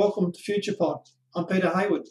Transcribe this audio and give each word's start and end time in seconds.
Welcome 0.00 0.32
to 0.32 0.40
FuturePod. 0.40 1.10
I'm 1.36 1.44
Peter 1.44 1.68
Hayward. 1.76 2.08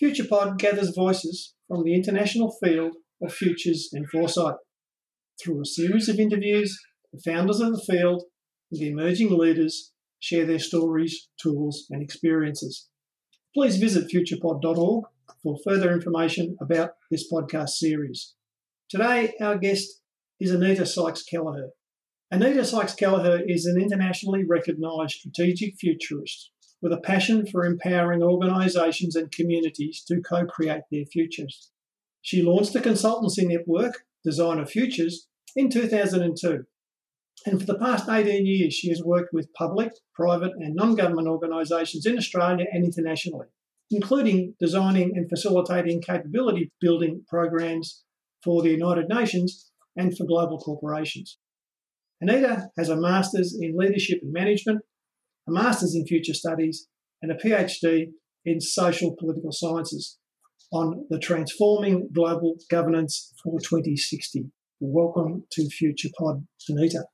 FuturePod 0.00 0.56
gathers 0.56 0.94
voices 0.94 1.54
from 1.66 1.82
the 1.82 1.92
international 1.92 2.56
field 2.62 2.94
of 3.20 3.34
futures 3.34 3.90
and 3.92 4.08
foresight. 4.08 4.54
Through 5.42 5.62
a 5.62 5.66
series 5.66 6.08
of 6.08 6.20
interviews, 6.20 6.78
the 7.12 7.20
founders 7.28 7.58
of 7.58 7.72
the 7.72 7.84
field 7.84 8.22
and 8.70 8.80
the 8.80 8.86
emerging 8.86 9.36
leaders 9.36 9.90
share 10.20 10.46
their 10.46 10.60
stories, 10.60 11.28
tools, 11.42 11.86
and 11.90 12.00
experiences. 12.00 12.88
Please 13.52 13.78
visit 13.78 14.12
futurepod.org 14.14 15.04
for 15.42 15.58
further 15.64 15.92
information 15.92 16.56
about 16.60 16.90
this 17.10 17.28
podcast 17.32 17.70
series. 17.70 18.34
Today, 18.88 19.34
our 19.40 19.58
guest 19.58 19.88
is 20.38 20.52
Anita 20.52 20.86
Sykes 20.86 21.24
Kelleher. 21.24 21.70
Anita 22.30 22.64
Sykes 22.64 22.94
Kelleher 22.94 23.42
is 23.44 23.66
an 23.66 23.82
internationally 23.82 24.44
recognised 24.44 25.14
strategic 25.14 25.74
futurist 25.80 26.52
with 26.84 26.92
a 26.92 27.00
passion 27.00 27.46
for 27.46 27.64
empowering 27.64 28.22
organisations 28.22 29.16
and 29.16 29.32
communities 29.32 30.04
to 30.06 30.20
co 30.20 30.44
create 30.44 30.82
their 30.92 31.06
futures. 31.06 31.70
She 32.20 32.42
launched 32.42 32.76
a 32.76 32.80
consultancy 32.80 33.48
network, 33.48 34.04
Designer 34.22 34.66
Futures, 34.66 35.26
in 35.56 35.70
2002. 35.70 36.64
And 37.46 37.58
for 37.58 37.66
the 37.66 37.78
past 37.78 38.08
18 38.08 38.44
years, 38.44 38.74
she 38.74 38.90
has 38.90 39.02
worked 39.02 39.32
with 39.32 39.52
public, 39.54 39.92
private, 40.14 40.52
and 40.58 40.74
non 40.74 40.94
government 40.94 41.26
organisations 41.26 42.04
in 42.04 42.18
Australia 42.18 42.66
and 42.70 42.84
internationally, 42.84 43.46
including 43.90 44.54
designing 44.60 45.12
and 45.16 45.28
facilitating 45.30 46.02
capability 46.02 46.70
building 46.82 47.24
programs 47.26 48.04
for 48.42 48.60
the 48.60 48.70
United 48.70 49.08
Nations 49.08 49.70
and 49.96 50.14
for 50.14 50.26
global 50.26 50.58
corporations. 50.58 51.38
Anita 52.20 52.68
has 52.76 52.90
a 52.90 52.96
Master's 52.96 53.58
in 53.58 53.74
Leadership 53.74 54.18
and 54.22 54.34
Management, 54.34 54.82
a 55.46 55.52
Master's 55.52 55.94
in 55.94 56.06
Future 56.06 56.34
Studies, 56.34 56.88
and 57.20 57.30
a 57.30 57.36
PhD 57.36 58.12
in 58.44 58.60
Social 58.60 59.14
Political 59.18 59.52
Sciences 59.52 60.18
on 60.72 61.06
the 61.10 61.18
Transforming 61.18 62.08
Global 62.14 62.56
Governance 62.70 63.32
for 63.42 63.58
2060. 63.60 64.46
Welcome 64.80 65.44
to 65.52 65.68
Future 65.68 66.08
Pod, 66.18 66.46
Anita. 66.68 67.04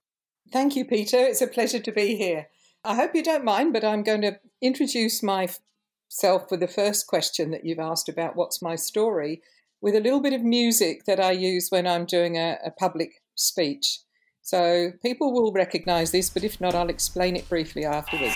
Thank 0.53 0.77
you, 0.77 0.85
Peter. 0.85 1.19
It's 1.19 1.43
a 1.43 1.47
pleasure 1.47 1.81
to 1.81 1.93
be 1.93 2.17
here. 2.17 2.47
I 2.85 2.95
hope 2.95 3.15
you 3.15 3.23
don't 3.23 3.45
mind, 3.45 3.73
but 3.73 3.85
I'm 3.85 4.03
going 4.03 4.23
to 4.23 4.39
introduce 4.63 5.23
myself 5.23 6.51
with 6.51 6.61
the 6.61 6.69
first 6.69 7.07
question 7.07 7.51
that 7.51 7.65
you've 7.65 7.79
asked 7.79 8.09
about 8.09 8.37
what's 8.37 8.63
my 8.63 8.77
story 8.77 9.43
with 9.81 9.95
a 9.95 10.01
little 10.01 10.21
bit 10.21 10.33
of 10.33 10.43
music 10.43 11.05
that 11.07 11.21
I 11.21 11.33
use 11.33 11.69
when 11.71 11.87
I'm 11.87 12.05
doing 12.05 12.37
a, 12.37 12.59
a 12.65 12.71
public 12.71 13.23
speech. 13.35 14.01
So 14.43 14.93
people 15.03 15.33
will 15.33 15.53
recognize 15.53 16.11
this, 16.11 16.31
but 16.31 16.45
if 16.45 16.61
not, 16.61 16.75
I'll 16.75 16.89
explain 16.89 17.37
it 17.37 17.49
briefly 17.49 17.85
afterwards. 17.85 18.35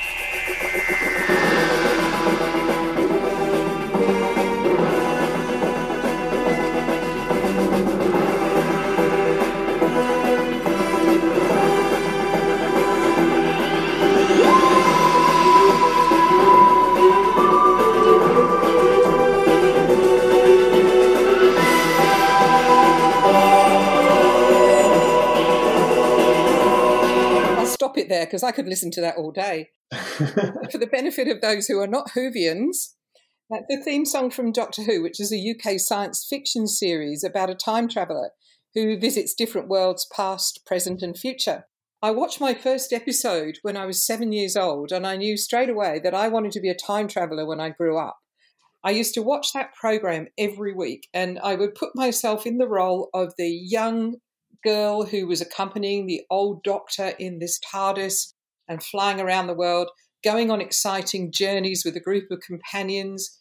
It 28.04 28.08
there 28.08 28.26
because 28.26 28.42
I 28.42 28.52
could 28.52 28.66
listen 28.66 28.90
to 28.92 29.00
that 29.00 29.16
all 29.16 29.32
day. 29.32 29.70
For 29.92 30.78
the 30.78 30.88
benefit 30.90 31.28
of 31.28 31.40
those 31.40 31.66
who 31.66 31.80
are 31.80 31.86
not 31.86 32.10
Whovians, 32.10 32.94
that's 33.50 33.66
the 33.68 33.82
theme 33.84 34.04
song 34.04 34.30
from 34.30 34.52
Doctor 34.52 34.82
Who, 34.82 35.02
which 35.02 35.20
is 35.20 35.32
a 35.32 35.54
UK 35.54 35.78
science 35.78 36.26
fiction 36.28 36.66
series 36.66 37.22
about 37.22 37.50
a 37.50 37.54
time 37.54 37.88
traveller 37.88 38.30
who 38.74 38.98
visits 38.98 39.34
different 39.34 39.68
worlds 39.68 40.06
past, 40.14 40.64
present, 40.66 41.02
and 41.02 41.16
future. 41.16 41.64
I 42.02 42.10
watched 42.10 42.40
my 42.40 42.54
first 42.54 42.92
episode 42.92 43.58
when 43.62 43.76
I 43.76 43.86
was 43.86 44.04
seven 44.04 44.32
years 44.32 44.56
old, 44.56 44.92
and 44.92 45.06
I 45.06 45.16
knew 45.16 45.36
straight 45.36 45.68
away 45.68 46.00
that 46.02 46.14
I 46.14 46.28
wanted 46.28 46.52
to 46.52 46.60
be 46.60 46.68
a 46.68 46.74
time 46.74 47.06
traveller 47.06 47.46
when 47.46 47.60
I 47.60 47.70
grew 47.70 47.98
up. 47.98 48.18
I 48.82 48.90
used 48.90 49.14
to 49.14 49.22
watch 49.22 49.52
that 49.52 49.74
program 49.74 50.28
every 50.36 50.74
week, 50.74 51.08
and 51.14 51.38
I 51.38 51.54
would 51.54 51.74
put 51.74 51.94
myself 51.94 52.46
in 52.46 52.58
the 52.58 52.68
role 52.68 53.08
of 53.14 53.34
the 53.38 53.48
young 53.48 54.16
girl 54.64 55.04
who 55.04 55.26
was 55.26 55.40
accompanying 55.40 56.06
the 56.06 56.22
old 56.30 56.62
doctor 56.64 57.12
in 57.18 57.38
this 57.38 57.60
TARDIS 57.72 58.32
and 58.68 58.82
flying 58.82 59.20
around 59.20 59.46
the 59.46 59.54
world, 59.54 59.88
going 60.24 60.50
on 60.50 60.60
exciting 60.60 61.30
journeys 61.30 61.84
with 61.84 61.96
a 61.96 62.00
group 62.00 62.30
of 62.30 62.40
companions, 62.40 63.38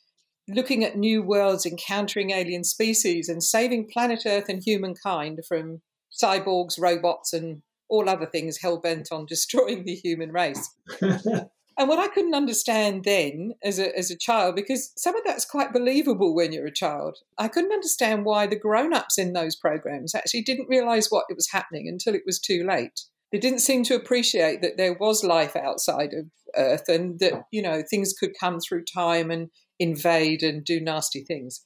looking 0.47 0.83
at 0.83 0.97
new 0.97 1.23
worlds, 1.23 1.65
encountering 1.65 2.31
alien 2.31 2.63
species, 2.63 3.29
and 3.29 3.41
saving 3.41 3.89
planet 3.91 4.23
Earth 4.25 4.49
and 4.49 4.61
humankind 4.63 5.39
from 5.47 5.81
cyborgs, 6.11 6.79
robots, 6.79 7.33
and 7.33 7.61
all 7.89 8.09
other 8.09 8.25
things 8.25 8.57
hell 8.61 8.79
bent 8.79 9.09
on 9.11 9.25
destroying 9.29 9.85
the 9.85 9.95
human 9.95 10.31
race. 10.31 10.69
And 11.77 11.89
what 11.89 11.99
I 11.99 12.07
couldn't 12.07 12.35
understand 12.35 13.03
then 13.03 13.53
as 13.63 13.79
a, 13.79 13.97
as 13.97 14.11
a 14.11 14.17
child, 14.17 14.55
because 14.55 14.93
some 14.95 15.15
of 15.15 15.23
that's 15.25 15.45
quite 15.45 15.73
believable 15.73 16.35
when 16.35 16.51
you're 16.51 16.67
a 16.67 16.73
child, 16.73 17.17
I 17.37 17.47
couldn't 17.47 17.71
understand 17.71 18.25
why 18.25 18.45
the 18.45 18.55
grown 18.55 18.93
ups 18.93 19.17
in 19.17 19.33
those 19.33 19.55
programs 19.55 20.13
actually 20.13 20.43
didn't 20.43 20.69
realize 20.69 21.07
what 21.09 21.25
it 21.29 21.35
was 21.35 21.49
happening 21.51 21.87
until 21.87 22.13
it 22.13 22.23
was 22.25 22.39
too 22.39 22.63
late. 22.63 23.01
They 23.31 23.39
didn't 23.39 23.59
seem 23.59 23.83
to 23.85 23.95
appreciate 23.95 24.61
that 24.61 24.77
there 24.77 24.95
was 24.99 25.23
life 25.23 25.55
outside 25.55 26.13
of 26.13 26.25
Earth 26.55 26.87
and 26.87 27.19
that, 27.19 27.45
you 27.51 27.63
know, 27.63 27.81
things 27.89 28.13
could 28.13 28.33
come 28.39 28.59
through 28.59 28.85
time 28.85 29.31
and 29.31 29.49
invade 29.79 30.43
and 30.43 30.63
do 30.63 30.79
nasty 30.79 31.23
things. 31.23 31.61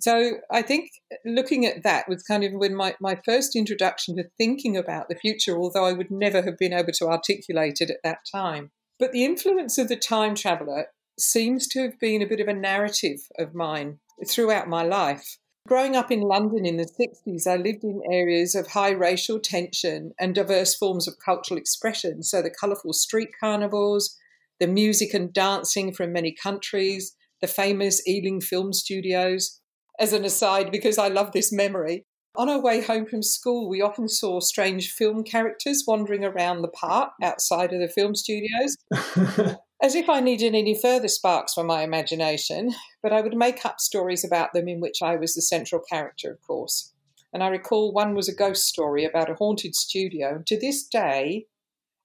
So 0.00 0.34
I 0.52 0.62
think 0.62 0.90
looking 1.24 1.66
at 1.66 1.82
that 1.82 2.08
was 2.08 2.22
kind 2.22 2.44
of 2.44 2.52
when 2.52 2.76
my, 2.76 2.94
my 3.00 3.18
first 3.24 3.56
introduction 3.56 4.14
to 4.16 4.30
thinking 4.38 4.76
about 4.76 5.08
the 5.08 5.16
future, 5.16 5.58
although 5.58 5.84
I 5.84 5.92
would 5.92 6.12
never 6.12 6.42
have 6.42 6.56
been 6.56 6.72
able 6.72 6.92
to 6.92 7.08
articulate 7.08 7.78
it 7.80 7.90
at 7.90 8.02
that 8.04 8.18
time. 8.30 8.70
But 8.98 9.12
the 9.12 9.24
influence 9.24 9.78
of 9.78 9.88
the 9.88 9.96
time 9.96 10.34
traveller 10.34 10.86
seems 11.18 11.68
to 11.68 11.82
have 11.82 11.98
been 12.00 12.22
a 12.22 12.26
bit 12.26 12.40
of 12.40 12.48
a 12.48 12.54
narrative 12.54 13.20
of 13.38 13.54
mine 13.54 13.98
throughout 14.26 14.68
my 14.68 14.82
life. 14.82 15.38
Growing 15.68 15.94
up 15.94 16.10
in 16.10 16.20
London 16.20 16.64
in 16.64 16.78
the 16.78 16.86
60s, 16.86 17.46
I 17.46 17.56
lived 17.56 17.84
in 17.84 18.00
areas 18.10 18.54
of 18.54 18.68
high 18.68 18.90
racial 18.90 19.38
tension 19.38 20.12
and 20.18 20.34
diverse 20.34 20.74
forms 20.74 21.06
of 21.06 21.18
cultural 21.24 21.58
expression. 21.58 22.22
So 22.22 22.40
the 22.40 22.50
colourful 22.50 22.94
street 22.94 23.28
carnivals, 23.38 24.16
the 24.58 24.66
music 24.66 25.14
and 25.14 25.32
dancing 25.32 25.92
from 25.92 26.12
many 26.12 26.32
countries, 26.32 27.14
the 27.40 27.46
famous 27.46 28.02
Ealing 28.08 28.40
film 28.40 28.72
studios. 28.72 29.60
As 30.00 30.12
an 30.12 30.24
aside, 30.24 30.72
because 30.72 30.96
I 30.96 31.08
love 31.08 31.32
this 31.32 31.52
memory, 31.52 32.06
on 32.36 32.48
our 32.48 32.60
way 32.60 32.82
home 32.82 33.06
from 33.06 33.22
school, 33.22 33.68
we 33.68 33.80
often 33.80 34.08
saw 34.08 34.40
strange 34.40 34.90
film 34.92 35.24
characters 35.24 35.84
wandering 35.86 36.24
around 36.24 36.62
the 36.62 36.68
park 36.68 37.12
outside 37.22 37.72
of 37.72 37.80
the 37.80 37.88
film 37.88 38.14
studios. 38.14 38.76
As 39.80 39.94
if 39.94 40.08
I 40.08 40.20
needed 40.20 40.54
any 40.54 40.74
further 40.80 41.06
sparks 41.06 41.54
for 41.54 41.62
my 41.62 41.82
imagination, 41.82 42.74
but 43.00 43.12
I 43.12 43.20
would 43.20 43.36
make 43.36 43.64
up 43.64 43.78
stories 43.78 44.24
about 44.24 44.52
them 44.52 44.68
in 44.68 44.80
which 44.80 45.02
I 45.02 45.14
was 45.16 45.34
the 45.34 45.42
central 45.42 45.80
character, 45.80 46.32
of 46.32 46.40
course. 46.42 46.92
And 47.32 47.44
I 47.44 47.48
recall 47.48 47.92
one 47.92 48.14
was 48.14 48.28
a 48.28 48.34
ghost 48.34 48.66
story 48.66 49.04
about 49.04 49.30
a 49.30 49.34
haunted 49.34 49.74
studio. 49.76 50.36
And 50.36 50.46
to 50.48 50.58
this 50.58 50.84
day, 50.84 51.46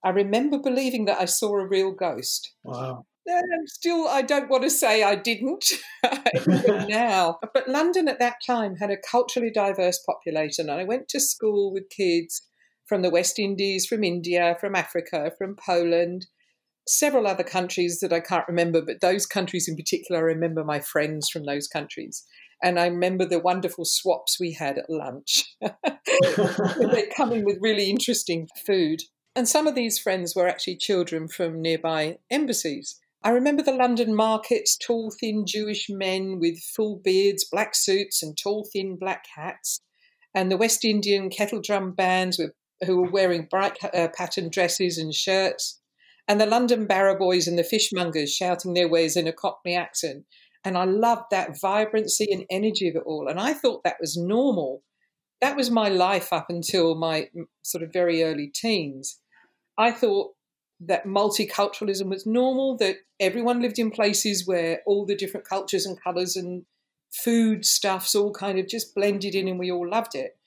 I 0.04 0.10
remember 0.10 0.60
believing 0.60 1.06
that 1.06 1.20
I 1.20 1.26
saw 1.26 1.58
a 1.58 1.68
real 1.68 1.92
ghost. 1.92 2.54
Wow. 2.64 3.06
Um, 3.30 3.68
still, 3.68 4.08
I 4.08 4.22
don't 4.22 4.50
want 4.50 4.64
to 4.64 4.70
say 4.70 5.04
I 5.04 5.16
didn't 5.16 5.66
now. 6.90 7.40
But 7.54 7.70
London 7.70 8.08
at 8.08 8.20
that 8.20 8.38
time 8.46 8.76
had 8.76 8.92
a 8.92 8.98
culturally 8.98 9.52
diverse 9.52 10.00
population, 10.06 10.70
and 10.70 10.80
I 10.80 10.84
went 10.84 11.08
to 11.10 11.20
school 11.20 11.72
with 11.72 11.90
kids 11.90 12.42
from 12.86 13.02
the 13.02 13.10
West 13.10 13.40
Indies, 13.40 13.86
from 13.86 14.04
India, 14.04 14.58
from 14.60 14.76
Africa, 14.76 15.32
from 15.38 15.56
Poland, 15.56 16.26
several 16.88 17.28
other 17.28 17.44
countries 17.44 18.00
that 18.02 18.12
I 18.12 18.20
can't 18.20 18.48
remember, 18.48 18.82
but 18.82 19.02
those 19.02 19.26
countries 19.26 19.68
in 19.68 19.76
particular, 19.76 20.22
I 20.22 20.34
remember 20.34 20.64
my 20.64 20.80
friends 20.80 21.30
from 21.30 21.46
those 21.46 21.68
countries. 21.68 22.26
And 22.62 22.80
I 22.80 22.88
remember 22.88 23.26
the 23.26 23.40
wonderful 23.40 23.86
swaps 23.86 24.40
we 24.40 24.54
had 24.54 24.78
at 24.78 24.90
lunch. 24.90 25.56
They're 25.62 27.08
coming 27.16 27.44
with 27.44 27.58
really 27.62 27.90
interesting 27.90 28.48
food. 28.66 29.02
And 29.36 29.48
some 29.48 29.68
of 29.68 29.76
these 29.76 30.00
friends 30.00 30.36
were 30.36 30.48
actually 30.48 30.78
children 30.78 31.28
from 31.28 31.62
nearby 31.62 32.18
embassies. 32.30 33.00
I 33.26 33.30
remember 33.30 33.64
the 33.64 33.72
London 33.72 34.14
markets, 34.14 34.78
tall, 34.78 35.10
thin 35.18 35.46
Jewish 35.48 35.88
men 35.90 36.40
with 36.40 36.60
full 36.60 37.00
beards, 37.02 37.46
black 37.50 37.74
suits, 37.74 38.22
and 38.22 38.38
tall, 38.38 38.68
thin 38.74 38.98
black 39.00 39.26
hats, 39.36 39.80
and 40.36 40.52
the 40.52 40.58
West 40.58 40.84
Indian 40.84 41.30
kettle 41.30 41.62
drum 41.62 41.94
bands 41.94 42.38
with, 42.38 42.52
who 42.86 43.02
were 43.02 43.10
wearing 43.10 43.48
bright 43.50 43.78
uh, 43.82 44.10
patterned 44.14 44.52
dresses 44.52 44.98
and 44.98 45.14
shirts, 45.14 45.80
and 46.28 46.42
the 46.42 46.46
London 46.46 46.86
barrow 46.86 47.18
boys 47.18 47.48
and 47.48 47.58
the 47.58 47.64
fishmongers 47.64 48.30
shouting 48.30 48.74
their 48.74 48.90
wares 48.90 49.16
in 49.16 49.28
a 49.28 49.34
Cockney 49.34 49.76
accent. 49.76 50.26
And 50.66 50.78
I 50.78 50.86
loved 50.86 51.26
that 51.32 51.60
vibrancy 51.62 52.28
and 52.32 52.46
energy 52.50 52.88
of 52.90 52.96
it 52.96 53.04
all. 53.06 53.28
And 53.30 53.40
I 53.40 53.54
thought 53.54 53.84
that 53.84 53.98
was 54.00 54.18
normal. 54.18 54.84
That 55.42 55.58
was 55.58 55.70
my 55.70 55.90
life 55.90 56.32
up 56.32 56.46
until 56.50 56.96
my 56.96 57.30
sort 57.64 57.84
of 57.84 57.92
very 57.92 58.24
early 58.24 58.50
teens. 58.54 59.20
I 59.78 59.92
thought 59.92 60.32
that 60.88 61.06
multiculturalism 61.06 62.10
was 62.10 62.26
normal, 62.26 62.78
that 62.78 62.98
everyone 63.20 63.62
lived 63.62 63.80
in 63.80 63.92
places 63.92 64.48
where 64.48 64.82
all 64.86 65.06
the 65.06 65.16
different 65.16 65.48
cultures 65.48 65.86
and 65.86 66.02
colours 66.02 66.36
and 66.36 66.66
food 67.12 67.66
stuffs 67.66 68.16
all 68.16 68.34
kind 68.34 68.60
of 68.60 68.68
just 68.68 68.96
blended 68.96 69.36
in 69.36 69.48
and 69.48 69.60
we 69.60 69.72
all 69.72 69.88
loved 69.88 70.16
it. 70.16 70.38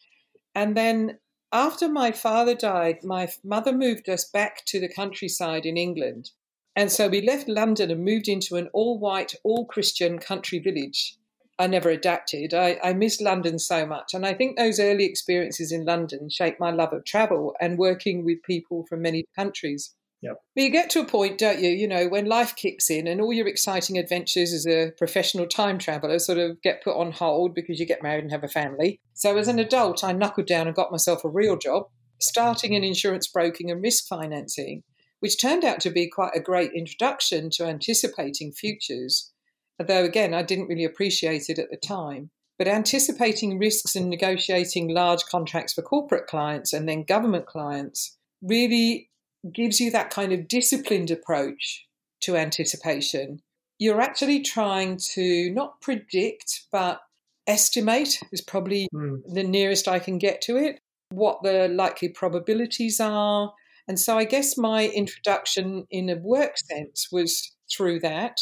And 0.54 0.76
then 0.76 1.18
after 1.52 1.88
my 1.88 2.12
father 2.12 2.54
died, 2.54 3.04
my 3.04 3.28
mother 3.44 3.72
moved 3.72 4.08
us 4.08 4.24
back 4.24 4.64
to 4.66 4.80
the 4.80 4.88
countryside 4.88 5.64
in 5.64 5.76
England. 5.76 6.30
And 6.74 6.92
so 6.92 7.08
we 7.08 7.22
left 7.22 7.48
London 7.48 7.90
and 7.90 8.04
moved 8.04 8.28
into 8.28 8.56
an 8.56 8.68
all 8.72 8.98
white, 8.98 9.34
all 9.44 9.64
Christian 9.64 10.18
country 10.18 10.58
village. 10.58 11.16
I 11.58 11.66
never 11.66 11.88
adapted. 11.88 12.52
I, 12.52 12.78
I 12.84 12.92
London 13.20 13.58
so 13.58 13.86
much. 13.86 14.12
And 14.12 14.26
I 14.26 14.34
think 14.34 14.58
those 14.58 14.78
early 14.78 15.04
experiences 15.04 15.72
in 15.72 15.86
London 15.86 16.28
shaped 16.28 16.60
my 16.60 16.70
love 16.70 16.92
of 16.92 17.06
travel 17.06 17.54
and 17.60 17.78
working 17.78 18.24
with 18.24 18.42
people 18.42 18.84
from 18.86 19.00
many 19.00 19.24
countries. 19.34 19.94
Yep. 20.22 20.38
But 20.54 20.64
you 20.64 20.70
get 20.70 20.90
to 20.90 21.00
a 21.00 21.04
point, 21.04 21.38
don't 21.38 21.60
you, 21.60 21.70
you 21.70 21.86
know, 21.86 22.08
when 22.08 22.26
life 22.26 22.56
kicks 22.56 22.90
in 22.90 23.06
and 23.06 23.20
all 23.20 23.32
your 23.32 23.46
exciting 23.46 23.98
adventures 23.98 24.52
as 24.52 24.66
a 24.66 24.92
professional 24.96 25.46
time 25.46 25.78
traveler 25.78 26.18
sort 26.18 26.38
of 26.38 26.60
get 26.62 26.82
put 26.82 26.96
on 26.96 27.12
hold 27.12 27.54
because 27.54 27.78
you 27.78 27.86
get 27.86 28.02
married 28.02 28.24
and 28.24 28.32
have 28.32 28.44
a 28.44 28.48
family. 28.48 29.00
So 29.14 29.36
as 29.36 29.48
an 29.48 29.58
adult, 29.58 30.02
I 30.02 30.12
knuckled 30.12 30.46
down 30.46 30.66
and 30.66 30.74
got 30.74 30.90
myself 30.90 31.24
a 31.24 31.28
real 31.28 31.56
job, 31.56 31.88
starting 32.20 32.72
in 32.72 32.82
insurance 32.82 33.28
broking 33.28 33.70
and 33.70 33.82
risk 33.82 34.06
financing, 34.08 34.82
which 35.20 35.40
turned 35.40 35.64
out 35.64 35.80
to 35.80 35.90
be 35.90 36.08
quite 36.08 36.34
a 36.34 36.40
great 36.40 36.72
introduction 36.74 37.50
to 37.50 37.66
anticipating 37.66 38.52
futures. 38.52 39.32
Although, 39.78 40.04
again, 40.04 40.32
I 40.32 40.42
didn't 40.42 40.68
really 40.68 40.84
appreciate 40.84 41.50
it 41.50 41.58
at 41.58 41.70
the 41.70 41.76
time. 41.76 42.30
But 42.58 42.68
anticipating 42.68 43.58
risks 43.58 43.94
and 43.94 44.08
negotiating 44.08 44.88
large 44.88 45.24
contracts 45.26 45.74
for 45.74 45.82
corporate 45.82 46.26
clients 46.26 46.72
and 46.72 46.88
then 46.88 47.02
government 47.02 47.44
clients 47.44 48.16
really 48.40 49.10
gives 49.52 49.80
you 49.80 49.90
that 49.90 50.10
kind 50.10 50.32
of 50.32 50.48
disciplined 50.48 51.10
approach 51.10 51.86
to 52.22 52.36
anticipation. 52.36 53.40
You're 53.78 54.00
actually 54.00 54.40
trying 54.40 54.98
to 55.14 55.50
not 55.52 55.80
predict, 55.80 56.64
but 56.72 57.00
estimate 57.46 58.18
is 58.32 58.40
probably 58.40 58.88
mm. 58.94 59.22
the 59.26 59.44
nearest 59.44 59.86
I 59.86 59.98
can 59.98 60.18
get 60.18 60.40
to 60.42 60.56
it, 60.56 60.80
what 61.10 61.42
the 61.42 61.68
likely 61.68 62.08
probabilities 62.08 63.00
are. 63.00 63.52
And 63.88 64.00
so 64.00 64.18
I 64.18 64.24
guess 64.24 64.58
my 64.58 64.88
introduction 64.88 65.86
in 65.90 66.08
a 66.08 66.16
work 66.16 66.58
sense 66.58 67.08
was 67.12 67.54
through 67.70 68.00
that. 68.00 68.40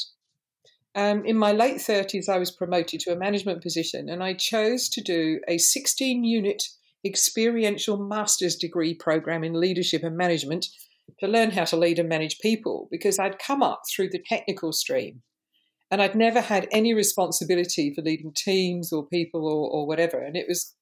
Um, 0.95 1.25
in 1.25 1.37
my 1.37 1.53
late 1.53 1.79
30s, 1.79 2.29
I 2.29 2.39
was 2.39 2.53
promoted 2.53 3.01
to 3.01 3.13
a 3.13 3.17
management 3.17 3.63
position 3.63 4.09
and 4.09 4.23
I 4.23 4.35
chose 4.35 4.89
to 4.91 5.01
do 5.01 5.41
a 5.49 5.59
16 5.59 6.25
unit 6.25 6.63
experiential 7.05 7.99
master's 7.99 8.57
degree 8.57 8.95
program 8.95 9.45
in 9.45 9.61
leadership 9.61 10.03
and 10.05 10.17
management 10.17 10.67
to 11.21 11.29
learn 11.29 11.51
how 11.51 11.65
to 11.65 11.77
lead 11.77 11.99
and 11.99 12.09
manage 12.09 12.39
people 12.39 12.89
because 12.91 13.19
I'd 13.19 13.39
come 13.39 13.63
up 13.63 13.83
through 13.89 14.11
the 14.11 14.23
technical 14.29 14.73
stream 14.73 15.23
and 15.91 16.03
I'd 16.03 16.15
never 16.17 16.41
had 16.41 16.69
any 16.73 16.95
responsibility 16.95 17.93
for 17.95 18.03
leading 18.03 18.33
teams 18.35 18.93
or 18.93 19.07
people 19.07 19.47
or, 19.47 19.71
or 19.71 19.87
whatever. 19.87 20.19
And 20.19 20.37
it 20.37 20.47
was 20.49 20.75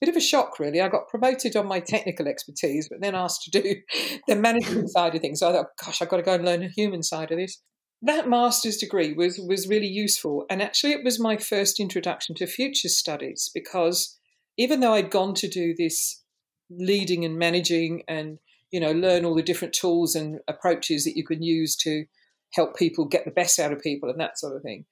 a 0.00 0.06
bit 0.06 0.08
of 0.08 0.16
a 0.16 0.20
shock, 0.20 0.58
really. 0.58 0.80
I 0.80 0.88
got 0.88 1.08
promoted 1.08 1.56
on 1.56 1.66
my 1.66 1.80
technical 1.80 2.28
expertise, 2.28 2.88
but 2.88 3.00
then 3.00 3.14
asked 3.14 3.42
to 3.44 3.50
do 3.50 3.76
the 4.28 4.36
management 4.36 4.90
side 4.92 5.14
of 5.14 5.20
things. 5.20 5.40
So 5.40 5.48
I 5.48 5.52
thought, 5.52 5.76
gosh, 5.84 6.00
I've 6.00 6.08
got 6.08 6.18
to 6.18 6.22
go 6.22 6.34
and 6.34 6.44
learn 6.44 6.60
the 6.60 6.68
human 6.68 7.02
side 7.02 7.32
of 7.32 7.38
this. 7.38 7.60
That 8.02 8.28
master's 8.28 8.76
degree 8.76 9.12
was, 9.12 9.38
was 9.38 9.68
really 9.68 9.86
useful. 9.86 10.44
And 10.50 10.60
actually, 10.60 10.92
it 10.92 11.04
was 11.04 11.20
my 11.20 11.36
first 11.36 11.78
introduction 11.78 12.34
to 12.36 12.46
future 12.46 12.88
studies 12.88 13.50
because 13.54 14.18
even 14.56 14.80
though 14.80 14.94
I'd 14.94 15.10
gone 15.10 15.34
to 15.34 15.48
do 15.48 15.74
this 15.76 16.22
leading 16.70 17.24
and 17.24 17.38
managing 17.38 18.02
and 18.08 18.38
you 18.72 18.80
know, 18.80 18.90
learn 18.90 19.24
all 19.24 19.34
the 19.34 19.42
different 19.42 19.74
tools 19.74 20.16
and 20.16 20.40
approaches 20.48 21.04
that 21.04 21.16
you 21.16 21.24
can 21.24 21.42
use 21.42 21.76
to 21.76 22.06
help 22.54 22.76
people 22.76 23.04
get 23.04 23.24
the 23.24 23.30
best 23.30 23.58
out 23.58 23.72
of 23.72 23.80
people 23.80 24.10
and 24.10 24.18
that 24.18 24.38
sort 24.38 24.56
of 24.56 24.62
thing. 24.62 24.86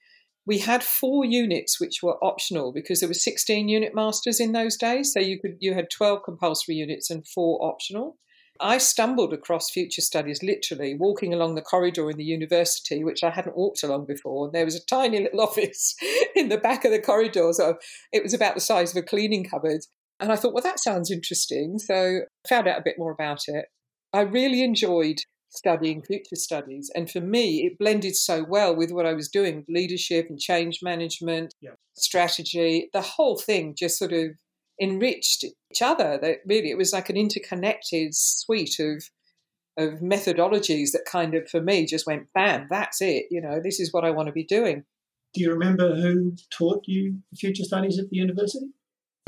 We 0.47 0.59
had 0.59 0.83
four 0.83 1.25
units 1.25 1.81
which 1.81 2.03
were 2.03 2.23
optional 2.25 2.73
because 2.73 3.01
there 3.01 3.09
were 3.09 3.15
16 3.15 3.69
unit 3.69 3.95
masters 3.95 4.41
in 4.41 4.53
those 4.53 4.77
days. 4.77 5.13
So 5.13 5.21
you 5.21 5.41
could 5.41 5.57
you 5.61 5.75
had 5.75 5.91
12 5.91 6.23
compulsory 6.25 6.77
units 6.77 7.11
and 7.11 7.27
four 7.27 7.63
optional. 7.65 8.17
I 8.63 8.77
stumbled 8.77 9.33
across 9.33 9.71
future 9.71 10.03
studies 10.03 10.43
literally 10.43 10.95
walking 10.95 11.33
along 11.33 11.55
the 11.55 11.63
corridor 11.63 12.11
in 12.11 12.19
the 12.19 12.25
university, 12.25 13.03
which 13.03 13.25
I 13.25 13.31
hadn't 13.31 13.57
walked 13.57 13.83
along 13.83 14.05
before. 14.05 14.47
And 14.47 14.55
there 14.55 14.67
was 14.67 14.75
a 14.75 14.85
tiny 14.85 15.21
little 15.21 15.41
office 15.49 15.95
in 16.37 16.51
the 16.51 16.59
back 16.59 16.85
of 16.85 16.91
the 16.91 17.01
corridor. 17.01 17.53
So 17.53 17.79
it 18.13 18.23
was 18.23 18.35
about 18.35 18.55
the 18.55 18.61
size 18.61 18.91
of 18.91 19.03
a 19.03 19.07
cleaning 19.07 19.47
cupbod. 19.47 19.87
And 20.21 20.31
I 20.31 20.37
thought, 20.37 20.53
well, 20.53 20.63
that 20.63 20.81
sounds 20.81 21.11
interesting. 21.11 21.79
So 21.79 22.21
I 22.45 22.49
found 22.49 22.69
out 22.69 22.79
a 22.79 22.85
bit 22.85 22.97
more 22.99 23.13
about 23.13 23.41
it. 23.47 23.67
I 24.13 24.21
really 24.21 24.63
enjoyed 24.63 25.19
studying 25.49 26.03
future 26.03 26.37
studies. 26.37 26.91
And 26.95 27.11
for 27.11 27.21
me, 27.21 27.67
it 27.67 27.79
blended 27.79 28.17
so 28.17 28.45
well 28.49 28.75
with 28.75 28.93
what 28.93 29.07
I 29.07 29.15
was 29.15 29.29
doing 29.29 29.65
leadership 29.69 30.27
and 30.29 30.39
change 30.39 30.79
management, 30.83 31.55
yeah. 31.61 31.71
strategy. 31.97 32.89
The 32.93 33.01
whole 33.01 33.37
thing 33.37 33.75
just 33.77 33.99
sort 33.99 34.13
of 34.13 34.31
enriched 34.81 35.45
each 35.45 35.83
other. 35.83 36.19
That 36.21 36.39
really, 36.47 36.71
it 36.71 36.79
was 36.79 36.93
like 36.93 37.11
an 37.11 37.17
interconnected 37.17 38.15
suite 38.15 38.79
of 38.79 39.05
of 39.77 40.01
methodologies 40.01 40.91
that 40.93 41.05
kind 41.11 41.35
of, 41.35 41.49
for 41.49 41.61
me, 41.61 41.87
just 41.87 42.07
went 42.07 42.27
bam, 42.35 42.67
that's 42.69 43.01
it. 43.01 43.27
You 43.31 43.41
know, 43.41 43.61
this 43.63 43.81
is 43.81 43.93
what 43.93 44.05
I 44.05 44.11
want 44.11 44.27
to 44.27 44.33
be 44.33 44.45
doing. 44.45 44.85
Do 45.33 45.41
you 45.41 45.53
remember 45.53 45.95
who 45.95 46.35
taught 46.51 46.83
you 46.87 47.21
future 47.37 47.63
studies 47.63 47.99
at 47.99 48.11
the 48.11 48.17
university? 48.17 48.67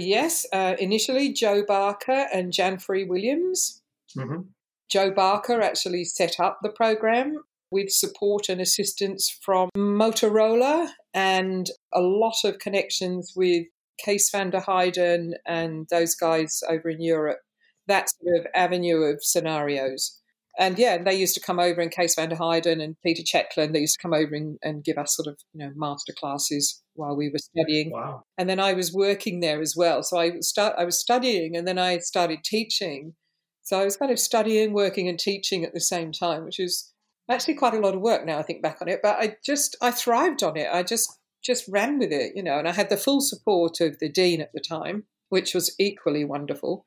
Yes, 0.03 0.47
uh, 0.53 0.75
initially 0.79 1.33
Joe 1.33 1.65
Barker 1.67 2.27
and 2.33 2.53
Jan 2.53 2.79
Free 2.79 3.05
Williams. 3.05 3.83
Mm-hmm. 4.17 4.43
Joe 4.91 5.11
Barker 5.11 5.61
actually 5.61 6.05
set 6.05 6.39
up 6.41 6.59
the 6.63 6.71
program 6.71 7.39
with 7.71 7.91
support 7.91 8.49
and 8.49 8.61
assistance 8.61 9.31
from 9.43 9.71
Motorola 9.77 10.91
and 11.15 11.71
a 11.95 12.01
lot 12.01 12.45
of 12.45 12.59
connections 12.59 13.33
with 13.35 13.67
Kees 14.05 14.29
van 14.31 14.51
der 14.51 14.61
Heijden 14.61 15.33
and 15.47 15.87
those 15.91 16.15
guys 16.15 16.63
over 16.69 16.91
in 16.91 17.01
Europe. 17.01 17.39
That 17.87 18.11
sort 18.11 18.41
of 18.41 18.47
avenue 18.55 19.03
of 19.03 19.25
scenarios. 19.25 20.21
And 20.59 20.79
yeah, 20.79 21.03
they 21.03 21.15
used 21.15 21.35
to 21.37 21.41
come 21.41 21.59
over 21.59 21.81
and 21.81 21.91
Kees 21.91 22.15
van 22.15 22.29
der 22.29 22.37
Heijden 22.37 22.83
and 22.83 22.97
Peter 23.03 23.23
Checkland, 23.25 23.75
they 23.75 23.81
used 23.81 23.99
to 23.99 24.03
come 24.03 24.13
over 24.13 24.35
and, 24.35 24.59
and 24.63 24.85
give 24.85 24.99
us 24.99 25.17
sort 25.17 25.29
of, 25.29 25.39
you 25.55 25.65
know, 25.65 25.73
master 25.75 26.13
classes 26.13 26.82
while 26.95 27.17
we 27.17 27.31
were 27.31 27.39
studying. 27.39 27.91
Wow. 27.91 28.25
And 28.39 28.49
then 28.49 28.61
I 28.61 28.73
was 28.73 28.93
working 28.93 29.41
there 29.41 29.61
as 29.61 29.75
well. 29.77 30.03
So 30.03 30.19
I 30.19 30.41
start 30.41 30.75
I 30.79 30.85
was 30.85 30.99
studying 30.99 31.57
and 31.57 31.67
then 31.67 31.79
I 31.79 31.99
started 31.99 32.45
teaching. 32.45 33.15
So 33.63 33.79
I 33.79 33.85
was 33.85 33.97
kind 33.97 34.11
of 34.11 34.19
studying, 34.19 34.73
working 34.73 35.09
and 35.09 35.19
teaching 35.19 35.65
at 35.65 35.73
the 35.73 35.81
same 35.81 36.13
time, 36.13 36.45
which 36.45 36.59
is 36.59 36.93
actually 37.31 37.55
quite 37.55 37.75
a 37.75 37.81
lot 37.81 37.95
of 37.95 38.01
work 38.01 38.27
now 38.27 38.39
I 38.39 38.43
think 38.43 38.63
back 38.63 38.79
on 38.83 38.89
it. 38.89 39.01
But 39.03 39.17
I 39.19 39.37
just 39.45 39.77
I 39.81 39.91
thrived 39.91 40.43
on 40.43 40.57
it. 40.57 40.69
I 40.73 40.83
just 40.83 41.19
just 41.43 41.65
ran 41.69 41.99
with 41.99 42.13
it, 42.13 42.33
you 42.37 42.43
know, 42.43 42.59
and 42.59 42.69
I 42.69 42.73
had 42.73 42.89
the 42.89 42.97
full 42.97 43.21
support 43.21 43.81
of 43.81 43.99
the 43.99 44.09
dean 44.09 44.41
at 44.41 44.53
the 44.55 44.61
time, 44.61 45.05
which 45.29 45.55
was 45.55 45.75
equally 45.79 46.25
wonderful. 46.25 46.87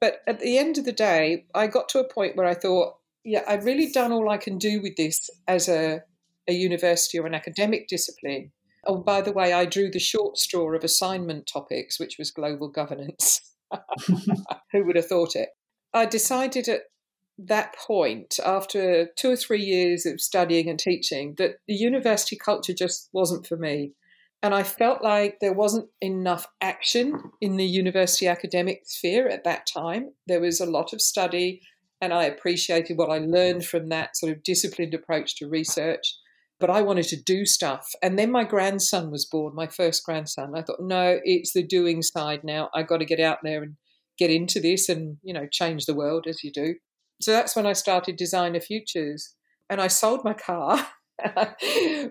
But 0.00 0.20
at 0.26 0.40
the 0.40 0.58
end 0.58 0.78
of 0.78 0.84
the 0.84 0.92
day, 0.92 1.46
I 1.54 1.66
got 1.66 1.88
to 1.90 2.00
a 2.00 2.12
point 2.12 2.36
where 2.36 2.46
I 2.46 2.54
thought, 2.54 2.94
yeah, 3.24 3.42
I've 3.48 3.64
really 3.64 3.90
done 3.90 4.12
all 4.12 4.28
I 4.28 4.36
can 4.36 4.58
do 4.58 4.82
with 4.82 4.96
this 4.96 5.30
as 5.48 5.68
a, 5.68 6.02
a 6.48 6.52
university 6.52 7.18
or 7.18 7.26
an 7.26 7.34
academic 7.34 7.88
discipline. 7.88 8.52
Oh, 8.86 8.98
by 8.98 9.20
the 9.20 9.32
way, 9.32 9.52
I 9.52 9.64
drew 9.64 9.90
the 9.90 9.98
short 9.98 10.38
straw 10.38 10.74
of 10.74 10.84
assignment 10.84 11.46
topics, 11.46 11.98
which 11.98 12.16
was 12.18 12.30
global 12.30 12.68
governance. 12.68 13.40
Who 14.72 14.84
would 14.84 14.96
have 14.96 15.06
thought 15.06 15.36
it? 15.36 15.50
I 15.92 16.06
decided 16.06 16.68
at 16.68 16.82
that 17.38 17.74
point, 17.76 18.38
after 18.44 19.08
two 19.16 19.30
or 19.30 19.36
three 19.36 19.62
years 19.62 20.06
of 20.06 20.20
studying 20.20 20.68
and 20.68 20.78
teaching, 20.78 21.34
that 21.38 21.56
the 21.66 21.74
university 21.74 22.36
culture 22.36 22.74
just 22.74 23.08
wasn't 23.12 23.46
for 23.46 23.56
me. 23.56 23.92
And 24.42 24.54
I 24.54 24.62
felt 24.62 25.02
like 25.02 25.38
there 25.40 25.54
wasn't 25.54 25.88
enough 26.00 26.46
action 26.60 27.18
in 27.40 27.56
the 27.56 27.64
university 27.64 28.28
academic 28.28 28.82
sphere 28.84 29.26
at 29.28 29.44
that 29.44 29.66
time. 29.66 30.10
There 30.26 30.40
was 30.40 30.60
a 30.60 30.66
lot 30.66 30.92
of 30.92 31.00
study, 31.00 31.62
and 32.00 32.12
I 32.12 32.24
appreciated 32.24 32.98
what 32.98 33.10
I 33.10 33.18
learned 33.18 33.64
from 33.64 33.88
that 33.88 34.16
sort 34.16 34.32
of 34.32 34.42
disciplined 34.42 34.92
approach 34.92 35.36
to 35.36 35.48
research. 35.48 36.14
But 36.64 36.74
I 36.74 36.80
wanted 36.80 37.08
to 37.08 37.22
do 37.22 37.44
stuff. 37.44 37.90
And 38.02 38.18
then 38.18 38.32
my 38.32 38.42
grandson 38.42 39.10
was 39.10 39.26
born, 39.26 39.54
my 39.54 39.66
first 39.66 40.02
grandson. 40.02 40.54
I 40.56 40.62
thought, 40.62 40.80
no, 40.80 41.20
it's 41.22 41.52
the 41.52 41.62
doing 41.62 42.00
side 42.00 42.42
now. 42.42 42.70
I 42.74 42.84
got 42.84 43.00
to 43.00 43.04
get 43.04 43.20
out 43.20 43.40
there 43.42 43.62
and 43.62 43.76
get 44.18 44.30
into 44.30 44.60
this 44.60 44.88
and, 44.88 45.18
you 45.22 45.34
know, 45.34 45.46
change 45.46 45.84
the 45.84 45.92
world 45.94 46.24
as 46.26 46.42
you 46.42 46.50
do. 46.50 46.76
So 47.20 47.32
that's 47.32 47.54
when 47.54 47.66
I 47.66 47.74
started 47.74 48.16
Designer 48.16 48.60
Futures. 48.60 49.34
And 49.68 49.78
I 49.78 49.88
sold 49.88 50.24
my 50.24 50.32
car. 50.32 50.88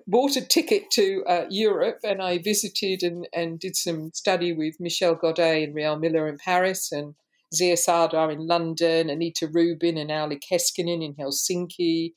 bought 0.08 0.36
a 0.36 0.46
ticket 0.46 0.92
to 0.92 1.24
uh, 1.28 1.46
Europe 1.50 1.98
and 2.04 2.22
I 2.22 2.38
visited 2.38 3.02
and, 3.02 3.28
and 3.34 3.60
did 3.60 3.76
some 3.76 4.12
study 4.14 4.54
with 4.54 4.76
Michel 4.80 5.16
Godet 5.16 5.64
and 5.64 5.74
Riel 5.74 5.98
Miller 5.98 6.28
in 6.28 6.38
Paris 6.38 6.92
and 6.92 7.16
Zia 7.56 7.76
Sardar 7.76 8.30
in 8.30 8.46
London, 8.46 9.10
Anita 9.10 9.48
Rubin 9.48 9.98
and 9.98 10.12
Auli 10.12 10.40
Keskinen 10.40 11.04
in 11.04 11.16
Helsinki. 11.16 12.12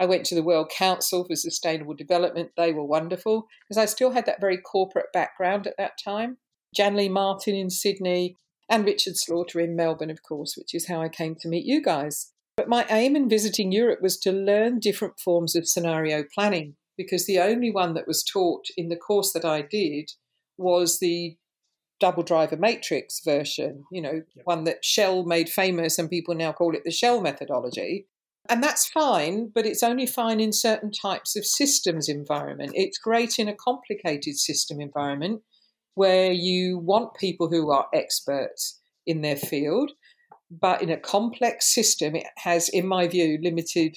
I 0.00 0.06
went 0.06 0.24
to 0.26 0.34
the 0.34 0.42
World 0.42 0.72
Council 0.74 1.24
for 1.24 1.36
Sustainable 1.36 1.94
Development. 1.94 2.50
They 2.56 2.72
were 2.72 2.84
wonderful 2.84 3.46
because 3.68 3.76
I 3.76 3.84
still 3.84 4.12
had 4.12 4.24
that 4.24 4.40
very 4.40 4.56
corporate 4.56 5.12
background 5.12 5.66
at 5.66 5.76
that 5.76 5.98
time. 6.02 6.38
Jan 6.74 6.96
Lee 6.96 7.10
Martin 7.10 7.54
in 7.54 7.68
Sydney 7.68 8.36
and 8.70 8.86
Richard 8.86 9.18
Slaughter 9.18 9.60
in 9.60 9.76
Melbourne, 9.76 10.10
of 10.10 10.22
course, 10.22 10.54
which 10.56 10.74
is 10.74 10.88
how 10.88 11.02
I 11.02 11.10
came 11.10 11.34
to 11.40 11.48
meet 11.48 11.66
you 11.66 11.82
guys. 11.82 12.32
But 12.56 12.68
my 12.68 12.86
aim 12.88 13.14
in 13.14 13.28
visiting 13.28 13.72
Europe 13.72 14.00
was 14.00 14.18
to 14.20 14.32
learn 14.32 14.80
different 14.80 15.20
forms 15.20 15.54
of 15.54 15.68
scenario 15.68 16.24
planning 16.34 16.76
because 16.96 17.26
the 17.26 17.38
only 17.38 17.70
one 17.70 17.94
that 17.94 18.06
was 18.06 18.24
taught 18.24 18.66
in 18.76 18.88
the 18.88 18.96
course 18.96 19.32
that 19.32 19.44
I 19.44 19.62
did 19.62 20.12
was 20.56 20.98
the 20.98 21.36
double 21.98 22.22
driver 22.22 22.56
matrix 22.56 23.20
version, 23.24 23.84
you 23.92 24.00
know, 24.00 24.22
yep. 24.34 24.44
one 24.44 24.64
that 24.64 24.84
Shell 24.84 25.24
made 25.24 25.48
famous 25.48 25.98
and 25.98 26.08
people 26.08 26.34
now 26.34 26.52
call 26.52 26.74
it 26.74 26.84
the 26.84 26.90
Shell 26.90 27.20
methodology. 27.20 28.06
And 28.48 28.62
that's 28.62 28.88
fine, 28.88 29.50
but 29.54 29.66
it's 29.66 29.82
only 29.82 30.06
fine 30.06 30.40
in 30.40 30.52
certain 30.52 30.90
types 30.90 31.36
of 31.36 31.46
systems 31.46 32.08
environment. 32.08 32.72
It's 32.74 32.98
great 32.98 33.38
in 33.38 33.48
a 33.48 33.54
complicated 33.54 34.36
system 34.36 34.80
environment 34.80 35.42
where 35.94 36.32
you 36.32 36.78
want 36.78 37.14
people 37.14 37.48
who 37.48 37.70
are 37.70 37.86
experts 37.92 38.80
in 39.06 39.20
their 39.20 39.36
field 39.36 39.92
but 40.50 40.82
in 40.82 40.90
a 40.90 40.96
complex 40.96 41.72
system, 41.72 42.16
it 42.16 42.26
has, 42.38 42.68
in 42.68 42.86
my 42.86 43.06
view, 43.06 43.38
limited 43.40 43.96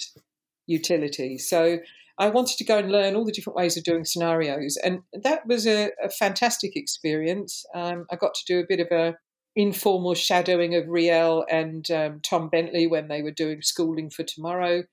utility. 0.67 1.37
So 1.37 1.79
I 2.19 2.29
wanted 2.29 2.57
to 2.57 2.63
go 2.63 2.77
and 2.77 2.91
learn 2.91 3.15
all 3.15 3.25
the 3.25 3.31
different 3.31 3.57
ways 3.57 3.75
of 3.75 3.83
doing 3.83 4.05
scenarios, 4.05 4.77
and 4.77 4.99
that 5.13 5.47
was 5.47 5.65
a, 5.65 5.89
a 6.03 6.09
fantastic 6.09 6.75
experience. 6.75 7.65
Um, 7.73 8.05
I 8.11 8.15
got 8.17 8.35
to 8.35 8.45
do 8.45 8.59
a 8.59 8.67
bit 8.67 8.79
of 8.79 8.87
a 8.91 9.15
informal 9.55 10.15
shadowing 10.15 10.75
of 10.75 10.87
Riel 10.87 11.45
and 11.49 11.89
um, 11.91 12.21
Tom 12.21 12.49
Bentley 12.49 12.87
when 12.87 13.07
they 13.07 13.21
were 13.21 13.31
doing 13.31 13.61
schooling 13.61 14.09
for 14.09 14.23
tomorrow 14.23 14.83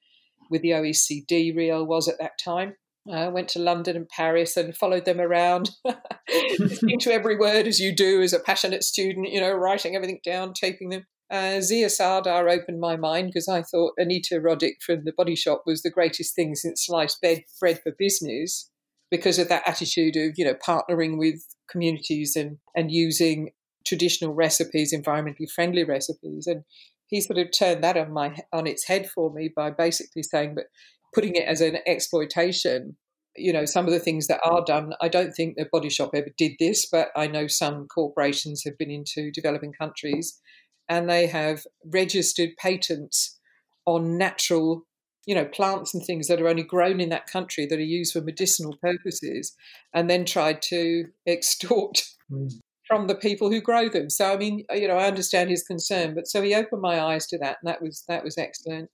with 0.51 0.63
the 0.63 0.71
OECD. 0.71 1.57
Riel 1.57 1.87
was 1.87 2.09
at 2.09 2.19
that 2.19 2.39
time. 2.43 2.75
I 3.11 3.29
went 3.29 3.49
to 3.51 3.59
London 3.59 3.97
and 3.97 4.09
Paris 4.09 4.57
and 4.57 4.77
followed 4.77 5.07
them 5.07 5.21
around, 5.21 5.71
listening 6.59 6.99
to 7.01 7.13
every 7.13 7.37
word 7.37 7.67
as 7.67 7.81
you 7.81 7.95
do 7.95 8.21
as 8.21 8.33
a 8.33 8.39
passionate 8.39 8.85
student, 8.85 9.31
you 9.31 9.41
know, 9.41 9.53
writing 9.53 9.97
everything 9.97 10.21
down, 10.25 10.53
taping 10.53 10.91
them. 10.91 11.07
Uh, 11.31 11.61
Zia 11.61 11.89
Sardar 11.89 12.49
opened 12.49 12.81
my 12.81 12.97
mind 12.97 13.29
because 13.29 13.49
I 13.49 13.63
thought 13.63 13.95
Anita 13.97 14.41
Roddick 14.41 14.83
from 14.85 15.05
the 15.05 15.13
Body 15.17 15.37
Shop 15.37 15.63
was 15.65 15.83
the 15.83 15.91
greatest 15.91 16.35
thing 16.35 16.55
since 16.55 16.87
sliced 16.87 17.21
bread 17.21 17.81
for 17.83 17.93
business 17.97 18.69
because 19.11 19.39
of 19.39 19.49
that 19.49 19.67
attitude 19.67 20.17
of 20.17 20.35
you 20.37 20.45
know 20.45 20.55
partnering 20.55 21.19
with 21.19 21.43
communities 21.71 22.35
and 22.37 22.59
and 22.75 22.91
using 22.91 23.51
traditional 23.87 24.35
recipes, 24.35 24.95
environmentally 24.95 25.51
friendly 25.51 25.85
recipes, 25.85 26.47
and 26.47 26.65
he 27.07 27.21
sort 27.21 27.39
of 27.39 27.49
turned 27.51 27.83
that 27.85 27.97
on 27.97 28.13
my 28.13 28.37
on 28.53 28.67
its 28.67 28.87
head 28.87 29.09
for 29.09 29.33
me 29.33 29.51
by 29.55 29.71
basically 29.71 30.23
saying, 30.23 30.55
but 30.55 30.67
putting 31.15 31.35
it 31.35 31.47
as 31.47 31.61
an 31.61 31.79
exploitation. 31.87 32.97
You 33.37 33.53
know, 33.53 33.65
some 33.65 33.87
of 33.87 33.93
the 33.93 34.01
things 34.01 34.27
that 34.27 34.41
are 34.45 34.65
done, 34.65 34.93
I 35.01 35.09
don't 35.09 35.33
think 35.33 35.55
the 35.57 35.67
Body 35.71 35.89
Shop 35.89 36.11
ever 36.15 36.31
did 36.37 36.53
this, 36.59 36.87
but 36.91 37.09
I 37.17 37.29
know 37.29 37.47
some 37.47 37.87
corporations 37.87 38.63
have 38.65 38.77
been 38.77 38.91
into 38.91 39.31
developing 39.31 39.73
countries 39.73 40.41
and 40.89 41.09
they 41.09 41.29
have 41.29 41.63
registered 41.87 42.51
patents 42.59 43.39
on 43.87 44.19
natural 44.19 44.85
you 45.27 45.35
know 45.35 45.45
plants 45.45 45.95
and 45.95 46.05
things 46.05 46.27
that 46.27 46.41
are 46.41 46.49
only 46.49 46.63
grown 46.63 47.01
in 47.01 47.09
that 47.11 47.27
country 47.27 47.67
that 47.67 47.79
are 47.79 47.83
used 47.83 48.13
for 48.13 48.21
medicinal 48.21 48.77
purposes 48.83 49.55
and 49.95 50.11
then 50.11 50.25
tried 50.25 50.61
to 50.61 51.05
extort 51.27 52.03
mm. 52.31 52.51
From 52.91 53.07
the 53.07 53.15
people 53.15 53.51
who 53.51 53.61
grow 53.61 53.89
them 53.89 54.11
so 54.11 54.33
i 54.33 54.37
mean 54.37 54.65
you 54.75 54.89
know 54.89 54.97
i 54.97 55.07
understand 55.07 55.49
his 55.49 55.63
concern 55.63 56.15
but 56.15 56.27
so 56.27 56.43
he 56.43 56.55
opened 56.55 56.83
my 56.83 57.01
eyes 57.01 57.27
to 57.27 57.39
that 57.39 57.59
and 57.63 57.71
that 57.71 57.81
was 57.81 58.05
that 58.09 58.25
was 58.25 58.37
excellent 58.37 58.91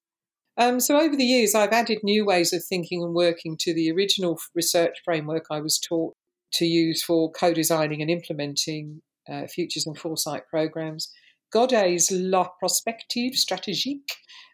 um, 0.59 0.81
so 0.81 0.99
over 0.99 1.17
the 1.17 1.25
years 1.25 1.55
i've 1.55 1.73
added 1.73 1.99
new 2.03 2.25
ways 2.25 2.53
of 2.53 2.62
thinking 2.62 3.03
and 3.03 3.15
working 3.15 3.57
to 3.59 3.73
the 3.75 3.91
original 3.91 4.38
research 4.55 4.99
framework 5.05 5.47
i 5.50 5.61
was 5.61 5.79
taught 5.79 6.15
to 6.53 6.67
use 6.67 7.03
for 7.03 7.33
co-designing 7.33 8.00
and 8.03 8.11
implementing 8.11 9.00
uh, 9.31 9.47
futures 9.47 9.87
and 9.87 9.99
foresight 9.99 10.43
programs 10.49 11.11
Godet's 11.53 12.11
La 12.11 12.49
Prospective 12.59 13.33
Stratégique 13.33 14.11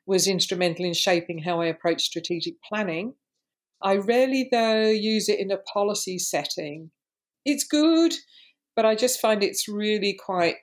was 0.06 0.28
instrumental 0.28 0.84
in 0.84 0.94
shaping 0.94 1.38
how 1.38 1.60
I 1.60 1.66
approach 1.66 2.02
strategic 2.02 2.54
planning. 2.62 3.14
I 3.82 3.96
rarely, 3.96 4.48
though, 4.50 4.88
use 4.88 5.28
it 5.28 5.40
in 5.40 5.50
a 5.50 5.56
policy 5.56 6.18
setting. 6.18 6.90
It's 7.44 7.64
good, 7.64 8.14
but 8.76 8.84
I 8.84 8.94
just 8.94 9.20
find 9.20 9.42
it's 9.42 9.68
really 9.68 10.14
quite 10.14 10.56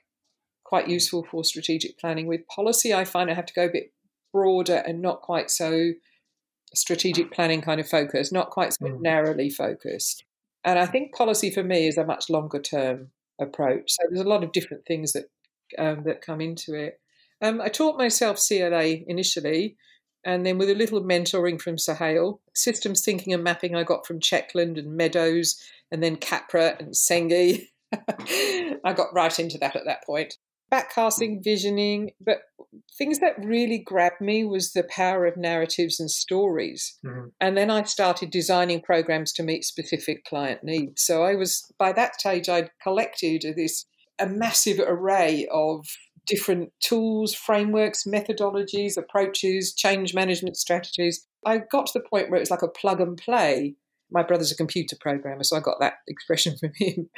quite 0.64 0.88
useful 0.88 1.26
for 1.30 1.42
strategic 1.44 1.98
planning. 1.98 2.26
With 2.26 2.46
policy, 2.46 2.94
I 2.94 3.04
find 3.04 3.30
I 3.30 3.34
have 3.34 3.46
to 3.46 3.54
go 3.54 3.64
a 3.64 3.72
bit 3.72 3.92
broader 4.32 4.76
and 4.86 5.02
not 5.02 5.20
quite 5.20 5.50
so 5.50 5.92
strategic 6.74 7.32
planning 7.32 7.60
kind 7.60 7.80
of 7.80 7.88
focus, 7.88 8.30
not 8.30 8.50
quite 8.50 8.72
so 8.72 8.84
mm. 8.84 9.00
narrowly 9.00 9.50
focused. 9.50 10.24
And 10.64 10.78
I 10.78 10.86
think 10.86 11.14
policy 11.14 11.50
for 11.50 11.64
me 11.64 11.88
is 11.88 11.96
a 11.96 12.04
much 12.04 12.30
longer 12.30 12.60
term 12.60 13.10
approach. 13.40 13.92
So 13.92 14.04
there's 14.08 14.24
a 14.24 14.28
lot 14.28 14.44
of 14.44 14.52
different 14.52 14.84
things 14.86 15.12
that 15.12 15.24
um, 15.78 16.04
that 16.04 16.22
come 16.22 16.40
into 16.40 16.74
it. 16.74 17.00
Um, 17.42 17.60
I 17.60 17.68
taught 17.68 17.98
myself 17.98 18.38
CLA 18.38 18.98
initially, 19.06 19.76
and 20.24 20.44
then 20.44 20.58
with 20.58 20.68
a 20.68 20.74
little 20.74 21.02
mentoring 21.02 21.60
from 21.60 21.78
Sohail, 21.78 22.40
systems 22.54 23.02
thinking 23.02 23.32
and 23.32 23.42
mapping 23.42 23.74
I 23.74 23.82
got 23.82 24.06
from 24.06 24.20
Checkland 24.20 24.78
and 24.78 24.96
Meadows, 24.96 25.60
and 25.90 26.02
then 26.02 26.16
Capra 26.16 26.76
and 26.78 26.90
Senge. 26.90 27.68
I 28.84 28.92
got 28.94 29.14
right 29.14 29.38
into 29.38 29.58
that 29.58 29.76
at 29.76 29.84
that 29.86 30.04
point. 30.04 30.34
Backcasting, 30.72 31.42
visioning, 31.42 32.12
but 32.20 32.38
things 32.96 33.18
that 33.18 33.44
really 33.44 33.78
grabbed 33.78 34.20
me 34.20 34.44
was 34.44 34.72
the 34.72 34.84
power 34.88 35.26
of 35.26 35.36
narratives 35.36 35.98
and 35.98 36.08
stories. 36.08 36.96
Mm-hmm. 37.04 37.28
And 37.40 37.56
then 37.56 37.70
I 37.70 37.82
started 37.82 38.30
designing 38.30 38.80
programs 38.80 39.32
to 39.32 39.42
meet 39.42 39.64
specific 39.64 40.24
client 40.24 40.62
needs. 40.62 41.02
So 41.02 41.24
I 41.24 41.34
was, 41.34 41.68
by 41.76 41.92
that 41.94 42.20
stage, 42.20 42.48
I'd 42.48 42.70
collected 42.80 43.44
this 43.56 43.86
a 44.20 44.26
massive 44.26 44.78
array 44.78 45.48
of 45.50 45.86
different 46.26 46.72
tools, 46.80 47.34
frameworks, 47.34 48.04
methodologies, 48.04 48.96
approaches, 48.96 49.74
change 49.74 50.14
management 50.14 50.56
strategies. 50.56 51.26
I 51.44 51.58
got 51.58 51.86
to 51.86 51.92
the 51.94 52.08
point 52.08 52.30
where 52.30 52.36
it 52.36 52.42
was 52.42 52.50
like 52.50 52.62
a 52.62 52.68
plug 52.68 53.00
and 53.00 53.16
play. 53.16 53.74
My 54.10 54.22
brother's 54.22 54.52
a 54.52 54.56
computer 54.56 54.96
programmer, 55.00 55.44
so 55.44 55.56
I 55.56 55.60
got 55.60 55.80
that 55.80 55.94
expression 56.08 56.56
from 56.60 56.72
him. 56.76 57.10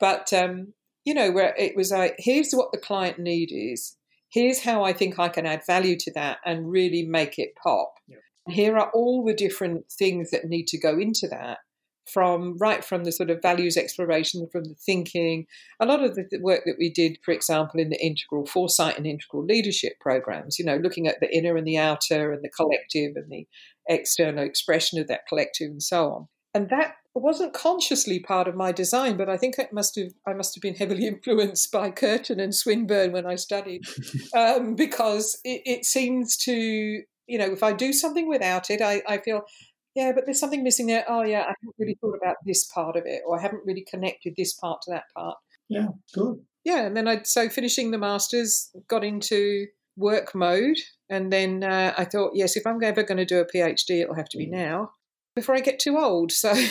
But, 0.00 0.32
um, 0.32 0.74
you 1.04 1.14
know, 1.14 1.30
where 1.30 1.54
it 1.56 1.76
was 1.76 1.90
like, 1.90 2.16
here's 2.18 2.52
what 2.52 2.72
the 2.72 2.78
client 2.78 3.18
need 3.18 3.50
is. 3.52 3.96
Here's 4.30 4.62
how 4.62 4.84
I 4.84 4.92
think 4.92 5.18
I 5.18 5.28
can 5.28 5.46
add 5.46 5.62
value 5.66 5.96
to 6.00 6.12
that 6.14 6.38
and 6.44 6.70
really 6.70 7.02
make 7.02 7.38
it 7.38 7.50
pop. 7.62 7.94
Yeah. 8.06 8.16
Here 8.48 8.76
are 8.76 8.90
all 8.92 9.24
the 9.24 9.34
different 9.34 9.86
things 9.90 10.30
that 10.30 10.44
need 10.44 10.66
to 10.68 10.78
go 10.78 10.98
into 10.98 11.28
that 11.28 11.58
from 12.08 12.56
right 12.58 12.84
from 12.84 13.04
the 13.04 13.12
sort 13.12 13.30
of 13.30 13.42
values 13.42 13.76
exploration, 13.76 14.48
from 14.50 14.64
the 14.64 14.74
thinking. 14.74 15.46
A 15.80 15.86
lot 15.86 16.02
of 16.02 16.14
the 16.14 16.26
work 16.40 16.62
that 16.66 16.76
we 16.78 16.90
did, 16.90 17.18
for 17.24 17.32
example, 17.32 17.80
in 17.80 17.90
the 17.90 18.04
integral 18.04 18.46
foresight 18.46 18.96
and 18.96 19.06
integral 19.06 19.44
leadership 19.44 19.94
programs, 20.00 20.58
you 20.58 20.64
know, 20.64 20.76
looking 20.76 21.06
at 21.06 21.20
the 21.20 21.34
inner 21.36 21.56
and 21.56 21.66
the 21.66 21.78
outer 21.78 22.32
and 22.32 22.42
the 22.42 22.50
collective 22.50 23.12
and 23.16 23.30
the 23.30 23.46
external 23.88 24.44
expression 24.44 25.00
of 25.00 25.08
that 25.08 25.26
collective 25.28 25.70
and 25.70 25.82
so 25.82 26.12
on. 26.12 26.28
And 26.54 26.70
that 26.70 26.94
wasn't 27.14 27.52
consciously 27.52 28.20
part 28.20 28.48
of 28.48 28.54
my 28.54 28.72
design, 28.72 29.16
but 29.16 29.28
I 29.28 29.36
think 29.36 29.58
it 29.58 29.72
must 29.72 29.96
have 29.96 30.12
I 30.26 30.32
must 30.32 30.54
have 30.54 30.62
been 30.62 30.74
heavily 30.74 31.06
influenced 31.12 31.70
by 31.72 31.90
Curtin 31.90 32.40
and 32.40 32.54
Swinburne 32.54 33.12
when 33.12 33.26
I 33.26 33.34
studied, 33.36 33.82
um, 34.36 34.74
because 34.74 35.38
it, 35.44 35.62
it 35.64 35.84
seems 35.84 36.36
to 36.38 36.52
you 36.52 37.38
know 37.38 37.52
if 37.52 37.62
I 37.62 37.72
do 37.72 37.92
something 37.92 38.28
without 38.28 38.70
it, 38.70 38.80
I, 38.80 39.02
I 39.08 39.18
feel 39.18 39.42
yeah, 39.98 40.12
but 40.12 40.26
there's 40.26 40.38
something 40.38 40.62
missing 40.62 40.86
there. 40.86 41.04
Oh, 41.08 41.24
yeah, 41.24 41.40
I 41.40 41.54
haven't 41.60 41.74
really 41.76 41.98
thought 42.00 42.14
about 42.22 42.36
this 42.46 42.64
part 42.72 42.94
of 42.94 43.02
it, 43.04 43.22
or 43.26 43.36
I 43.36 43.42
haven't 43.42 43.66
really 43.66 43.84
connected 43.90 44.34
this 44.36 44.54
part 44.54 44.80
to 44.82 44.92
that 44.92 45.02
part. 45.16 45.36
Yeah, 45.68 45.88
good. 46.14 46.36
Yeah, 46.64 46.86
and 46.86 46.96
then 46.96 47.08
I 47.08 47.22
so 47.24 47.48
finishing 47.48 47.90
the 47.90 47.98
masters, 47.98 48.70
got 48.86 49.02
into 49.02 49.66
work 49.96 50.36
mode, 50.36 50.76
and 51.10 51.32
then 51.32 51.64
uh, 51.64 51.94
I 51.98 52.04
thought, 52.04 52.30
yes, 52.34 52.56
if 52.56 52.64
I'm 52.64 52.80
ever 52.80 53.02
going 53.02 53.18
to 53.18 53.24
do 53.24 53.40
a 53.40 53.44
PhD, 53.44 54.02
it'll 54.02 54.14
have 54.14 54.28
to 54.28 54.38
be 54.38 54.46
mm. 54.46 54.52
now 54.52 54.92
before 55.34 55.56
I 55.56 55.60
get 55.60 55.80
too 55.80 55.98
old. 55.98 56.32
So. 56.32 56.54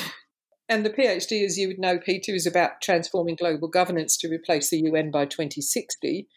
And 0.70 0.86
the 0.86 0.90
PhD, 0.90 1.46
as 1.46 1.58
you 1.58 1.70
would 1.70 1.80
know, 1.80 1.98
Peter, 1.98 2.34
is 2.34 2.46
about 2.46 2.82
transforming 2.82 3.38
global 3.38 3.70
governance 3.70 4.18
to 4.18 4.28
replace 4.28 4.70
the 4.70 4.80
UN 4.80 5.12
by 5.12 5.24
2060 5.24 6.28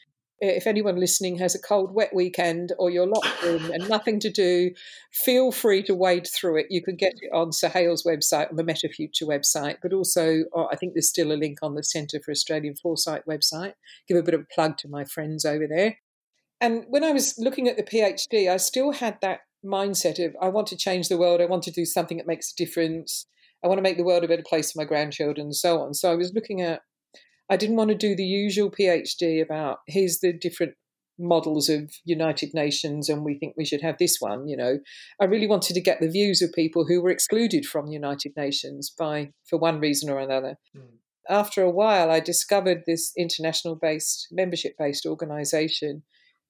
if 0.40 0.66
anyone 0.66 0.96
listening 0.96 1.36
has 1.38 1.54
a 1.54 1.60
cold, 1.60 1.92
wet 1.92 2.14
weekend 2.14 2.72
or 2.78 2.90
you're 2.90 3.06
locked 3.06 3.44
in 3.44 3.70
and 3.74 3.88
nothing 3.88 4.18
to 4.20 4.30
do, 4.30 4.70
feel 5.12 5.52
free 5.52 5.82
to 5.82 5.94
wade 5.94 6.26
through 6.26 6.58
it. 6.58 6.66
You 6.70 6.82
can 6.82 6.96
get 6.96 7.14
it 7.20 7.30
on 7.32 7.52
Sohail's 7.52 8.04
website, 8.04 8.50
on 8.50 8.56
the 8.56 8.64
MetaFuture 8.64 9.24
website, 9.24 9.76
but 9.82 9.92
also 9.92 10.44
oh, 10.54 10.68
I 10.72 10.76
think 10.76 10.94
there's 10.94 11.08
still 11.08 11.32
a 11.32 11.34
link 11.34 11.58
on 11.62 11.74
the 11.74 11.84
Centre 11.84 12.20
for 12.24 12.30
Australian 12.30 12.74
Foresight 12.74 13.26
website. 13.28 13.74
Give 14.08 14.16
a 14.16 14.22
bit 14.22 14.34
of 14.34 14.40
a 14.40 14.54
plug 14.54 14.78
to 14.78 14.88
my 14.88 15.04
friends 15.04 15.44
over 15.44 15.66
there. 15.66 15.98
And 16.60 16.84
when 16.88 17.04
I 17.04 17.12
was 17.12 17.34
looking 17.38 17.68
at 17.68 17.76
the 17.76 17.82
PhD, 17.82 18.50
I 18.50 18.58
still 18.58 18.92
had 18.92 19.18
that 19.22 19.40
mindset 19.64 20.24
of 20.24 20.34
I 20.40 20.48
want 20.48 20.66
to 20.68 20.76
change 20.76 21.08
the 21.08 21.18
world, 21.18 21.40
I 21.40 21.46
want 21.46 21.62
to 21.64 21.70
do 21.70 21.84
something 21.84 22.16
that 22.16 22.26
makes 22.26 22.52
a 22.52 22.56
difference, 22.56 23.26
I 23.64 23.68
want 23.68 23.78
to 23.78 23.82
make 23.82 23.96
the 23.96 24.04
world 24.04 24.24
a 24.24 24.28
better 24.28 24.44
place 24.46 24.72
for 24.72 24.78
my 24.78 24.84
grandchildren, 24.84 25.48
and 25.48 25.56
so 25.56 25.80
on. 25.80 25.94
So 25.94 26.10
I 26.10 26.16
was 26.16 26.32
looking 26.34 26.62
at 26.62 26.82
I 27.50 27.56
didn't 27.56 27.76
want 27.76 27.90
to 27.90 27.96
do 27.96 28.14
the 28.14 28.24
usual 28.24 28.70
PhD 28.70 29.42
about 29.42 29.78
here's 29.86 30.20
the 30.20 30.32
different 30.32 30.74
models 31.18 31.68
of 31.68 31.92
United 32.04 32.54
Nations 32.54 33.08
and 33.08 33.24
we 33.24 33.34
think 33.34 33.54
we 33.56 33.64
should 33.64 33.82
have 33.82 33.98
this 33.98 34.16
one, 34.20 34.48
you 34.48 34.56
know. 34.56 34.78
I 35.20 35.24
really 35.24 35.46
wanted 35.46 35.74
to 35.74 35.80
get 35.80 36.00
the 36.00 36.08
views 36.08 36.40
of 36.40 36.52
people 36.52 36.86
who 36.86 37.02
were 37.02 37.10
excluded 37.10 37.66
from 37.66 37.86
the 37.86 37.92
United 37.92 38.32
Nations 38.36 38.90
by 38.96 39.32
for 39.44 39.58
one 39.58 39.80
reason 39.80 40.08
or 40.08 40.18
another. 40.18 40.56
Mm. 40.76 40.98
After 41.28 41.62
a 41.62 41.70
while 41.70 42.10
I 42.10 42.20
discovered 42.20 42.84
this 42.86 43.12
international 43.18 43.74
based 43.74 44.28
membership 44.30 44.74
based 44.78 45.04
organization 45.04 46.04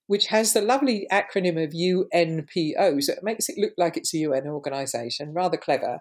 which 0.07 0.27
has 0.27 0.55
the 0.55 0.61
lovely 0.61 1.07
acronym 1.13 1.63
of 1.63 1.71
UNPO. 1.71 3.01
So 3.01 3.13
it 3.13 3.23
makes 3.23 3.49
it 3.49 3.57
look 3.57 3.73
like 3.79 3.97
it's 3.97 4.13
a 4.13 4.19
UN 4.19 4.49
organization, 4.49 5.33
rather 5.33 5.57
clever, 5.57 6.01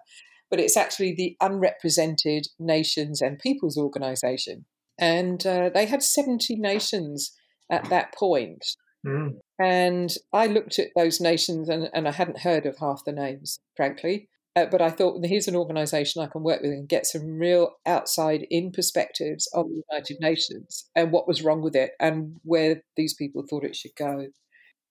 but 0.50 0.58
it's 0.58 0.76
actually 0.76 1.14
the 1.14 1.36
Unrepresented 1.40 2.48
Nations 2.58 3.22
and 3.22 3.38
Peoples 3.38 3.78
Organization. 3.78 4.66
And 5.00 5.44
uh, 5.46 5.70
they 5.72 5.86
had 5.86 6.02
70 6.02 6.56
nations 6.56 7.32
at 7.70 7.88
that 7.88 8.14
point. 8.14 8.64
Mm. 9.06 9.38
And 9.58 10.10
I 10.32 10.46
looked 10.46 10.78
at 10.78 10.88
those 10.94 11.20
nations 11.20 11.68
and, 11.68 11.88
and 11.94 12.06
I 12.06 12.12
hadn't 12.12 12.40
heard 12.40 12.66
of 12.66 12.76
half 12.78 13.02
the 13.04 13.12
names, 13.12 13.58
frankly. 13.76 14.28
Uh, 14.56 14.66
but 14.66 14.82
I 14.82 14.90
thought, 14.90 15.24
here's 15.24 15.48
an 15.48 15.56
organization 15.56 16.22
I 16.22 16.26
can 16.26 16.42
work 16.42 16.60
with 16.60 16.72
and 16.72 16.88
get 16.88 17.06
some 17.06 17.38
real 17.38 17.70
outside 17.86 18.46
in 18.50 18.72
perspectives 18.72 19.48
of 19.54 19.68
the 19.68 19.82
United 19.90 20.18
Nations 20.20 20.88
and 20.96 21.12
what 21.12 21.28
was 21.28 21.42
wrong 21.42 21.62
with 21.62 21.76
it 21.76 21.92
and 22.00 22.36
where 22.42 22.82
these 22.96 23.14
people 23.14 23.44
thought 23.48 23.64
it 23.64 23.76
should 23.76 23.94
go. 23.96 24.26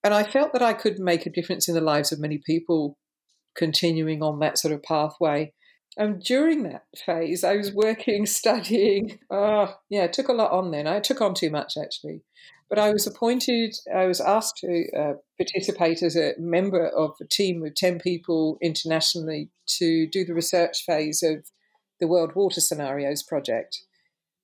And 0.02 0.14
I 0.14 0.24
felt 0.24 0.54
that 0.54 0.62
I 0.62 0.72
could 0.72 0.98
make 0.98 1.26
a 1.26 1.30
difference 1.30 1.68
in 1.68 1.74
the 1.74 1.82
lives 1.82 2.10
of 2.10 2.18
many 2.18 2.40
people 2.44 2.96
continuing 3.54 4.22
on 4.22 4.38
that 4.38 4.56
sort 4.56 4.72
of 4.72 4.82
pathway. 4.82 5.52
And 6.00 6.22
during 6.22 6.62
that 6.62 6.86
phase, 7.04 7.44
I 7.44 7.56
was 7.56 7.74
working, 7.74 8.24
studying. 8.40 9.18
Oh, 9.30 9.74
yeah, 9.90 10.04
it 10.04 10.14
took 10.14 10.28
a 10.28 10.32
lot 10.32 10.50
on 10.50 10.70
then. 10.70 10.86
I 10.86 10.98
took 10.98 11.20
on 11.20 11.34
too 11.34 11.50
much, 11.50 11.74
actually. 11.76 12.22
But 12.70 12.78
I 12.78 12.90
was 12.90 13.06
appointed, 13.06 13.74
I 13.94 14.06
was 14.06 14.18
asked 14.18 14.56
to 14.58 14.86
uh, 14.96 15.12
participate 15.36 16.02
as 16.02 16.16
a 16.16 16.32
member 16.38 16.86
of 16.86 17.16
a 17.20 17.26
team 17.26 17.62
of 17.66 17.74
10 17.74 17.98
people 17.98 18.56
internationally 18.62 19.50
to 19.78 20.06
do 20.06 20.24
the 20.24 20.32
research 20.32 20.84
phase 20.86 21.22
of 21.22 21.44
the 22.00 22.08
World 22.08 22.34
Water 22.34 22.62
Scenarios 22.62 23.22
project. 23.22 23.82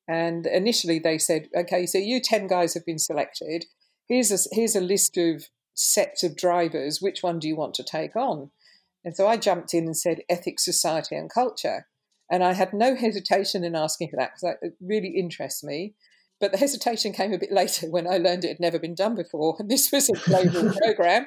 And 0.07 0.47
initially 0.47 0.99
they 0.99 1.17
said, 1.17 1.49
okay, 1.57 1.87
so 1.87 1.97
you 1.97 2.21
10 2.21 2.49
guys 2.49 2.75
have 2.75 2.85
been 2.85 2.99
selected. 2.99 3.65
Here's 4.07 4.31
a, 4.31 4.55
here's 4.55 4.77
a 4.77 4.81
list 4.83 5.17
of 5.17 5.47
sets 5.73 6.23
of 6.23 6.37
drivers. 6.37 7.01
Which 7.01 7.23
one 7.23 7.39
do 7.39 7.49
you 7.49 7.57
want 7.57 7.73
to 7.75 7.83
take 7.83 8.15
on? 8.15 8.51
And 9.07 9.15
so 9.17 9.29
I 9.29 9.37
jumped 9.37 9.73
in 9.73 9.85
and 9.85 9.97
said 9.97 10.23
ethics, 10.29 10.65
society, 10.65 11.15
and 11.15 11.33
culture. 11.33 11.87
And 12.29 12.43
I 12.43 12.55
had 12.55 12.75
no 12.75 12.97
hesitation 12.97 13.63
in 13.63 13.77
asking 13.77 14.09
for 14.11 14.17
that 14.17 14.33
because 14.35 14.57
it 14.61 14.75
really 14.81 15.11
interests 15.11 15.63
me. 15.63 15.95
But 16.41 16.51
the 16.51 16.59
hesitation 16.59 17.13
came 17.13 17.33
a 17.33 17.39
bit 17.39 17.53
later 17.53 17.87
when 17.91 18.09
I 18.09 18.19
learned 18.19 18.45
it 18.45 18.49
had 18.49 18.61
never 18.61 18.81
been 18.81 18.97
done 18.97 19.15
before. 19.15 19.57
And 19.61 19.71
this 19.71 19.93
was 19.93 20.11
a 20.11 20.15
global 20.29 20.75
program. 20.83 21.27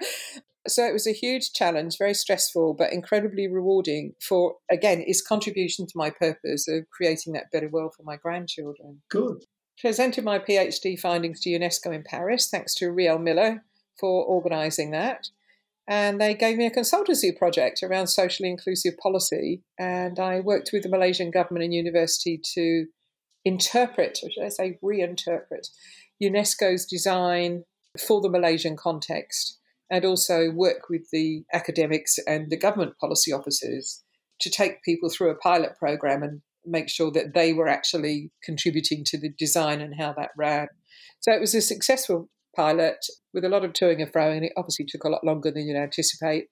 So 0.68 0.86
it 0.86 0.92
was 0.92 1.08
a 1.08 1.14
huge 1.14 1.54
challenge, 1.54 1.98
very 1.98 2.14
stressful, 2.14 2.74
but 2.74 2.92
incredibly 2.92 3.48
rewarding 3.48 4.14
for, 4.22 4.56
again, 4.70 5.02
its 5.08 5.22
contribution 5.22 5.88
to 5.88 5.94
my 5.98 6.10
purpose 6.10 6.68
of 6.68 6.90
creating 6.90 7.32
that 7.32 7.50
better 7.50 7.70
world 7.70 7.94
for 7.96 8.04
my 8.04 8.18
grandchildren. 8.18 9.02
Good. 9.10 9.46
Presented 9.80 10.26
my 10.26 10.38
PhD 10.38 11.00
findings 11.00 11.40
to 11.42 11.50
UNESCO 11.50 11.96
in 11.96 12.04
Paris, 12.04 12.50
thanks 12.50 12.76
to 12.76 12.92
Riel 12.92 13.20
Miller 13.20 13.64
for 13.98 14.26
organising 14.26 14.92
that. 14.92 15.30
And 15.90 16.22
they 16.22 16.36
gave 16.36 16.56
me 16.56 16.68
a 16.68 16.72
consultancy 16.72 17.36
project 17.36 17.82
around 17.82 18.08
socially 18.08 18.48
inclusive 18.48 18.96
policy. 19.02 19.64
And 19.80 20.20
I 20.20 20.40
worked 20.40 20.70
with 20.72 20.84
the 20.84 20.90
Malaysian 20.90 21.32
government 21.32 21.64
and 21.66 21.74
university 21.74 22.40
to 22.54 22.86
interpret, 23.44 24.20
or 24.22 24.30
should 24.30 24.46
I 24.46 24.50
say 24.50 24.78
reinterpret, 24.84 25.68
UNESCO's 26.22 26.86
design 26.86 27.64
for 27.98 28.22
the 28.22 28.30
Malaysian 28.30 28.78
context 28.78 29.58
and 29.90 30.06
also 30.06 30.52
work 30.52 30.90
with 30.92 31.10
the 31.12 31.44
academics 31.54 32.20
and 32.28 32.52
the 32.52 32.58
government 32.58 32.94
policy 33.00 33.34
officers 33.34 34.04
to 34.42 34.52
take 34.52 34.84
people 34.84 35.10
through 35.10 35.32
a 35.32 35.36
pilot 35.36 35.72
program 35.80 36.22
and 36.22 36.42
make 36.66 36.88
sure 36.88 37.10
that 37.10 37.34
they 37.34 37.52
were 37.52 37.68
actually 37.68 38.30
contributing 38.44 39.04
to 39.06 39.18
the 39.18 39.30
design 39.40 39.82
and 39.82 39.96
how 40.00 40.14
that 40.14 40.30
ran. 40.38 40.68
So 41.20 41.32
it 41.32 41.42
was 41.42 41.56
a 41.56 41.62
successful 41.62 42.30
pilot 42.60 43.06
with 43.34 43.46
a 43.46 43.50
lot 43.50 43.64
of 43.64 43.72
toing 43.72 44.02
and 44.02 44.12
froing, 44.12 44.44
it 44.44 44.52
obviously 44.58 44.86
took 44.86 45.06
a 45.06 45.10
lot 45.10 45.24
longer 45.24 45.50
than 45.50 45.66
you'd 45.66 45.78
anticipate. 45.78 46.48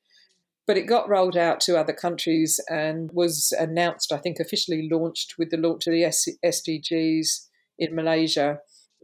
But 0.66 0.78
it 0.78 0.88
got 0.88 1.10
rolled 1.10 1.36
out 1.36 1.60
to 1.62 1.78
other 1.78 1.94
countries 1.94 2.60
and 2.70 3.10
was 3.12 3.54
announced, 3.60 4.14
I 4.14 4.18
think, 4.18 4.38
officially 4.40 4.88
launched 4.90 5.36
with 5.38 5.50
the 5.50 5.58
launch 5.58 5.88
of 5.88 5.92
the 5.92 6.04
SDGs 6.46 7.28
in 7.80 7.96
Malaysia. 7.96 8.60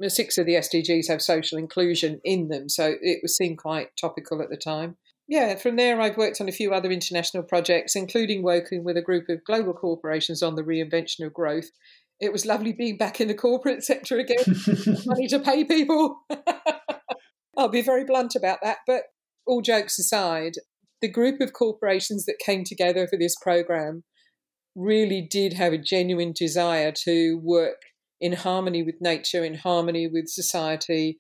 Six 0.08 0.38
of 0.38 0.46
the 0.46 0.56
SDGs 0.56 1.08
have 1.10 1.22
social 1.22 1.58
inclusion 1.58 2.22
in 2.24 2.48
them, 2.48 2.70
so 2.70 2.96
it 3.02 3.20
was 3.22 3.36
seen 3.36 3.58
quite 3.58 3.96
topical 4.00 4.42
at 4.42 4.50
the 4.50 4.58
time. 4.58 4.96
Yeah, 5.28 5.56
from 5.56 5.78
there, 5.78 6.02
I've 6.02 6.18
worked 6.18 6.42
on 6.42 6.50
a 6.50 6.54
few 6.60 6.74
other 6.74 6.92
international 6.92 7.44
projects, 7.44 7.96
including 7.96 8.44
working 8.44 8.84
with 8.84 8.98
a 8.98 9.02
group 9.02 9.30
of 9.30 9.46
global 9.46 9.74
corporations 9.74 10.44
on 10.44 10.56
the 10.56 10.64
reinvention 10.64 11.26
of 11.26 11.34
growth. 11.34 11.70
It 12.20 12.32
was 12.32 12.46
lovely 12.46 12.74
being 12.74 12.98
back 12.98 13.20
in 13.20 13.28
the 13.28 13.34
corporate 13.34 13.84
sector 13.84 14.18
again, 14.18 14.44
money 15.06 15.28
to 15.28 15.40
pay 15.40 15.64
people. 15.64 16.22
I'll 17.58 17.70
be 17.70 17.82
very 17.82 18.06
blunt 18.06 18.36
about 18.36 18.60
that, 18.64 18.78
but 18.88 19.04
all 19.46 19.62
jokes 19.62 20.00
aside, 20.00 20.54
the 21.02 21.12
group 21.12 21.42
of 21.42 21.54
corporations 21.54 22.26
that 22.26 22.40
came 22.44 22.64
together 22.64 23.08
for 23.08 23.18
this 23.18 23.36
program 23.42 24.04
really 24.76 25.22
did 25.22 25.54
have 25.54 25.74
a 25.74 25.78
genuine 25.78 26.34
desire 26.34 26.92
to 27.04 27.40
work 27.44 27.82
in 28.20 28.34
harmony 28.34 28.82
with 28.84 28.96
nature, 29.02 29.44
in 29.44 29.56
harmony 29.56 30.08
with 30.08 30.30
society. 30.30 31.18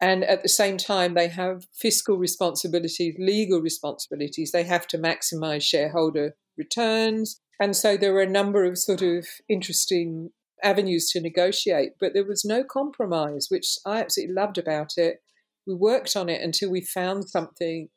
And 0.00 0.24
at 0.24 0.42
the 0.42 0.48
same 0.48 0.76
time, 0.76 1.14
they 1.14 1.28
have 1.28 1.64
fiscal 1.74 2.16
responsibilities, 2.16 3.16
legal 3.18 3.60
responsibilities. 3.60 4.52
They 4.52 4.64
have 4.64 4.86
to 4.88 4.98
maximize 4.98 5.62
shareholder 5.62 6.36
returns. 6.56 7.40
And 7.60 7.74
so 7.74 7.96
there 7.96 8.12
were 8.12 8.22
a 8.22 8.28
number 8.28 8.64
of 8.64 8.78
sort 8.78 9.02
of 9.02 9.26
interesting 9.48 10.30
avenues 10.62 11.10
to 11.10 11.20
negotiate, 11.20 11.92
but 12.00 12.12
there 12.14 12.24
was 12.24 12.44
no 12.44 12.64
compromise, 12.64 13.46
which 13.50 13.78
I 13.84 14.00
absolutely 14.00 14.34
loved 14.34 14.58
about 14.58 14.92
it. 14.96 15.22
We 15.66 15.74
worked 15.74 16.16
on 16.16 16.28
it 16.28 16.42
until 16.42 16.70
we 16.70 16.80
found 16.80 17.28
something 17.28 17.88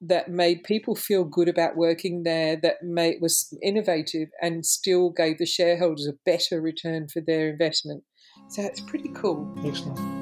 that 0.00 0.28
made 0.28 0.64
people 0.64 0.96
feel 0.96 1.24
good 1.24 1.48
about 1.48 1.76
working 1.76 2.24
there, 2.24 2.56
that 2.56 2.82
made, 2.82 3.20
was 3.20 3.56
innovative 3.62 4.30
and 4.40 4.66
still 4.66 5.10
gave 5.10 5.38
the 5.38 5.46
shareholders 5.46 6.08
a 6.08 6.18
better 6.24 6.60
return 6.60 7.06
for 7.08 7.20
their 7.20 7.48
investment. 7.48 8.02
So 8.48 8.62
it's 8.62 8.80
pretty 8.80 9.10
cool. 9.10 9.54
Excellent. 9.64 10.21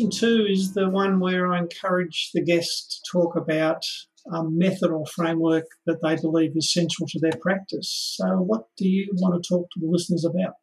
Question 0.00 0.18
two 0.18 0.46
is 0.48 0.72
the 0.72 0.88
one 0.88 1.20
where 1.20 1.52
I 1.52 1.58
encourage 1.58 2.30
the 2.32 2.42
guests 2.42 3.02
to 3.02 3.18
talk 3.18 3.36
about 3.36 3.84
a 4.32 4.42
method 4.44 4.90
or 4.90 5.04
framework 5.04 5.66
that 5.84 6.00
they 6.02 6.16
believe 6.16 6.52
is 6.56 6.72
central 6.72 7.06
to 7.08 7.18
their 7.20 7.38
practice. 7.38 8.16
So, 8.16 8.24
what 8.38 8.62
do 8.78 8.88
you 8.88 9.10
want 9.16 9.42
to 9.42 9.46
talk 9.46 9.68
to 9.70 9.80
the 9.80 9.88
listeners 9.90 10.24
about? 10.24 10.54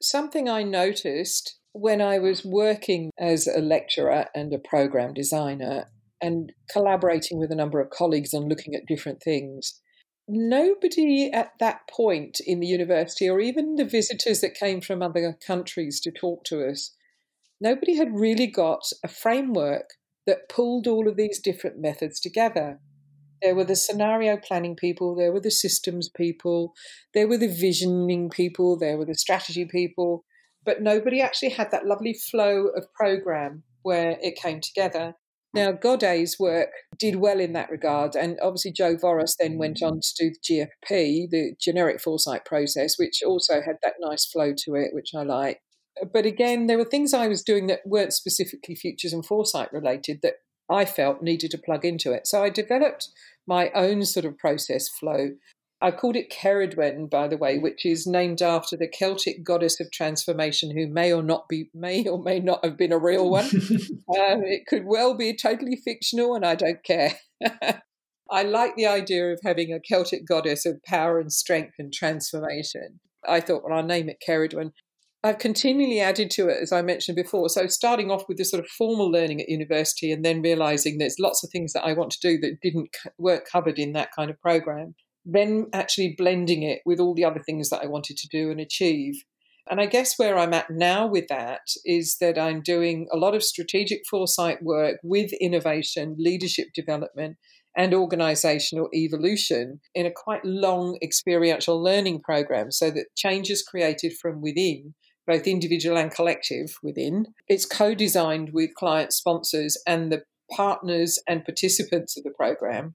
Something 0.00 0.48
I 0.48 0.62
noticed 0.62 1.58
when 1.72 2.00
I 2.00 2.18
was 2.18 2.46
working 2.46 3.10
as 3.18 3.46
a 3.46 3.60
lecturer 3.60 4.28
and 4.34 4.54
a 4.54 4.58
program 4.58 5.12
designer 5.12 5.90
and 6.22 6.50
collaborating 6.70 7.38
with 7.38 7.52
a 7.52 7.56
number 7.56 7.80
of 7.80 7.90
colleagues 7.90 8.32
on 8.32 8.48
looking 8.48 8.74
at 8.74 8.86
different 8.86 9.22
things. 9.22 9.82
Nobody 10.26 11.30
at 11.30 11.50
that 11.60 11.80
point 11.90 12.38
in 12.46 12.60
the 12.60 12.66
university, 12.66 13.28
or 13.28 13.38
even 13.38 13.74
the 13.74 13.84
visitors 13.84 14.40
that 14.40 14.54
came 14.54 14.80
from 14.80 15.02
other 15.02 15.36
countries 15.46 16.00
to 16.00 16.10
talk 16.10 16.44
to 16.44 16.66
us, 16.66 16.94
nobody 17.60 17.96
had 17.96 18.18
really 18.18 18.46
got 18.46 18.82
a 19.04 19.08
framework 19.08 19.90
that 20.26 20.48
pulled 20.48 20.86
all 20.86 21.08
of 21.08 21.16
these 21.16 21.40
different 21.40 21.78
methods 21.78 22.20
together. 22.20 22.80
There 23.42 23.54
were 23.54 23.64
the 23.64 23.76
scenario 23.76 24.36
planning 24.36 24.76
people, 24.76 25.14
there 25.14 25.32
were 25.32 25.40
the 25.40 25.50
systems 25.50 26.08
people, 26.08 26.74
there 27.14 27.28
were 27.28 27.38
the 27.38 27.48
visioning 27.48 28.30
people, 28.30 28.76
there 28.78 28.98
were 28.98 29.04
the 29.04 29.14
strategy 29.14 29.64
people, 29.64 30.24
but 30.64 30.82
nobody 30.82 31.20
actually 31.20 31.50
had 31.50 31.70
that 31.70 31.86
lovely 31.86 32.14
flow 32.14 32.66
of 32.76 32.92
program 32.92 33.62
where 33.82 34.18
it 34.20 34.36
came 34.36 34.60
together. 34.60 35.14
Now, 35.54 35.72
Godet's 35.72 36.38
work 36.38 36.68
did 36.98 37.16
well 37.16 37.40
in 37.40 37.54
that 37.54 37.70
regard, 37.70 38.14
and 38.14 38.38
obviously 38.42 38.72
Joe 38.72 38.96
Voros 38.96 39.34
then 39.38 39.56
went 39.56 39.82
on 39.82 40.00
to 40.00 40.14
do 40.18 40.30
the 40.30 40.68
GFP, 40.86 41.30
the 41.30 41.54
generic 41.58 42.02
foresight 42.02 42.44
process, 42.44 42.98
which 42.98 43.22
also 43.24 43.62
had 43.62 43.76
that 43.82 43.94
nice 43.98 44.26
flow 44.26 44.52
to 44.64 44.74
it, 44.74 44.90
which 44.92 45.12
I 45.16 45.22
like. 45.22 45.62
But 46.12 46.26
again, 46.26 46.66
there 46.66 46.78
were 46.78 46.84
things 46.84 47.14
I 47.14 47.28
was 47.28 47.42
doing 47.42 47.66
that 47.68 47.80
weren't 47.84 48.12
specifically 48.12 48.74
futures 48.74 49.12
and 49.12 49.24
foresight 49.24 49.72
related 49.72 50.20
that 50.22 50.34
I 50.70 50.84
felt 50.84 51.22
needed 51.22 51.50
to 51.52 51.58
plug 51.58 51.84
into 51.84 52.12
it. 52.12 52.26
So 52.26 52.42
I 52.42 52.50
developed 52.50 53.08
my 53.46 53.70
own 53.74 54.04
sort 54.04 54.26
of 54.26 54.38
process 54.38 54.88
flow. 54.88 55.30
I 55.80 55.92
called 55.92 56.16
it 56.16 56.30
Ceridwen, 56.30 57.08
by 57.08 57.28
the 57.28 57.36
way, 57.36 57.58
which 57.58 57.86
is 57.86 58.06
named 58.06 58.42
after 58.42 58.76
the 58.76 58.88
Celtic 58.88 59.44
goddess 59.44 59.78
of 59.78 59.92
transformation, 59.92 60.76
who 60.76 60.88
may 60.88 61.12
or 61.12 61.22
not 61.22 61.48
be 61.48 61.70
may 61.72 62.06
or 62.06 62.20
may 62.20 62.40
not 62.40 62.64
have 62.64 62.76
been 62.76 62.92
a 62.92 62.98
real 62.98 63.30
one. 63.30 63.44
um, 63.54 64.42
it 64.42 64.66
could 64.66 64.84
well 64.84 65.14
be 65.14 65.34
totally 65.34 65.76
fictional, 65.76 66.34
and 66.34 66.44
I 66.44 66.56
don't 66.56 66.82
care. 66.82 67.14
I 68.30 68.42
like 68.42 68.76
the 68.76 68.86
idea 68.86 69.32
of 69.32 69.40
having 69.44 69.72
a 69.72 69.80
Celtic 69.80 70.26
goddess 70.26 70.66
of 70.66 70.82
power 70.84 71.18
and 71.18 71.32
strength 71.32 71.74
and 71.78 71.92
transformation. 71.92 73.00
I 73.26 73.40
thought, 73.40 73.62
well, 73.64 73.78
I'll 73.78 73.84
name 73.84 74.08
it 74.08 74.18
Ceridwen. 74.26 74.72
I've 75.24 75.38
continually 75.38 76.00
added 76.00 76.30
to 76.32 76.48
it, 76.48 76.58
as 76.62 76.72
I 76.72 76.80
mentioned 76.80 77.16
before. 77.16 77.48
So, 77.48 77.66
starting 77.66 78.10
off 78.10 78.24
with 78.28 78.38
this 78.38 78.50
sort 78.50 78.62
of 78.62 78.70
formal 78.70 79.10
learning 79.10 79.40
at 79.40 79.48
university 79.48 80.12
and 80.12 80.24
then 80.24 80.42
realizing 80.42 80.98
there's 80.98 81.16
lots 81.18 81.42
of 81.42 81.50
things 81.50 81.72
that 81.72 81.84
I 81.84 81.92
want 81.92 82.12
to 82.12 82.20
do 82.20 82.38
that 82.38 82.60
didn't 82.62 82.90
weren't 83.18 83.48
covered 83.50 83.78
in 83.80 83.94
that 83.94 84.10
kind 84.14 84.30
of 84.30 84.40
program. 84.40 84.94
Then 85.24 85.66
actually 85.72 86.14
blending 86.16 86.62
it 86.62 86.80
with 86.86 87.00
all 87.00 87.14
the 87.14 87.24
other 87.24 87.42
things 87.44 87.68
that 87.70 87.82
I 87.82 87.86
wanted 87.86 88.16
to 88.18 88.28
do 88.28 88.50
and 88.50 88.60
achieve. 88.60 89.14
And 89.68 89.80
I 89.80 89.86
guess 89.86 90.14
where 90.16 90.38
I'm 90.38 90.54
at 90.54 90.70
now 90.70 91.06
with 91.06 91.26
that 91.28 91.62
is 91.84 92.16
that 92.20 92.38
I'm 92.38 92.62
doing 92.62 93.06
a 93.12 93.18
lot 93.18 93.34
of 93.34 93.42
strategic 93.42 94.02
foresight 94.08 94.62
work 94.62 94.98
with 95.02 95.32
innovation, 95.40 96.14
leadership 96.18 96.68
development, 96.74 97.36
and 97.76 97.92
organizational 97.92 98.88
evolution 98.94 99.80
in 99.94 100.06
a 100.06 100.10
quite 100.10 100.44
long 100.44 100.98
experiential 101.02 101.82
learning 101.82 102.20
program 102.20 102.70
so 102.72 102.90
that 102.90 103.06
change 103.16 103.50
is 103.50 103.62
created 103.62 104.12
from 104.20 104.40
within 104.40 104.94
both 105.28 105.46
individual 105.46 105.98
and 105.98 106.10
collective 106.10 106.78
within. 106.82 107.26
It's 107.46 107.66
co 107.66 107.94
designed 107.94 108.50
with 108.52 108.74
client 108.74 109.12
sponsors 109.12 109.76
and 109.86 110.10
the 110.10 110.22
partners 110.50 111.18
and 111.28 111.44
participants 111.44 112.16
of 112.16 112.24
the 112.24 112.30
program. 112.30 112.94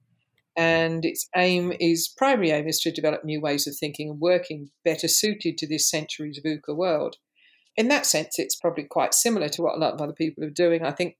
And 0.56 1.04
its 1.04 1.28
aim 1.36 1.72
is 1.80 2.12
primary 2.16 2.50
aim 2.50 2.68
is 2.68 2.80
to 2.80 2.92
develop 2.92 3.24
new 3.24 3.40
ways 3.40 3.66
of 3.66 3.76
thinking 3.76 4.10
and 4.10 4.20
working 4.20 4.70
better 4.84 5.08
suited 5.08 5.56
to 5.58 5.66
this 5.66 5.88
century's 5.88 6.40
VUCA 6.44 6.76
world. 6.76 7.16
In 7.76 7.88
that 7.88 8.06
sense, 8.06 8.38
it's 8.38 8.56
probably 8.56 8.84
quite 8.84 9.14
similar 9.14 9.48
to 9.50 9.62
what 9.62 9.76
a 9.76 9.78
lot 9.78 9.94
of 9.94 10.00
other 10.00 10.12
people 10.12 10.44
are 10.44 10.50
doing. 10.50 10.84
I 10.84 10.92
think 10.92 11.16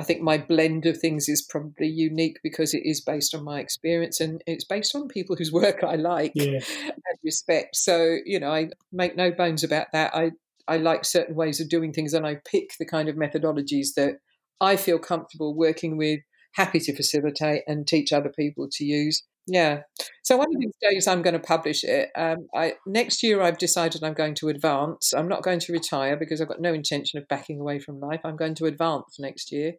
I 0.00 0.02
think 0.02 0.22
my 0.22 0.38
blend 0.38 0.86
of 0.86 0.98
things 0.98 1.28
is 1.28 1.42
probably 1.42 1.86
unique 1.86 2.38
because 2.42 2.72
it 2.72 2.86
is 2.86 3.02
based 3.02 3.34
on 3.34 3.44
my 3.44 3.60
experience 3.60 4.18
and 4.18 4.42
it's 4.46 4.64
based 4.64 4.96
on 4.96 5.08
people 5.08 5.36
whose 5.36 5.52
work 5.62 5.84
I 5.84 5.96
like 5.96 6.32
yeah. 6.34 6.60
and 6.82 7.18
respect. 7.22 7.76
So, 7.76 8.16
you 8.24 8.40
know, 8.40 8.50
I 8.50 8.70
make 8.90 9.14
no 9.14 9.30
bones 9.30 9.62
about 9.62 9.88
that. 9.92 10.16
I, 10.16 10.30
I 10.66 10.78
like 10.78 11.04
certain 11.04 11.34
ways 11.34 11.60
of 11.60 11.68
doing 11.68 11.92
things 11.92 12.14
and 12.14 12.26
I 12.26 12.36
pick 12.50 12.70
the 12.78 12.86
kind 12.86 13.10
of 13.10 13.16
methodologies 13.16 13.88
that 13.96 14.20
I 14.58 14.76
feel 14.76 14.98
comfortable 14.98 15.54
working 15.54 15.98
with, 15.98 16.20
happy 16.54 16.80
to 16.80 16.96
facilitate 16.96 17.64
and 17.66 17.86
teach 17.86 18.10
other 18.10 18.30
people 18.30 18.68
to 18.72 18.84
use. 18.84 19.22
Yeah. 19.52 19.80
So 20.22 20.36
one 20.36 20.46
of 20.54 20.60
these 20.60 20.76
days 20.80 21.08
I'm 21.08 21.22
going 21.22 21.34
to 21.34 21.40
publish 21.40 21.82
it. 21.82 22.10
Um, 22.16 22.46
I, 22.54 22.74
next 22.86 23.20
year 23.20 23.42
I've 23.42 23.58
decided 23.58 24.04
I'm 24.04 24.14
going 24.14 24.36
to 24.36 24.48
advance. 24.48 25.12
I'm 25.12 25.26
not 25.26 25.42
going 25.42 25.58
to 25.58 25.72
retire 25.72 26.16
because 26.16 26.40
I've 26.40 26.48
got 26.48 26.60
no 26.60 26.72
intention 26.72 27.18
of 27.18 27.26
backing 27.26 27.58
away 27.58 27.80
from 27.80 27.98
life. 27.98 28.20
I'm 28.22 28.36
going 28.36 28.54
to 28.56 28.66
advance 28.66 29.16
next 29.18 29.50
year. 29.50 29.72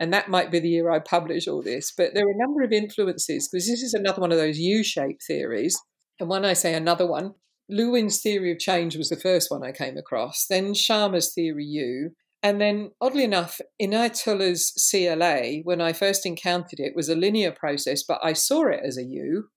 And 0.00 0.12
that 0.12 0.28
might 0.28 0.50
be 0.50 0.58
the 0.58 0.68
year 0.68 0.90
I 0.90 0.98
publish 0.98 1.46
all 1.46 1.62
this. 1.62 1.92
But 1.96 2.12
there 2.12 2.26
are 2.26 2.32
a 2.32 2.36
number 2.36 2.64
of 2.64 2.72
influences 2.72 3.48
because 3.48 3.68
this 3.68 3.82
is 3.82 3.94
another 3.94 4.20
one 4.20 4.32
of 4.32 4.38
those 4.38 4.58
U-shaped 4.58 5.22
theories. 5.24 5.78
And 6.18 6.28
when 6.28 6.44
I 6.44 6.54
say 6.54 6.74
another 6.74 7.06
one, 7.06 7.34
Lewin's 7.68 8.20
theory 8.20 8.50
of 8.50 8.58
change 8.58 8.96
was 8.96 9.10
the 9.10 9.16
first 9.16 9.48
one 9.48 9.62
I 9.62 9.70
came 9.70 9.96
across. 9.96 10.46
Then 10.50 10.74
Scharmer's 10.74 11.32
theory 11.32 11.66
U, 11.66 12.10
and 12.44 12.60
then, 12.60 12.92
oddly 13.00 13.24
enough, 13.24 13.60
Inayatullah's 13.82 14.72
CLA, 14.88 15.62
when 15.64 15.80
I 15.80 15.92
first 15.92 16.24
encountered 16.24 16.78
it, 16.78 16.94
was 16.94 17.08
a 17.08 17.16
linear 17.16 17.50
process, 17.50 18.04
but 18.04 18.20
I 18.22 18.34
saw 18.34 18.68
it 18.68 18.80
as 18.84 18.96
a 18.96 19.04
U, 19.04 19.48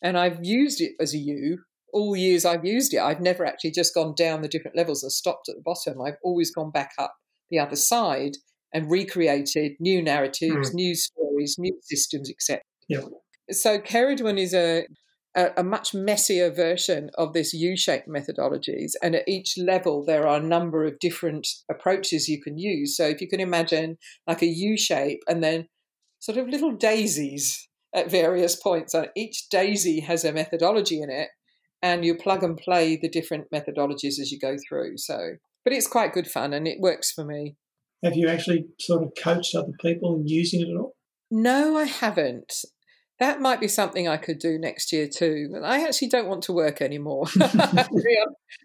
and 0.00 0.16
I've 0.16 0.44
used 0.44 0.80
it 0.80 0.92
as 1.00 1.14
a 1.14 1.18
U 1.18 1.58
all 1.96 2.14
years 2.14 2.44
I've 2.44 2.64
used 2.64 2.92
it. 2.92 3.00
I've 3.00 3.22
never 3.22 3.46
actually 3.46 3.70
just 3.70 3.94
gone 3.94 4.14
down 4.14 4.42
the 4.42 4.48
different 4.48 4.76
levels 4.76 5.02
and 5.02 5.10
stopped 5.10 5.48
at 5.48 5.56
the 5.56 5.62
bottom. 5.62 6.00
I've 6.02 6.18
always 6.22 6.50
gone 6.50 6.70
back 6.70 6.92
up 6.98 7.14
the 7.50 7.58
other 7.58 7.76
side 7.76 8.36
and 8.74 8.90
recreated 8.90 9.72
new 9.80 10.02
narratives, 10.02 10.70
mm. 10.70 10.74
new 10.74 10.94
stories, 10.94 11.56
new 11.58 11.78
systems, 11.82 12.30
etc. 12.30 12.60
Yeah. 12.88 13.00
So 13.50 13.78
Ceridwen 13.78 14.38
is 14.38 14.52
a 14.52 14.86
a, 15.36 15.50
a 15.58 15.62
much 15.62 15.94
messier 15.94 16.50
version 16.50 17.10
of 17.16 17.32
this 17.32 17.52
U-shaped 17.52 18.08
methodologies. 18.08 18.92
And 19.02 19.14
at 19.14 19.28
each 19.28 19.54
level, 19.58 20.04
there 20.04 20.26
are 20.26 20.38
a 20.38 20.42
number 20.42 20.84
of 20.84 20.98
different 20.98 21.46
approaches 21.70 22.28
you 22.28 22.42
can 22.42 22.58
use. 22.58 22.96
So 22.96 23.06
if 23.06 23.20
you 23.20 23.28
can 23.28 23.40
imagine 23.40 23.98
like 24.26 24.42
a 24.42 24.46
U-shape 24.46 25.20
and 25.28 25.44
then 25.44 25.68
sort 26.18 26.38
of 26.38 26.48
little 26.48 26.72
daisies 26.72 27.68
at 27.94 28.10
various 28.10 28.56
points, 28.56 28.94
and 28.94 29.08
each 29.14 29.48
daisy 29.50 30.00
has 30.00 30.24
a 30.24 30.32
methodology 30.32 31.00
in 31.00 31.10
it, 31.10 31.28
and 31.82 32.04
you 32.04 32.16
plug 32.16 32.42
and 32.42 32.56
play 32.56 32.98
the 33.00 33.08
different 33.08 33.46
methodologies 33.54 34.18
as 34.18 34.32
you 34.32 34.38
go 34.40 34.56
through. 34.68 34.96
So, 34.96 35.36
but 35.64 35.72
it's 35.72 35.86
quite 35.86 36.12
good 36.12 36.26
fun 36.26 36.52
and 36.52 36.66
it 36.66 36.80
works 36.80 37.12
for 37.12 37.24
me. 37.24 37.56
Have 38.02 38.16
you 38.16 38.28
actually 38.28 38.66
sort 38.80 39.02
of 39.02 39.12
coached 39.22 39.54
other 39.54 39.72
people 39.80 40.16
in 40.16 40.26
using 40.26 40.60
it 40.60 40.68
at 40.68 40.76
all? 40.76 40.94
No, 41.30 41.76
I 41.76 41.84
haven't 41.84 42.52
that 43.18 43.40
might 43.40 43.60
be 43.60 43.68
something 43.68 44.06
I 44.06 44.18
could 44.18 44.38
do 44.38 44.58
next 44.58 44.92
year 44.92 45.08
too. 45.08 45.54
I 45.64 45.84
actually 45.84 46.08
don't 46.08 46.28
want 46.28 46.42
to 46.44 46.52
work 46.52 46.82
anymore. 46.82 47.26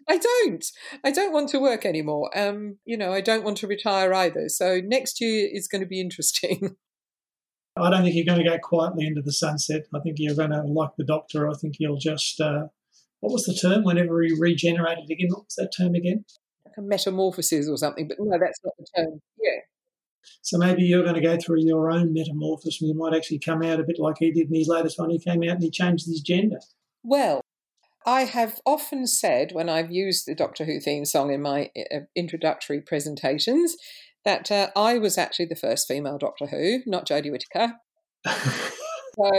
I 0.08 0.18
don't. 0.18 0.64
I 1.04 1.10
don't 1.10 1.32
want 1.32 1.48
to 1.50 1.58
work 1.58 1.86
anymore. 1.86 2.30
Um, 2.36 2.78
you 2.84 2.96
know, 2.96 3.12
I 3.12 3.22
don't 3.22 3.44
want 3.44 3.56
to 3.58 3.66
retire 3.66 4.12
either. 4.12 4.48
So 4.48 4.80
next 4.84 5.20
year 5.20 5.48
is 5.50 5.68
going 5.68 5.80
to 5.80 5.86
be 5.86 6.00
interesting. 6.00 6.76
I 7.76 7.88
don't 7.88 8.02
think 8.02 8.14
you're 8.14 8.26
going 8.26 8.44
to 8.44 8.50
go 8.50 8.58
quietly 8.58 9.06
into 9.06 9.22
the 9.22 9.32
sunset. 9.32 9.86
I 9.94 10.00
think 10.00 10.16
you're 10.18 10.34
going 10.34 10.50
to, 10.50 10.62
like 10.62 10.90
the 10.98 11.04
doctor, 11.04 11.48
I 11.48 11.54
think 11.54 11.76
you'll 11.78 11.96
just, 11.96 12.38
uh, 12.38 12.64
what 13.20 13.32
was 13.32 13.44
the 13.44 13.54
term 13.54 13.84
whenever 13.84 14.20
he 14.22 14.34
regenerated 14.38 15.10
again? 15.10 15.28
What 15.30 15.44
was 15.44 15.54
that 15.56 15.72
term 15.74 15.94
again? 15.94 16.26
Like 16.66 16.74
a 16.76 16.82
metamorphosis 16.82 17.70
or 17.70 17.78
something, 17.78 18.08
but 18.08 18.18
no, 18.20 18.38
that's 18.38 18.60
not 18.62 18.74
the 18.78 18.86
term. 18.94 19.20
Yeah. 19.40 19.60
So 20.42 20.58
maybe 20.58 20.82
you're 20.82 21.02
going 21.02 21.14
to 21.14 21.20
go 21.20 21.36
through 21.36 21.62
your 21.62 21.90
own 21.90 22.12
metamorphosis 22.12 22.80
and 22.80 22.88
you 22.88 22.94
might 22.94 23.16
actually 23.16 23.38
come 23.38 23.62
out 23.62 23.80
a 23.80 23.84
bit 23.84 23.98
like 23.98 24.16
he 24.18 24.30
did 24.30 24.48
in 24.48 24.54
his 24.54 24.68
latest 24.68 24.98
one. 24.98 25.10
He 25.10 25.18
came 25.18 25.42
out 25.42 25.56
and 25.56 25.62
he 25.62 25.70
changed 25.70 26.06
his 26.06 26.20
gender. 26.20 26.58
Well, 27.02 27.40
I 28.06 28.22
have 28.24 28.60
often 28.66 29.06
said 29.06 29.52
when 29.52 29.68
I've 29.68 29.90
used 29.90 30.26
the 30.26 30.34
Doctor 30.34 30.64
Who 30.64 30.80
theme 30.80 31.04
song 31.04 31.32
in 31.32 31.42
my 31.42 31.70
uh, 31.76 32.00
introductory 32.16 32.80
presentations 32.80 33.76
that 34.24 34.50
uh, 34.50 34.70
I 34.76 34.98
was 34.98 35.18
actually 35.18 35.46
the 35.46 35.56
first 35.56 35.86
female 35.88 36.18
Doctor 36.18 36.46
Who, 36.46 36.80
not 36.86 37.06
Jodie 37.06 37.30
Whittaker. 37.30 37.74
so 38.26 39.30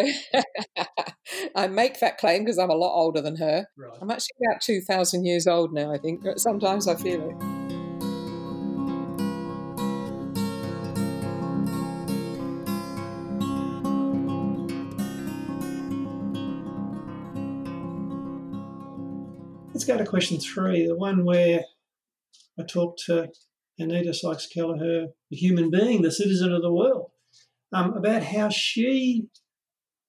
I 1.55 1.67
make 1.67 1.99
that 1.99 2.17
claim 2.17 2.43
because 2.43 2.57
I'm 2.57 2.69
a 2.69 2.75
lot 2.75 2.95
older 2.95 3.21
than 3.21 3.37
her. 3.37 3.67
Right. 3.77 3.97
I'm 4.01 4.11
actually 4.11 4.35
about 4.49 4.61
2,000 4.61 5.25
years 5.25 5.47
old 5.47 5.73
now, 5.73 5.91
I 5.91 5.97
think. 5.97 6.21
Sometimes 6.37 6.87
I 6.87 6.95
feel 6.95 7.29
it. 7.29 7.62
Let's 19.83 19.97
go 19.97 19.97
to 20.01 20.09
question 20.09 20.39
three, 20.39 20.87
the 20.87 20.95
one 20.95 21.25
where 21.25 21.65
I 22.57 22.63
talked 22.63 23.03
to 23.07 23.27
Anita 23.77 24.13
Sykes 24.13 24.47
Kelleher, 24.47 25.07
the 25.29 25.35
human 25.35 25.69
being, 25.69 26.03
the 26.03 26.09
citizen 26.09 26.53
of 26.53 26.61
the 26.61 26.71
world, 26.71 27.11
um, 27.73 27.91
about 27.97 28.23
how 28.23 28.47
she 28.47 29.27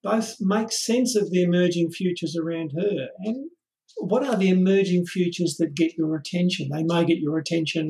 both 0.01 0.37
makes 0.39 0.85
sense 0.85 1.17
of 1.17 1.29
the 1.29 1.43
emerging 1.43 1.91
futures 1.91 2.37
around 2.37 2.71
her 2.79 3.09
and 3.19 3.49
what 3.97 4.25
are 4.25 4.37
the 4.37 4.47
emerging 4.47 5.07
futures 5.07 5.57
that 5.59 5.75
get 5.75 5.97
your 5.97 6.15
attention? 6.15 6.69
They 6.71 6.83
may 6.83 7.03
get 7.03 7.17
your 7.17 7.37
attention 7.37 7.89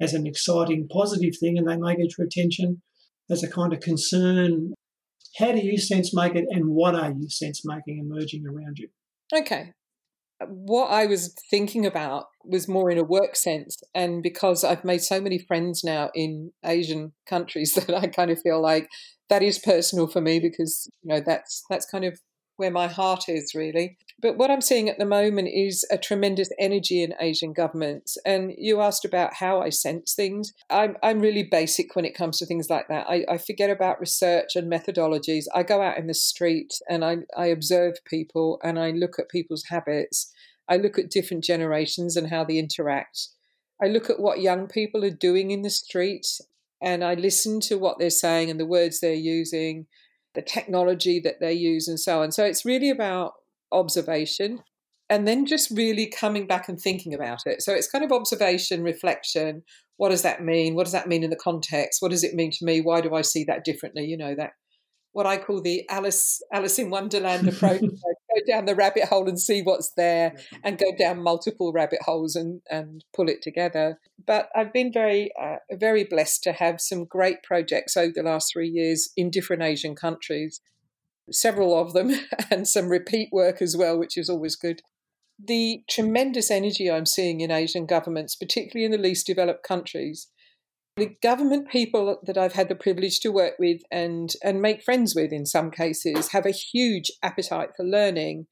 as 0.00 0.14
an 0.14 0.26
exciting, 0.26 0.88
positive 0.90 1.34
thing, 1.38 1.58
and 1.58 1.68
they 1.68 1.76
may 1.76 1.96
get 1.96 2.16
your 2.16 2.26
attention 2.26 2.80
as 3.28 3.42
a 3.42 3.50
kind 3.50 3.74
of 3.74 3.80
concern. 3.80 4.72
How 5.36 5.52
do 5.52 5.58
you 5.58 5.76
sense 5.76 6.14
make 6.14 6.34
it, 6.34 6.46
and 6.48 6.70
what 6.70 6.94
are 6.94 7.12
you 7.12 7.28
sense 7.28 7.60
making 7.62 7.98
emerging 7.98 8.46
around 8.46 8.78
you? 8.78 8.88
Okay, 9.34 9.74
what 10.48 10.86
I 10.86 11.06
was 11.06 11.34
thinking 11.50 11.84
about 11.84 12.26
was 12.44 12.68
more 12.68 12.90
in 12.90 12.98
a 12.98 13.04
work 13.04 13.36
sense. 13.36 13.76
And 13.94 14.22
because 14.22 14.64
I've 14.64 14.84
made 14.84 15.02
so 15.02 15.20
many 15.20 15.38
friends 15.38 15.84
now 15.84 16.10
in 16.14 16.52
Asian 16.64 17.12
countries 17.28 17.72
that 17.86 17.94
I 17.94 18.06
kind 18.06 18.30
of 18.30 18.40
feel 18.40 18.60
like 18.60 18.88
that 19.28 19.42
is 19.42 19.58
personal 19.58 20.06
for 20.06 20.20
me 20.20 20.40
because, 20.40 20.88
you 21.02 21.14
know, 21.14 21.20
that's 21.24 21.62
that's 21.70 21.86
kind 21.86 22.04
of 22.04 22.18
where 22.60 22.70
my 22.70 22.86
heart 22.86 23.24
is 23.26 23.54
really. 23.54 23.96
But 24.20 24.36
what 24.36 24.50
I'm 24.50 24.60
seeing 24.60 24.90
at 24.90 24.98
the 24.98 25.06
moment 25.06 25.48
is 25.48 25.84
a 25.90 25.96
tremendous 25.96 26.50
energy 26.58 27.02
in 27.02 27.14
Asian 27.18 27.54
governments. 27.54 28.18
And 28.26 28.52
you 28.56 28.82
asked 28.82 29.06
about 29.06 29.34
how 29.34 29.62
I 29.62 29.70
sense 29.70 30.14
things. 30.14 30.52
I'm, 30.68 30.96
I'm 31.02 31.20
really 31.20 31.42
basic 31.42 31.96
when 31.96 32.04
it 32.04 32.14
comes 32.14 32.38
to 32.38 32.46
things 32.46 32.68
like 32.68 32.88
that. 32.88 33.06
I, 33.08 33.24
I 33.30 33.38
forget 33.38 33.70
about 33.70 33.98
research 33.98 34.56
and 34.56 34.70
methodologies. 34.70 35.46
I 35.54 35.62
go 35.62 35.80
out 35.80 35.96
in 35.96 36.06
the 36.06 36.14
street 36.14 36.74
and 36.86 37.02
I, 37.02 37.16
I 37.34 37.46
observe 37.46 37.94
people 38.04 38.60
and 38.62 38.78
I 38.78 38.90
look 38.90 39.18
at 39.18 39.30
people's 39.30 39.64
habits. 39.70 40.30
I 40.68 40.76
look 40.76 40.98
at 40.98 41.10
different 41.10 41.42
generations 41.42 42.14
and 42.14 42.28
how 42.28 42.44
they 42.44 42.58
interact. 42.58 43.28
I 43.82 43.86
look 43.86 44.10
at 44.10 44.20
what 44.20 44.42
young 44.42 44.68
people 44.68 45.02
are 45.02 45.10
doing 45.10 45.50
in 45.50 45.62
the 45.62 45.70
street 45.70 46.26
and 46.82 47.02
I 47.02 47.14
listen 47.14 47.60
to 47.60 47.78
what 47.78 47.98
they're 47.98 48.10
saying 48.10 48.50
and 48.50 48.60
the 48.60 48.66
words 48.66 49.00
they're 49.00 49.14
using 49.14 49.86
the 50.34 50.42
technology 50.42 51.20
that 51.20 51.40
they 51.40 51.52
use 51.52 51.88
and 51.88 51.98
so 51.98 52.22
on. 52.22 52.32
So 52.32 52.44
it's 52.44 52.64
really 52.64 52.90
about 52.90 53.32
observation 53.72 54.60
and 55.08 55.26
then 55.26 55.44
just 55.44 55.70
really 55.70 56.06
coming 56.06 56.46
back 56.46 56.68
and 56.68 56.80
thinking 56.80 57.12
about 57.12 57.40
it. 57.46 57.62
So 57.62 57.72
it's 57.72 57.90
kind 57.90 58.04
of 58.04 58.12
observation, 58.12 58.82
reflection. 58.82 59.62
What 59.96 60.10
does 60.10 60.22
that 60.22 60.42
mean? 60.42 60.74
What 60.74 60.84
does 60.84 60.92
that 60.92 61.08
mean 61.08 61.24
in 61.24 61.30
the 61.30 61.36
context? 61.36 62.00
What 62.00 62.12
does 62.12 62.22
it 62.22 62.34
mean 62.34 62.52
to 62.52 62.64
me? 62.64 62.80
Why 62.80 63.00
do 63.00 63.14
I 63.14 63.22
see 63.22 63.44
that 63.44 63.64
differently? 63.64 64.04
You 64.04 64.16
know, 64.16 64.34
that 64.36 64.50
what 65.12 65.26
I 65.26 65.36
call 65.36 65.60
the 65.60 65.82
Alice 65.90 66.40
Alice 66.52 66.78
in 66.78 66.90
Wonderland 66.90 67.48
approach. 67.48 67.82
go 68.34 68.52
down 68.52 68.64
the 68.64 68.74
rabbit 68.74 69.04
hole 69.04 69.28
and 69.28 69.40
see 69.40 69.62
what's 69.62 69.92
there 69.92 70.34
and 70.62 70.78
go 70.78 70.94
down 70.96 71.22
multiple 71.22 71.72
rabbit 71.72 72.00
holes 72.02 72.36
and, 72.36 72.60
and 72.70 73.04
pull 73.14 73.28
it 73.28 73.42
together. 73.42 73.98
But 74.26 74.48
I've 74.54 74.72
been 74.72 74.92
very, 74.92 75.30
uh, 75.40 75.56
very 75.72 76.04
blessed 76.04 76.42
to 76.44 76.52
have 76.52 76.80
some 76.80 77.04
great 77.04 77.42
projects 77.42 77.96
over 77.96 78.12
the 78.14 78.22
last 78.22 78.52
three 78.52 78.68
years 78.68 79.10
in 79.16 79.30
different 79.30 79.62
Asian 79.62 79.94
countries, 79.94 80.60
several 81.30 81.78
of 81.78 81.92
them, 81.92 82.12
and 82.50 82.66
some 82.66 82.88
repeat 82.88 83.30
work 83.32 83.60
as 83.62 83.76
well, 83.76 83.98
which 83.98 84.16
is 84.16 84.28
always 84.28 84.56
good. 84.56 84.82
The 85.42 85.82
tremendous 85.88 86.50
energy 86.50 86.90
I'm 86.90 87.06
seeing 87.06 87.40
in 87.40 87.50
Asian 87.50 87.86
governments, 87.86 88.36
particularly 88.36 88.84
in 88.84 88.90
the 88.90 88.98
least 88.98 89.26
developed 89.26 89.66
countries, 89.66 90.28
the 90.96 91.16
government 91.22 91.68
people 91.68 92.18
that 92.24 92.36
I've 92.36 92.52
had 92.52 92.68
the 92.68 92.74
privilege 92.74 93.20
to 93.20 93.30
work 93.30 93.54
with 93.58 93.80
and, 93.90 94.30
and 94.42 94.60
make 94.60 94.82
friends 94.82 95.14
with 95.14 95.32
in 95.32 95.46
some 95.46 95.70
cases 95.70 96.32
have 96.32 96.46
a 96.46 96.50
huge 96.50 97.10
appetite 97.22 97.70
for 97.76 97.84
learning 97.84 98.46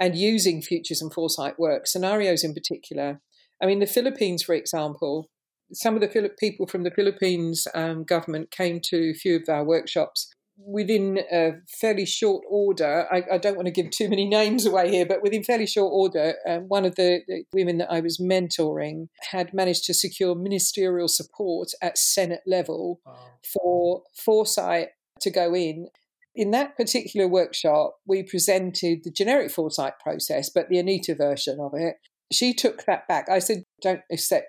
and 0.00 0.16
using 0.16 0.60
futures 0.60 1.00
and 1.00 1.12
foresight 1.12 1.58
work, 1.58 1.86
scenarios 1.86 2.42
in 2.42 2.52
particular. 2.52 3.20
I 3.62 3.66
mean, 3.66 3.78
the 3.78 3.86
Philippines, 3.86 4.42
for 4.42 4.54
example, 4.54 5.30
some 5.72 5.94
of 5.94 6.00
the 6.00 6.30
people 6.38 6.66
from 6.66 6.82
the 6.82 6.90
Philippines 6.90 7.66
um, 7.74 8.04
government 8.04 8.50
came 8.50 8.80
to 8.84 9.10
a 9.10 9.14
few 9.14 9.36
of 9.36 9.48
our 9.48 9.64
workshops 9.64 10.33
within 10.56 11.18
a 11.32 11.52
fairly 11.68 12.06
short 12.06 12.44
order, 12.48 13.06
I, 13.10 13.22
I, 13.32 13.38
don't 13.38 13.56
want 13.56 13.66
to 13.66 13.72
give 13.72 13.90
too 13.90 14.08
many 14.08 14.24
names 14.28 14.66
away 14.66 14.90
here, 14.90 15.06
but 15.06 15.22
within 15.22 15.42
fairly 15.42 15.66
short 15.66 15.92
order, 15.92 16.34
um, 16.48 16.68
one 16.68 16.84
of 16.84 16.94
the, 16.96 17.20
the, 17.26 17.44
women 17.52 17.78
that 17.78 17.90
I 17.90 18.00
was 18.00 18.18
mentoring 18.18 19.08
had 19.30 19.52
managed 19.52 19.84
to 19.84 19.94
secure 19.94 20.34
ministerial 20.34 21.08
support 21.08 21.68
at 21.82 21.98
Senate 21.98 22.42
level 22.46 23.00
wow. 23.04 23.16
for 23.52 24.02
foresight 24.16 24.88
to 25.20 25.30
go 25.30 25.54
in. 25.54 25.88
In 26.34 26.50
that 26.50 26.76
particular 26.76 27.28
workshop, 27.28 27.96
we 28.06 28.22
presented 28.22 29.04
the 29.04 29.10
generic 29.10 29.50
foresight 29.50 29.94
process, 30.02 30.50
but 30.50 30.68
the 30.68 30.78
Anita 30.78 31.14
version 31.14 31.58
of 31.60 31.72
it, 31.74 31.96
she 32.32 32.52
took 32.52 32.84
that 32.86 33.06
back. 33.06 33.28
I 33.28 33.38
said, 33.38 33.63
don't 33.84 34.00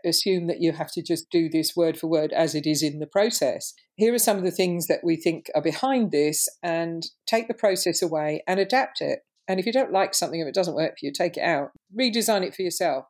assume 0.05 0.47
that 0.47 0.61
you 0.61 0.71
have 0.71 0.91
to 0.93 1.03
just 1.03 1.29
do 1.29 1.49
this 1.49 1.75
word 1.75 1.97
for 1.97 2.07
word 2.07 2.31
as 2.31 2.55
it 2.55 2.65
is 2.65 2.81
in 2.81 2.99
the 2.99 3.07
process. 3.07 3.73
Here 3.95 4.13
are 4.13 4.19
some 4.19 4.37
of 4.37 4.43
the 4.43 4.51
things 4.51 4.87
that 4.87 5.01
we 5.03 5.15
think 5.15 5.51
are 5.53 5.61
behind 5.61 6.11
this, 6.11 6.47
and 6.63 7.03
take 7.27 7.47
the 7.47 7.53
process 7.53 8.01
away 8.01 8.41
and 8.47 8.59
adapt 8.59 9.01
it. 9.01 9.19
And 9.47 9.59
if 9.59 9.65
you 9.65 9.73
don't 9.73 9.91
like 9.91 10.15
something, 10.15 10.39
if 10.39 10.47
it 10.47 10.55
doesn't 10.55 10.75
work 10.75 10.91
for 10.91 11.05
you, 11.05 11.11
take 11.11 11.37
it 11.37 11.43
out, 11.43 11.69
redesign 11.97 12.43
it 12.43 12.55
for 12.55 12.63
yourself. 12.63 13.05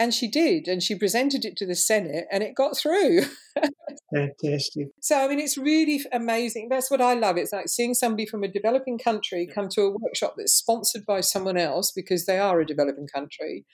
And 0.00 0.14
she 0.14 0.28
did, 0.28 0.66
and 0.66 0.82
she 0.82 0.94
presented 0.94 1.44
it 1.44 1.56
to 1.58 1.66
the 1.66 1.74
Senate, 1.74 2.24
and 2.32 2.42
it 2.42 2.54
got 2.54 2.74
through. 2.74 3.20
Fantastic. 4.14 4.88
So, 5.02 5.18
I 5.18 5.28
mean, 5.28 5.38
it's 5.38 5.58
really 5.58 6.00
amazing. 6.10 6.68
That's 6.70 6.90
what 6.90 7.02
I 7.02 7.12
love. 7.12 7.36
It's 7.36 7.52
like 7.52 7.68
seeing 7.68 7.92
somebody 7.92 8.24
from 8.24 8.42
a 8.42 8.48
developing 8.48 8.98
country 8.98 9.46
come 9.46 9.68
to 9.72 9.82
a 9.82 9.90
workshop 9.90 10.36
that's 10.38 10.54
sponsored 10.54 11.04
by 11.04 11.20
someone 11.20 11.58
else 11.58 11.92
because 11.92 12.24
they 12.24 12.38
are 12.38 12.60
a 12.60 12.66
developing 12.66 13.08
country, 13.14 13.66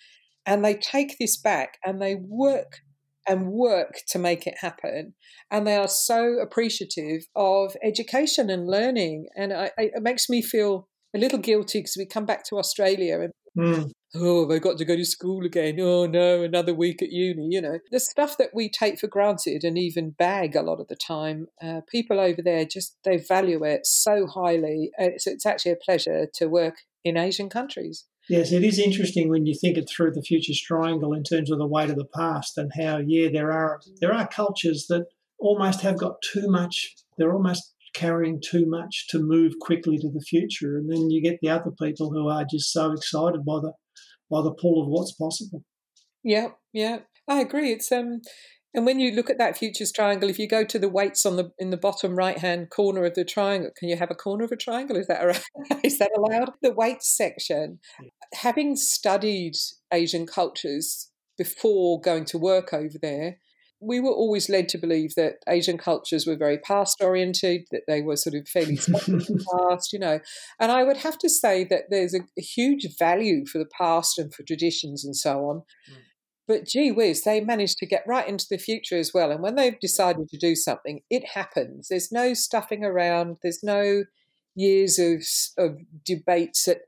and 0.46 0.64
they 0.64 0.74
take 0.74 1.18
this 1.18 1.36
back 1.36 1.78
and 1.84 2.00
they 2.00 2.14
work 2.14 2.80
and 3.28 3.48
work 3.48 4.00
to 4.08 4.18
make 4.18 4.46
it 4.46 4.54
happen. 4.60 5.14
And 5.50 5.66
they 5.66 5.76
are 5.76 5.88
so 5.88 6.38
appreciative 6.38 7.26
of 7.34 7.76
education 7.82 8.48
and 8.48 8.68
learning. 8.68 9.26
And 9.36 9.52
I, 9.52 9.70
it 9.76 10.02
makes 10.02 10.28
me 10.28 10.42
feel 10.42 10.88
a 11.14 11.18
little 11.18 11.40
guilty 11.40 11.80
because 11.80 11.96
we 11.98 12.06
come 12.06 12.26
back 12.26 12.44
to 12.44 12.56
Australia 12.56 13.20
and 13.20 13.32
mm 13.58 13.90
oh, 14.14 14.48
have 14.50 14.62
got 14.62 14.78
to 14.78 14.84
go 14.84 14.96
to 14.96 15.04
school 15.04 15.44
again? 15.44 15.78
Oh 15.80 16.06
no, 16.06 16.42
another 16.42 16.74
week 16.74 17.02
at 17.02 17.10
uni. 17.10 17.48
You 17.50 17.60
know, 17.60 17.78
the 17.90 18.00
stuff 18.00 18.38
that 18.38 18.50
we 18.54 18.68
take 18.68 18.98
for 18.98 19.08
granted 19.08 19.64
and 19.64 19.78
even 19.78 20.10
bag 20.10 20.56
a 20.56 20.62
lot 20.62 20.80
of 20.80 20.88
the 20.88 20.96
time, 20.96 21.48
uh, 21.62 21.80
people 21.90 22.20
over 22.20 22.42
there 22.42 22.64
just 22.64 22.96
they 23.04 23.18
value 23.18 23.64
it 23.64 23.86
so 23.86 24.26
highly. 24.26 24.90
It's, 24.98 25.26
it's 25.26 25.46
actually 25.46 25.72
a 25.72 25.84
pleasure 25.84 26.26
to 26.34 26.46
work 26.46 26.76
in 27.04 27.16
Asian 27.16 27.48
countries. 27.48 28.04
Yes, 28.28 28.50
it 28.50 28.64
is 28.64 28.78
interesting 28.78 29.28
when 29.28 29.46
you 29.46 29.54
think 29.54 29.76
it 29.76 29.88
through 29.88 30.12
the 30.12 30.22
futures 30.22 30.60
triangle 30.60 31.14
in 31.14 31.22
terms 31.22 31.50
of 31.50 31.58
the 31.58 31.66
weight 31.66 31.90
of 31.90 31.96
the 31.96 32.08
past 32.12 32.58
and 32.58 32.70
how, 32.76 32.98
yeah, 32.98 33.28
there 33.32 33.52
are 33.52 33.80
there 34.00 34.12
are 34.12 34.26
cultures 34.26 34.86
that 34.88 35.06
almost 35.38 35.82
have 35.82 35.98
got 35.98 36.22
too 36.22 36.48
much. 36.48 36.94
They're 37.16 37.32
almost 37.32 37.74
carrying 37.94 38.42
too 38.44 38.66
much 38.66 39.06
to 39.08 39.20
move 39.20 39.54
quickly 39.60 39.96
to 39.98 40.10
the 40.10 40.20
future, 40.20 40.76
and 40.76 40.90
then 40.90 41.10
you 41.10 41.22
get 41.22 41.38
the 41.40 41.50
other 41.50 41.70
people 41.70 42.10
who 42.10 42.28
are 42.28 42.44
just 42.44 42.72
so 42.72 42.92
excited 42.92 43.44
by 43.44 43.60
the 43.60 43.72
by 44.30 44.42
the 44.42 44.52
pull 44.52 44.82
of 44.82 44.88
what's 44.88 45.12
possible. 45.12 45.62
Yeah, 46.24 46.48
yeah, 46.72 47.00
I 47.28 47.40
agree. 47.40 47.70
It's 47.70 47.92
um, 47.92 48.22
and 48.76 48.84
when 48.84 49.00
you 49.00 49.12
look 49.12 49.30
at 49.30 49.38
that 49.38 49.56
futures 49.56 49.90
triangle, 49.90 50.28
if 50.28 50.38
you 50.38 50.46
go 50.46 50.62
to 50.62 50.78
the 50.78 50.88
weights 50.88 51.24
on 51.24 51.36
the 51.36 51.50
in 51.58 51.70
the 51.70 51.78
bottom 51.78 52.14
right 52.14 52.38
hand 52.38 52.68
corner 52.68 53.06
of 53.06 53.14
the 53.14 53.24
triangle, 53.24 53.70
can 53.76 53.88
you 53.88 53.96
have 53.96 54.10
a 54.10 54.14
corner 54.14 54.44
of 54.44 54.52
a 54.52 54.56
triangle? 54.56 54.96
Is 54.96 55.06
that 55.06 55.22
is 55.82 55.98
that 55.98 56.10
allowed? 56.16 56.52
The 56.62 56.72
weights 56.72 57.08
section. 57.08 57.80
Having 58.34 58.76
studied 58.76 59.54
Asian 59.90 60.26
cultures 60.26 61.10
before 61.38 62.00
going 62.00 62.26
to 62.26 62.38
work 62.38 62.74
over 62.74 62.98
there, 63.00 63.38
we 63.80 64.00
were 64.00 64.12
always 64.12 64.48
led 64.48 64.68
to 64.70 64.78
believe 64.78 65.14
that 65.16 65.36
Asian 65.48 65.78
cultures 65.78 66.26
were 66.26 66.36
very 66.36 66.58
past 66.58 66.98
oriented, 67.00 67.62
that 67.70 67.82
they 67.86 68.02
were 68.02 68.16
sort 68.16 68.34
of 68.34 68.48
fairly 68.48 68.76
special 68.76 69.20
to 69.20 69.32
the 69.32 69.46
past, 69.58 69.92
you 69.92 69.98
know. 69.98 70.20
And 70.60 70.72
I 70.72 70.82
would 70.82 70.98
have 70.98 71.18
to 71.18 71.28
say 71.28 71.64
that 71.64 71.84
there's 71.88 72.14
a, 72.14 72.20
a, 72.38 72.42
huge 72.42 72.86
value 72.98 73.46
for 73.46 73.58
the 73.58 73.68
past 73.78 74.18
and 74.18 74.32
for 74.32 74.42
traditions 74.42 75.04
and 75.04 75.16
so 75.16 75.40
on. 75.40 75.56
Mm. 75.90 75.96
But 76.46 76.66
gee 76.66 76.92
whiz, 76.92 77.24
they 77.24 77.40
managed 77.40 77.78
to 77.78 77.86
get 77.86 78.04
right 78.06 78.28
into 78.28 78.46
the 78.48 78.58
future 78.58 78.96
as 78.96 79.12
well. 79.12 79.30
And 79.30 79.42
when 79.42 79.56
they've 79.56 79.78
decided 79.78 80.28
to 80.28 80.38
do 80.38 80.54
something, 80.54 81.00
it 81.10 81.30
happens. 81.34 81.88
There's 81.88 82.12
no 82.12 82.34
stuffing 82.34 82.84
around, 82.84 83.38
there's 83.42 83.62
no 83.62 84.04
years 84.54 84.98
of, 84.98 85.22
of 85.58 85.78
debates 86.04 86.66
at 86.66 86.78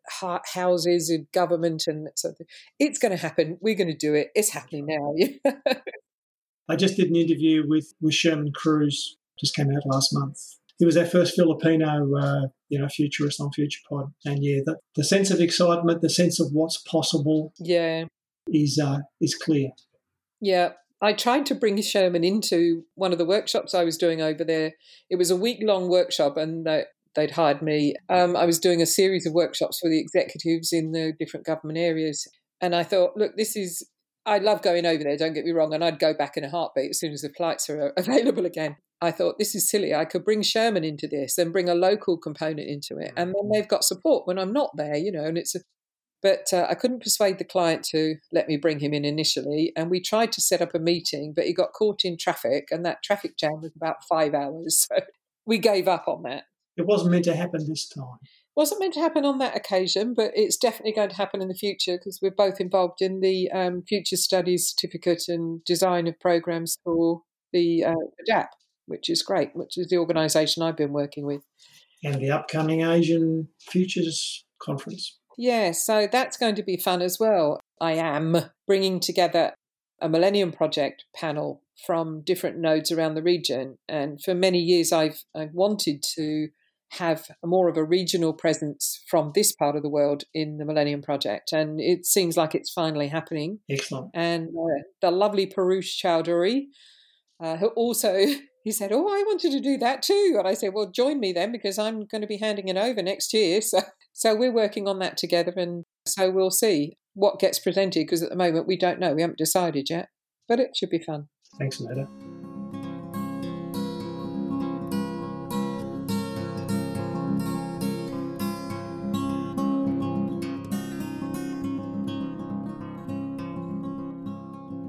houses 0.54 1.10
of 1.10 1.30
government 1.32 1.84
and 1.86 2.08
so 2.16 2.32
it's 2.78 2.98
going 2.98 3.10
to 3.12 3.18
happen. 3.18 3.58
We're 3.60 3.74
going 3.74 3.92
to 3.92 3.96
do 3.96 4.14
it. 4.14 4.30
It's 4.34 4.50
happening 4.50 4.86
now. 4.86 5.14
I 6.68 6.76
just 6.76 6.96
did 6.96 7.10
an 7.10 7.16
interview 7.16 7.64
with, 7.66 7.94
with 8.00 8.14
Shermon 8.14 8.52
Cruz, 8.54 9.16
just 9.38 9.54
came 9.54 9.70
out 9.70 9.86
last 9.86 10.14
month. 10.14 10.38
He 10.78 10.86
was 10.86 10.96
our 10.96 11.06
first 11.06 11.34
Filipino, 11.34 12.14
uh, 12.16 12.48
you 12.68 12.78
know, 12.78 12.88
futurist 12.88 13.40
on 13.40 13.50
Future 13.52 13.80
Pod. 13.88 14.12
and 14.24 14.42
yeah, 14.42 14.60
the, 14.64 14.76
the 14.94 15.04
sense 15.04 15.30
of 15.30 15.40
excitement, 15.40 16.02
the 16.02 16.10
sense 16.10 16.40
of 16.40 16.48
what's 16.52 16.76
possible, 16.78 17.52
yeah, 17.58 18.04
is 18.52 18.80
uh, 18.82 18.98
is 19.20 19.34
clear. 19.34 19.70
Yeah, 20.40 20.70
I 21.00 21.12
tried 21.12 21.46
to 21.46 21.54
bring 21.54 21.76
Shermon 21.76 22.24
into 22.24 22.84
one 22.94 23.12
of 23.12 23.18
the 23.18 23.24
workshops 23.24 23.74
I 23.74 23.84
was 23.84 23.96
doing 23.96 24.20
over 24.20 24.44
there. 24.44 24.72
It 25.10 25.16
was 25.16 25.30
a 25.30 25.36
week 25.36 25.58
long 25.62 25.88
workshop, 25.88 26.36
and 26.36 26.66
they, 26.66 26.84
would 27.16 27.32
hired 27.32 27.62
me. 27.62 27.94
Um, 28.08 28.36
I 28.36 28.44
was 28.44 28.58
doing 28.58 28.80
a 28.82 28.86
series 28.86 29.26
of 29.26 29.32
workshops 29.32 29.78
for 29.80 29.90
the 29.90 30.00
executives 30.00 30.72
in 30.72 30.92
the 30.92 31.12
different 31.18 31.46
government 31.46 31.78
areas. 31.78 32.26
And 32.60 32.74
I 32.74 32.82
thought, 32.82 33.16
look, 33.16 33.36
this 33.36 33.56
is 33.56 33.88
I 34.28 34.38
love 34.38 34.60
going 34.60 34.84
over 34.84 35.02
there, 35.02 35.16
don't 35.16 35.32
get 35.32 35.44
me 35.44 35.52
wrong, 35.52 35.72
and 35.72 35.82
I'd 35.82 35.98
go 35.98 36.12
back 36.12 36.36
in 36.36 36.44
a 36.44 36.50
heartbeat 36.50 36.90
as 36.90 37.00
soon 37.00 37.12
as 37.12 37.22
the 37.22 37.30
flights 37.30 37.70
are 37.70 37.92
available 37.96 38.44
again. 38.44 38.76
I 39.00 39.10
thought 39.10 39.38
this 39.38 39.54
is 39.54 39.70
silly. 39.70 39.94
I 39.94 40.04
could 40.04 40.24
bring 40.24 40.42
Shermon 40.42 40.84
into 40.84 41.06
this 41.06 41.38
and 41.38 41.52
bring 41.52 41.68
a 41.68 41.74
local 41.74 42.18
component 42.18 42.68
into 42.68 42.98
it, 42.98 43.12
and 43.16 43.34
then 43.34 43.50
they've 43.52 43.68
got 43.68 43.84
support 43.84 44.26
when 44.26 44.38
I'm 44.38 44.52
not 44.52 44.70
there, 44.76 44.96
you 44.96 45.10
know. 45.10 45.24
And 45.24 45.38
it's, 45.38 45.54
a, 45.54 45.60
but 46.22 46.46
uh, 46.52 46.66
I 46.68 46.74
couldn't 46.74 47.02
persuade 47.02 47.38
the 47.38 47.44
client 47.44 47.84
to 47.90 48.16
let 48.32 48.48
me 48.48 48.56
bring 48.56 48.80
him 48.80 48.92
in 48.92 49.04
initially, 49.04 49.72
and 49.76 49.90
we 49.90 50.00
tried 50.00 50.32
to 50.32 50.40
set 50.40 50.62
up 50.62 50.74
a 50.74 50.78
meeting, 50.78 51.32
but 51.34 51.46
he 51.46 51.52
got 51.52 51.72
caught 51.72 52.04
in 52.04 52.16
traffic, 52.16 52.68
and 52.70 52.84
that 52.84 53.02
traffic 53.02 53.36
jam 53.38 53.60
was 53.62 53.72
about 53.76 54.04
five 54.08 54.34
hours, 54.34 54.86
so 54.90 55.00
we 55.46 55.58
gave 55.58 55.88
up 55.88 56.04
on 56.06 56.22
that. 56.24 56.44
It 56.76 56.86
wasn't 56.86 57.10
meant 57.10 57.24
to 57.24 57.34
happen 57.34 57.66
this 57.68 57.88
time 57.88 58.18
wasn't 58.58 58.80
meant 58.80 58.94
to 58.94 59.00
happen 59.00 59.24
on 59.24 59.38
that 59.38 59.56
occasion, 59.56 60.14
but 60.14 60.32
it's 60.34 60.56
definitely 60.56 60.90
going 60.90 61.08
to 61.08 61.14
happen 61.14 61.40
in 61.40 61.46
the 61.46 61.54
future 61.54 61.96
because 61.96 62.18
we're 62.20 62.32
both 62.32 62.60
involved 62.60 63.00
in 63.00 63.20
the 63.20 63.48
um, 63.52 63.84
Future 63.86 64.16
Studies 64.16 64.68
Certificate 64.68 65.28
and 65.28 65.62
design 65.64 66.08
of 66.08 66.18
programs 66.18 66.76
for 66.82 67.22
the 67.52 67.84
uh, 67.84 67.94
ADAP, 68.28 68.48
which 68.86 69.08
is 69.08 69.22
great, 69.22 69.50
which 69.54 69.78
is 69.78 69.86
the 69.90 69.98
organisation 69.98 70.64
I've 70.64 70.76
been 70.76 70.92
working 70.92 71.24
with. 71.24 71.42
And 72.02 72.20
the 72.20 72.32
upcoming 72.32 72.80
Asian 72.80 73.46
Futures 73.60 74.44
Conference. 74.60 75.16
Yeah, 75.38 75.70
so 75.70 76.08
that's 76.10 76.36
going 76.36 76.56
to 76.56 76.64
be 76.64 76.76
fun 76.76 77.00
as 77.00 77.18
well. 77.18 77.60
I 77.80 77.92
am 77.92 78.36
bringing 78.66 78.98
together 78.98 79.54
a 80.00 80.08
Millennium 80.08 80.50
Project 80.50 81.04
panel 81.14 81.62
from 81.86 82.22
different 82.22 82.58
nodes 82.58 82.90
around 82.90 83.14
the 83.14 83.22
region. 83.22 83.78
And 83.88 84.20
for 84.22 84.34
many 84.34 84.58
years, 84.58 84.92
I've, 84.92 85.22
I've 85.36 85.54
wanted 85.54 86.02
to 86.16 86.48
have 86.92 87.26
more 87.44 87.68
of 87.68 87.76
a 87.76 87.84
regional 87.84 88.32
presence 88.32 89.02
from 89.08 89.32
this 89.34 89.52
part 89.52 89.76
of 89.76 89.82
the 89.82 89.90
world 89.90 90.24
in 90.34 90.58
the 90.58 90.64
Millennium 90.64 91.02
Project. 91.02 91.52
And 91.52 91.80
it 91.80 92.04
seems 92.04 92.36
like 92.36 92.54
it's 92.54 92.72
finally 92.72 93.08
happening. 93.08 93.60
Excellent. 93.70 94.10
And 94.14 94.48
uh, 94.48 94.82
the 95.02 95.10
lovely 95.10 95.46
Puruesh 95.46 96.02
Chaudhary, 96.02 96.62
uh, 97.40 97.58
who 97.58 97.68
also, 97.68 98.26
he 98.64 98.72
said, 98.72 98.90
Oh, 98.92 99.06
I 99.06 99.22
wanted 99.26 99.52
to 99.52 99.60
do 99.60 99.76
that 99.78 100.02
too. 100.02 100.36
And 100.38 100.48
I 100.48 100.54
said, 100.54 100.72
Well, 100.74 100.90
join 100.90 101.20
me 101.20 101.32
then 101.32 101.52
because 101.52 101.78
I'm 101.78 102.06
going 102.06 102.22
to 102.22 102.26
be 102.26 102.38
handing 102.38 102.68
it 102.68 102.76
over 102.76 103.02
next 103.02 103.32
year. 103.32 103.60
So, 103.68 103.80
so 104.18 104.34
we're 104.34 104.50
working 104.52 104.88
on 104.88 104.98
that 104.98 105.16
together, 105.16 105.52
and 105.56 105.84
so 106.04 106.28
we'll 106.28 106.50
see 106.50 106.96
what 107.14 107.38
gets 107.38 107.60
presented 107.60 108.00
because 108.00 108.20
at 108.20 108.30
the 108.30 108.34
moment 108.34 108.66
we 108.66 108.76
don't 108.76 108.98
know. 108.98 109.14
We 109.14 109.22
haven't 109.22 109.38
decided 109.38 109.88
yet, 109.88 110.08
but 110.48 110.58
it 110.58 110.70
should 110.74 110.90
be 110.90 110.98
fun. 110.98 111.28
Thanks, 111.56 111.78
Anita. 111.78 112.08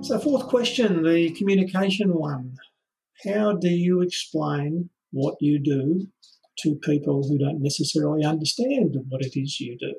So, 0.01 0.17
fourth 0.17 0.47
question, 0.47 1.03
the 1.03 1.35
communication 1.37 2.15
one. 2.15 2.55
How 3.23 3.53
do 3.53 3.69
you 3.69 4.01
explain 4.01 4.89
what 5.11 5.35
you 5.39 5.59
do 5.59 6.07
to 6.63 6.75
people 6.75 7.27
who 7.27 7.37
don't 7.37 7.61
necessarily 7.61 8.25
understand 8.25 8.95
what 9.09 9.21
it 9.21 9.39
is 9.39 9.59
you 9.59 9.77
do? 9.79 9.93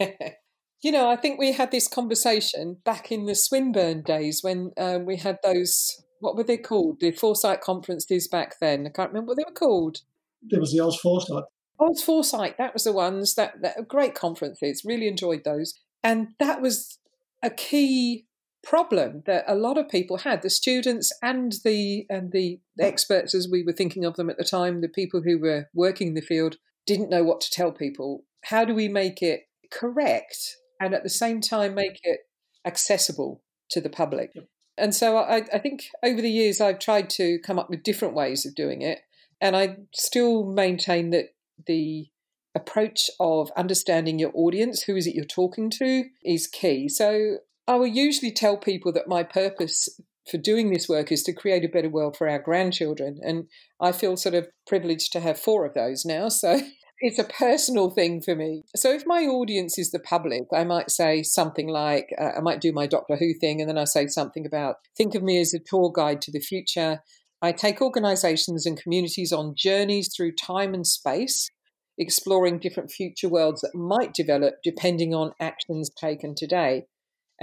Yeah. 0.00 0.30
You 0.82 0.92
know, 0.92 1.08
I 1.08 1.16
think 1.16 1.38
we 1.38 1.52
had 1.52 1.70
this 1.70 1.88
conversation 1.88 2.76
back 2.84 3.10
in 3.10 3.24
the 3.24 3.34
Swinburne 3.34 4.02
days 4.02 4.42
when 4.42 4.70
um, 4.76 5.06
we 5.06 5.16
had 5.16 5.38
those, 5.42 6.02
what 6.20 6.36
were 6.36 6.44
they 6.44 6.58
called? 6.58 7.00
The 7.00 7.10
Foresight 7.10 7.62
conferences 7.62 8.28
back 8.28 8.56
then. 8.60 8.86
I 8.86 8.90
can't 8.90 9.08
remember 9.08 9.30
what 9.30 9.38
they 9.38 9.44
were 9.48 9.54
called. 9.54 10.02
There 10.42 10.60
was 10.60 10.72
the 10.74 10.80
Oz 10.80 10.98
Foresight. 11.00 11.44
Oz 11.80 12.02
Foresight, 12.02 12.58
that 12.58 12.74
was 12.74 12.84
the 12.84 12.92
ones 12.92 13.34
that, 13.36 13.62
that 13.62 13.88
great 13.88 14.14
conferences. 14.14 14.82
Really 14.84 15.08
enjoyed 15.08 15.44
those. 15.44 15.72
And 16.02 16.34
that 16.38 16.60
was 16.60 16.98
a 17.42 17.48
key 17.48 18.26
problem 18.64 19.22
that 19.26 19.44
a 19.46 19.54
lot 19.54 19.78
of 19.78 19.88
people 19.88 20.18
had 20.18 20.42
the 20.42 20.50
students 20.50 21.12
and 21.22 21.54
the 21.64 22.06
and 22.08 22.32
the 22.32 22.60
experts 22.80 23.34
as 23.34 23.48
we 23.50 23.62
were 23.62 23.72
thinking 23.72 24.04
of 24.04 24.16
them 24.16 24.30
at 24.30 24.38
the 24.38 24.44
time 24.44 24.80
the 24.80 24.88
people 24.88 25.22
who 25.22 25.38
were 25.38 25.68
working 25.74 26.08
in 26.08 26.14
the 26.14 26.20
field 26.20 26.56
didn't 26.86 27.10
know 27.10 27.24
what 27.24 27.40
to 27.40 27.50
tell 27.50 27.72
people. 27.72 28.24
How 28.44 28.64
do 28.64 28.74
we 28.74 28.88
make 28.88 29.22
it 29.22 29.42
correct 29.70 30.56
and 30.80 30.94
at 30.94 31.02
the 31.02 31.10
same 31.10 31.40
time 31.40 31.74
make 31.74 32.00
it 32.02 32.20
accessible 32.64 33.42
to 33.70 33.80
the 33.80 33.90
public? 33.90 34.32
And 34.76 34.94
so 34.94 35.16
I, 35.16 35.42
I 35.52 35.58
think 35.58 35.84
over 36.02 36.20
the 36.20 36.30
years 36.30 36.60
i've 36.60 36.80
tried 36.80 37.08
to 37.10 37.38
come 37.46 37.60
up 37.60 37.70
with 37.70 37.84
different 37.84 38.14
ways 38.14 38.44
of 38.44 38.56
doing 38.56 38.82
it 38.82 39.02
and 39.40 39.56
i 39.56 39.76
still 39.92 40.44
maintain 40.44 41.10
that 41.10 41.26
the 41.64 42.08
approach 42.54 43.10
of 43.18 43.50
understanding 43.56 44.18
your 44.18 44.30
audience 44.34 44.82
who 44.82 44.96
is 44.96 45.06
it 45.06 45.14
you're 45.14 45.24
talking 45.24 45.70
to 45.70 46.04
is 46.24 46.46
key. 46.46 46.88
So 46.88 47.38
I 47.66 47.76
will 47.76 47.86
usually 47.86 48.32
tell 48.32 48.56
people 48.56 48.92
that 48.92 49.08
my 49.08 49.22
purpose 49.22 49.88
for 50.30 50.38
doing 50.38 50.70
this 50.70 50.88
work 50.88 51.12
is 51.12 51.22
to 51.24 51.32
create 51.32 51.64
a 51.64 51.68
better 51.68 51.88
world 51.88 52.16
for 52.16 52.28
our 52.28 52.38
grandchildren. 52.38 53.20
And 53.22 53.44
I 53.80 53.92
feel 53.92 54.16
sort 54.16 54.34
of 54.34 54.48
privileged 54.66 55.12
to 55.12 55.20
have 55.20 55.38
four 55.38 55.66
of 55.66 55.74
those 55.74 56.04
now. 56.04 56.28
So 56.28 56.60
it's 57.00 57.18
a 57.18 57.24
personal 57.24 57.90
thing 57.90 58.22
for 58.22 58.34
me. 58.34 58.62
So 58.74 58.92
if 58.92 59.04
my 59.06 59.22
audience 59.24 59.78
is 59.78 59.90
the 59.90 59.98
public, 59.98 60.44
I 60.52 60.64
might 60.64 60.90
say 60.90 61.22
something 61.22 61.68
like, 61.68 62.08
uh, 62.18 62.32
I 62.36 62.40
might 62.40 62.60
do 62.60 62.72
my 62.72 62.86
Doctor 62.86 63.16
Who 63.16 63.34
thing, 63.34 63.60
and 63.60 63.68
then 63.68 63.78
I 63.78 63.84
say 63.84 64.06
something 64.06 64.46
about 64.46 64.76
think 64.96 65.14
of 65.14 65.22
me 65.22 65.40
as 65.40 65.52
a 65.52 65.58
tour 65.58 65.92
guide 65.94 66.22
to 66.22 66.32
the 66.32 66.40
future. 66.40 67.00
I 67.42 67.52
take 67.52 67.82
organizations 67.82 68.64
and 68.64 68.80
communities 68.80 69.32
on 69.32 69.54
journeys 69.56 70.10
through 70.14 70.32
time 70.36 70.72
and 70.72 70.86
space, 70.86 71.50
exploring 71.98 72.58
different 72.58 72.90
future 72.90 73.28
worlds 73.28 73.60
that 73.60 73.74
might 73.74 74.14
develop 74.14 74.54
depending 74.62 75.12
on 75.12 75.32
actions 75.38 75.90
taken 75.90 76.34
today. 76.34 76.86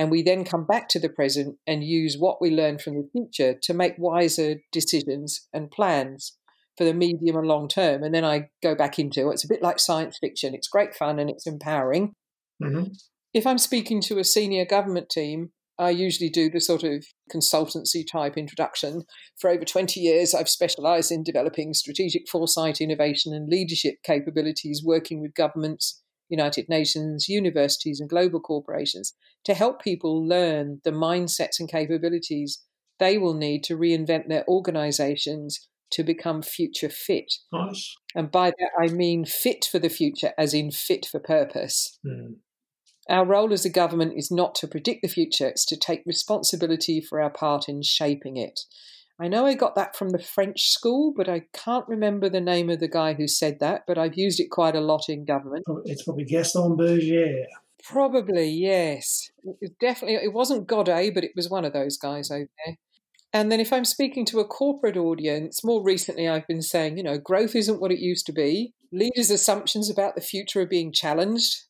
And 0.01 0.09
we 0.09 0.23
then 0.23 0.43
come 0.43 0.65
back 0.65 0.89
to 0.89 0.99
the 0.99 1.09
present 1.09 1.57
and 1.67 1.83
use 1.83 2.17
what 2.17 2.41
we 2.41 2.49
learn 2.49 2.79
from 2.79 2.95
the 2.95 3.07
future 3.11 3.53
to 3.61 3.71
make 3.71 3.93
wiser 3.99 4.55
decisions 4.71 5.47
and 5.53 5.69
plans 5.69 6.35
for 6.75 6.85
the 6.85 6.93
medium 6.95 7.37
and 7.37 7.47
long 7.47 7.67
term. 7.67 8.01
And 8.01 8.11
then 8.11 8.25
I 8.25 8.49
go 8.63 8.73
back 8.73 8.97
into 8.97 9.29
it's 9.29 9.45
a 9.45 9.47
bit 9.47 9.61
like 9.61 9.77
science 9.77 10.17
fiction. 10.19 10.55
It's 10.55 10.67
great 10.67 10.95
fun 10.95 11.19
and 11.19 11.29
it's 11.29 11.45
empowering. 11.45 12.15
Mm-hmm. 12.63 12.93
If 13.35 13.45
I'm 13.45 13.59
speaking 13.59 14.01
to 14.01 14.17
a 14.17 14.23
senior 14.23 14.65
government 14.65 15.11
team, 15.11 15.51
I 15.77 15.91
usually 15.91 16.31
do 16.31 16.49
the 16.49 16.61
sort 16.61 16.83
of 16.83 17.05
consultancy 17.31 18.03
type 18.11 18.37
introduction. 18.37 19.03
For 19.37 19.51
over 19.51 19.65
20 19.65 19.99
years, 19.99 20.33
I've 20.33 20.49
specialized 20.49 21.11
in 21.11 21.21
developing 21.21 21.75
strategic 21.75 22.27
foresight, 22.27 22.81
innovation, 22.81 23.35
and 23.35 23.47
leadership 23.47 23.97
capabilities, 24.03 24.81
working 24.83 25.21
with 25.21 25.35
governments 25.35 26.01
United 26.31 26.67
Nations, 26.67 27.29
universities, 27.29 27.99
and 27.99 28.09
global 28.09 28.39
corporations 28.39 29.13
to 29.45 29.53
help 29.53 29.83
people 29.83 30.27
learn 30.27 30.81
the 30.83 30.91
mindsets 30.91 31.59
and 31.59 31.69
capabilities 31.69 32.63
they 33.01 33.17
will 33.17 33.33
need 33.33 33.63
to 33.63 33.75
reinvent 33.75 34.29
their 34.29 34.47
organizations 34.47 35.67
to 35.89 36.03
become 36.03 36.41
future 36.41 36.87
fit. 36.87 37.33
Nice. 37.51 37.95
And 38.15 38.31
by 38.31 38.51
that, 38.51 38.69
I 38.79 38.87
mean 38.87 39.25
fit 39.25 39.67
for 39.69 39.79
the 39.79 39.89
future, 39.89 40.31
as 40.37 40.53
in 40.53 40.71
fit 40.71 41.05
for 41.05 41.19
purpose. 41.19 41.97
Mm. 42.05 42.35
Our 43.09 43.25
role 43.25 43.51
as 43.51 43.65
a 43.65 43.69
government 43.69 44.13
is 44.15 44.31
not 44.31 44.53
to 44.55 44.67
predict 44.67 45.01
the 45.01 45.09
future, 45.09 45.47
it's 45.47 45.65
to 45.65 45.75
take 45.75 46.03
responsibility 46.05 47.01
for 47.01 47.19
our 47.19 47.31
part 47.31 47.67
in 47.67 47.81
shaping 47.81 48.37
it. 48.37 48.59
I 49.21 49.27
know 49.27 49.45
I 49.45 49.53
got 49.53 49.75
that 49.75 49.95
from 49.95 50.09
the 50.09 50.19
French 50.19 50.69
school, 50.69 51.13
but 51.15 51.29
I 51.29 51.43
can't 51.53 51.87
remember 51.87 52.27
the 52.27 52.41
name 52.41 52.71
of 52.71 52.79
the 52.79 52.87
guy 52.87 53.13
who 53.13 53.27
said 53.27 53.59
that, 53.59 53.83
but 53.85 53.99
I've 53.99 54.17
used 54.17 54.39
it 54.39 54.49
quite 54.49 54.75
a 54.75 54.81
lot 54.81 55.09
in 55.09 55.25
government. 55.25 55.63
It's 55.85 56.03
probably 56.03 56.25
Gaston 56.25 56.75
Berger. 56.75 57.45
Probably, 57.83 58.49
yes. 58.49 59.29
It 59.61 59.77
definitely, 59.79 60.15
it 60.15 60.33
wasn't 60.33 60.67
Godet, 60.67 61.13
but 61.13 61.23
it 61.23 61.33
was 61.35 61.51
one 61.51 61.65
of 61.65 61.73
those 61.73 61.97
guys 61.97 62.31
over 62.31 62.49
there. 62.65 62.77
And 63.31 63.51
then 63.51 63.59
if 63.59 63.71
I'm 63.71 63.85
speaking 63.85 64.25
to 64.25 64.39
a 64.39 64.45
corporate 64.45 64.97
audience, 64.97 65.63
more 65.63 65.83
recently 65.83 66.27
I've 66.27 66.47
been 66.47 66.63
saying, 66.63 66.97
you 66.97 67.03
know, 67.03 67.19
growth 67.19 67.55
isn't 67.55 67.79
what 67.79 67.91
it 67.91 67.99
used 67.99 68.25
to 68.25 68.33
be. 68.33 68.73
Leaders' 68.91 69.29
assumptions 69.29 69.87
about 69.89 70.15
the 70.15 70.21
future 70.21 70.61
are 70.61 70.65
being 70.65 70.91
challenged. 70.91 71.65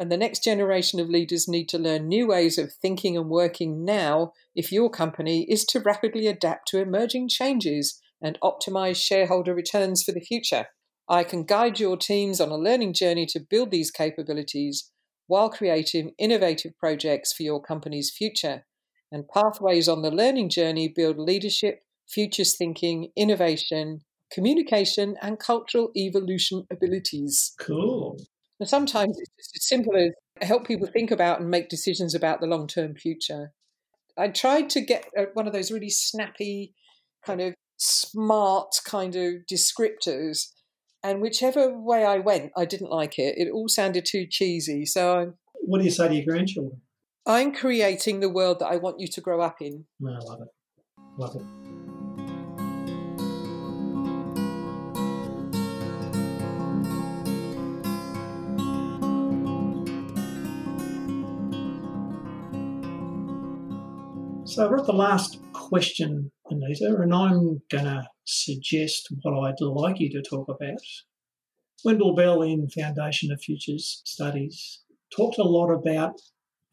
And 0.00 0.10
the 0.10 0.16
next 0.16 0.42
generation 0.42 0.98
of 0.98 1.10
leaders 1.10 1.46
need 1.46 1.68
to 1.68 1.78
learn 1.78 2.08
new 2.08 2.28
ways 2.28 2.56
of 2.56 2.72
thinking 2.72 3.18
and 3.18 3.28
working 3.28 3.84
now 3.84 4.32
if 4.54 4.72
your 4.72 4.88
company 4.88 5.44
is 5.46 5.66
to 5.66 5.78
rapidly 5.78 6.26
adapt 6.26 6.68
to 6.68 6.80
emerging 6.80 7.28
changes 7.28 8.00
and 8.22 8.38
optimize 8.42 8.96
shareholder 8.96 9.54
returns 9.54 10.02
for 10.02 10.12
the 10.12 10.22
future. 10.22 10.68
I 11.06 11.22
can 11.22 11.44
guide 11.44 11.78
your 11.78 11.98
teams 11.98 12.40
on 12.40 12.48
a 12.48 12.56
learning 12.56 12.94
journey 12.94 13.26
to 13.26 13.40
build 13.40 13.70
these 13.70 13.90
capabilities 13.90 14.90
while 15.26 15.50
creating 15.50 16.14
innovative 16.16 16.78
projects 16.78 17.34
for 17.34 17.42
your 17.42 17.60
company's 17.60 18.10
future. 18.10 18.64
And 19.12 19.28
pathways 19.28 19.86
on 19.86 20.00
the 20.00 20.10
learning 20.10 20.48
journey 20.48 20.88
build 20.88 21.18
leadership, 21.18 21.82
futures 22.08 22.56
thinking, 22.56 23.10
innovation, 23.16 24.00
communication, 24.32 25.16
and 25.20 25.38
cultural 25.38 25.90
evolution 25.94 26.66
abilities. 26.72 27.52
Cool. 27.60 28.16
And 28.60 28.68
sometimes 28.68 29.18
it's 29.18 29.30
just 29.38 29.56
as 29.56 29.68
simple 29.68 29.96
as 29.96 30.12
help 30.46 30.66
people 30.66 30.86
think 30.86 31.10
about 31.10 31.40
and 31.40 31.50
make 31.50 31.68
decisions 31.68 32.14
about 32.14 32.40
the 32.40 32.46
long 32.46 32.66
term 32.66 32.94
future. 32.94 33.52
I 34.18 34.28
tried 34.28 34.68
to 34.70 34.82
get 34.82 35.06
uh, 35.18 35.24
one 35.32 35.46
of 35.46 35.52
those 35.52 35.72
really 35.72 35.88
snappy, 35.88 36.74
kind 37.24 37.40
of 37.40 37.54
smart 37.78 38.74
kind 38.84 39.16
of 39.16 39.34
descriptors. 39.50 40.48
And 41.02 41.22
whichever 41.22 41.72
way 41.72 42.04
I 42.04 42.18
went, 42.18 42.52
I 42.56 42.66
didn't 42.66 42.90
like 42.90 43.18
it. 43.18 43.38
It 43.38 43.50
all 43.50 43.68
sounded 43.68 44.04
too 44.04 44.26
cheesy. 44.28 44.84
So, 44.84 45.32
what 45.54 45.78
do 45.78 45.84
you 45.84 45.90
say 45.90 46.08
to 46.08 46.14
your 46.14 46.26
grandchildren? 46.26 46.82
I'm 47.26 47.52
creating 47.52 48.20
the 48.20 48.28
world 48.28 48.58
that 48.60 48.66
I 48.66 48.76
want 48.76 49.00
you 49.00 49.08
to 49.08 49.20
grow 49.20 49.40
up 49.40 49.62
in. 49.62 49.86
I 50.06 50.18
love 50.18 50.40
it. 50.42 50.48
Love 51.16 51.36
it. 51.36 51.59
So 64.50 64.68
we're 64.68 64.78
at 64.78 64.86
the 64.86 64.92
last 64.92 65.38
question, 65.52 66.32
Anita, 66.50 66.96
and 67.00 67.14
I'm 67.14 67.62
going 67.70 67.84
to 67.84 68.08
suggest 68.24 69.06
what 69.22 69.32
I'd 69.32 69.60
like 69.60 70.00
you 70.00 70.10
to 70.10 70.28
talk 70.28 70.48
about. 70.48 70.80
Wendell 71.84 72.16
Bell 72.16 72.42
in 72.42 72.68
Foundation 72.68 73.30
of 73.30 73.40
Futures 73.40 74.02
Studies 74.04 74.80
talked 75.16 75.38
a 75.38 75.44
lot 75.44 75.70
about 75.70 76.20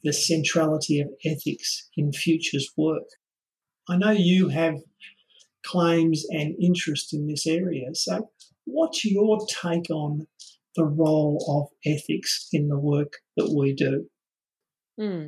the 0.03 0.11
centrality 0.11 0.99
of 1.01 1.09
ethics 1.23 1.87
in 1.95 2.11
futures 2.11 2.67
work. 2.75 3.03
I 3.87 3.97
know 3.97 4.09
you 4.09 4.47
have 4.47 4.77
claims 5.63 6.25
and 6.31 6.55
interest 6.59 7.13
in 7.13 7.27
this 7.27 7.45
area, 7.45 7.93
so 7.93 8.31
what's 8.65 9.05
your 9.05 9.45
take 9.61 9.91
on 9.91 10.25
the 10.75 10.85
role 10.85 11.45
of 11.47 11.93
ethics 11.93 12.47
in 12.51 12.69
the 12.69 12.79
work 12.79 13.17
that 13.35 13.53
we 13.55 13.73
do? 13.73 14.09
Hmm. 14.97 15.27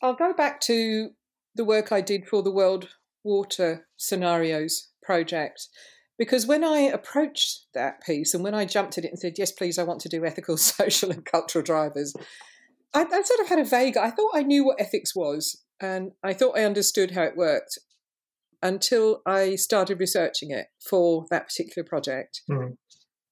I'll 0.00 0.14
go 0.14 0.32
back 0.32 0.62
to 0.62 1.10
the 1.56 1.64
work 1.64 1.92
I 1.92 2.00
did 2.00 2.26
for 2.26 2.42
the 2.42 2.50
World 2.52 2.88
Water 3.24 3.86
Scenarios 3.96 4.88
project. 5.02 5.68
Because 6.18 6.46
when 6.46 6.64
I 6.64 6.78
approached 6.78 7.66
that 7.74 8.02
piece 8.02 8.32
and 8.32 8.42
when 8.42 8.54
I 8.54 8.64
jumped 8.64 8.96
at 8.96 9.04
it 9.04 9.10
and 9.10 9.18
said, 9.18 9.34
yes, 9.36 9.52
please, 9.52 9.78
I 9.78 9.84
want 9.84 10.00
to 10.02 10.08
do 10.08 10.24
ethical, 10.24 10.56
social, 10.56 11.10
and 11.10 11.24
cultural 11.24 11.62
drivers, 11.62 12.14
I, 12.94 13.02
I 13.02 13.22
sort 13.22 13.40
of 13.40 13.48
had 13.48 13.58
a 13.58 13.64
vague, 13.64 13.96
I 13.96 14.10
thought 14.10 14.30
I 14.34 14.42
knew 14.42 14.64
what 14.64 14.80
ethics 14.80 15.14
was 15.14 15.62
and 15.80 16.12
I 16.22 16.32
thought 16.32 16.58
I 16.58 16.64
understood 16.64 17.10
how 17.10 17.22
it 17.24 17.36
worked 17.36 17.78
until 18.62 19.20
I 19.26 19.56
started 19.56 20.00
researching 20.00 20.50
it 20.50 20.66
for 20.88 21.26
that 21.30 21.48
particular 21.48 21.86
project. 21.86 22.40
Mm-hmm. 22.50 22.72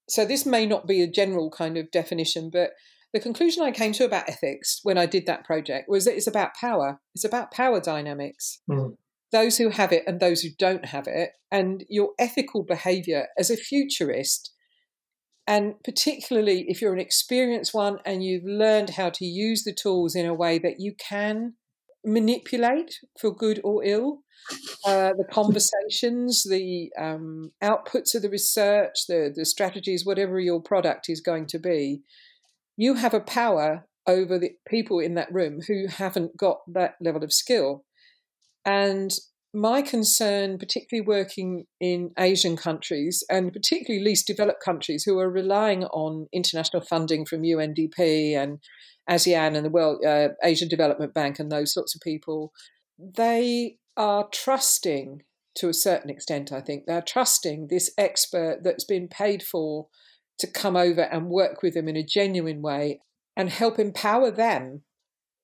So 0.09 0.27
this 0.27 0.45
may 0.45 0.67
not 0.67 0.87
be 0.87 1.03
a 1.03 1.11
general 1.11 1.51
kind 1.51 1.79
of 1.79 1.91
definition, 1.91 2.51
but 2.53 2.73
the 3.15 3.21
conclusion 3.21 3.63
I 3.63 3.71
came 3.71 3.93
to 3.93 4.05
about 4.05 4.29
ethics 4.29 4.81
when 4.83 4.99
I 4.99 5.07
did 5.07 5.25
that 5.27 5.45
project 5.45 5.89
was 5.89 6.05
that 6.05 6.17
it's 6.17 6.27
about 6.27 6.55
power. 6.61 7.01
It's 7.15 7.25
about 7.25 7.53
power 7.53 7.81
dynamics. 7.81 8.61
Mm. 8.69 8.97
Those 9.31 9.57
who 9.57 9.71
have 9.71 9.93
it 9.93 10.03
and 10.05 10.19
those 10.19 10.43
who 10.43 10.49
don't 10.59 10.87
have 10.87 11.07
it, 11.07 11.31
and 11.51 11.85
your 11.89 12.11
ethical 12.19 12.65
behavior 12.65 13.29
as 13.39 13.51
a 13.51 13.57
futurist. 13.57 14.53
And 15.47 15.75
particularly 15.85 16.65
if 16.69 16.83
you're 16.83 16.93
an 16.93 16.99
experienced 16.99 17.73
one 17.73 17.99
and 18.05 18.25
you've 18.25 18.45
learned 18.45 18.91
how 18.91 19.11
to 19.11 19.25
use 19.25 19.63
the 19.63 19.75
tools 19.75 20.17
in 20.17 20.27
a 20.27 20.35
way 20.35 20.59
that 20.59 20.81
you 20.81 20.95
can 20.99 21.55
manipulate 22.05 22.97
for 23.19 23.33
good 23.33 23.61
or 23.63 23.85
ill 23.85 24.25
uh, 24.85 25.11
the 25.17 25.27
conversations, 25.31 26.45
the 26.45 26.91
um, 26.99 27.53
outputs 27.63 28.15
of 28.15 28.23
the 28.23 28.31
research, 28.31 29.07
the, 29.09 29.33
the 29.35 29.45
strategies, 29.45 30.05
whatever 30.05 30.41
your 30.41 30.61
product 30.61 31.07
is 31.09 31.21
going 31.21 31.47
to 31.47 31.59
be, 31.59 32.03
you 32.77 32.95
have 32.95 33.15
a 33.15 33.21
power 33.21 33.87
over 34.07 34.39
the 34.39 34.51
people 34.67 35.01
in 35.01 35.15
that 35.15 35.33
room 35.33 35.61
who 35.67 35.87
haven't 35.89 36.37
got 36.37 36.59
that 36.73 36.95
level 37.01 37.25
of 37.25 37.33
skill. 37.33 37.85
And 38.65 39.11
my 39.55 39.83
concern, 39.83 40.59
particularly 40.59 41.07
working 41.07 41.65
in 41.81 42.11
Asian 42.19 42.57
countries 42.57 43.25
and 43.31 43.53
particularly 43.53 44.05
least 44.05 44.27
developed 44.27 44.63
countries 44.63 45.05
who 45.05 45.19
are 45.19 45.31
relying 45.31 45.85
on 45.85 46.27
international 46.33 46.83
funding 46.83 47.25
from 47.25 47.43
UNDP 47.43 48.37
and 48.37 48.59
ASEAN 49.09 49.55
and 49.55 49.65
the 49.65 49.71
World 49.71 50.05
uh, 50.05 50.31
Asian 50.43 50.69
Development 50.69 51.15
Bank 51.15 51.39
and 51.39 51.53
those 51.53 51.73
sorts 51.73 51.95
of 51.95 52.01
people, 52.01 52.53
they 52.99 53.77
are 53.97 54.29
trusting 54.33 55.23
to 55.57 55.69
a 55.69 55.75
certain 55.75 56.11
extent, 56.11 56.51
I 56.51 56.61
think. 56.61 56.85
They're 56.87 57.03
trusting 57.03 57.69
this 57.69 57.93
expert 57.97 58.61
that's 58.65 58.85
been 58.85 59.07
paid 59.07 59.43
for 59.43 59.87
to 60.39 60.47
come 60.47 60.77
over 60.77 61.03
and 61.03 61.29
work 61.29 61.63
with 61.63 61.75
them 61.75 61.89
in 61.89 61.97
a 61.97 62.05
genuine 62.05 62.63
way 62.63 63.01
and 63.37 63.51
help 63.51 63.79
empower 63.79 64.31
them, 64.31 64.83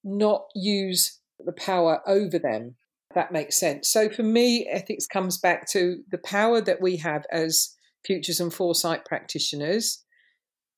not 0.04 0.42
use 0.54 1.20
the 1.38 1.52
power 1.52 2.00
over 2.06 2.38
them. 2.38 2.76
That 3.14 3.32
makes 3.32 3.58
sense. 3.58 3.88
So 3.88 4.08
for 4.08 4.22
me, 4.22 4.68
ethics 4.70 5.06
comes 5.06 5.38
back 5.38 5.68
to 5.72 6.02
the 6.10 6.18
power 6.18 6.60
that 6.60 6.80
we 6.80 6.96
have 6.98 7.24
as 7.32 7.74
futures 8.04 8.40
and 8.40 8.52
foresight 8.52 9.04
practitioners 9.04 10.04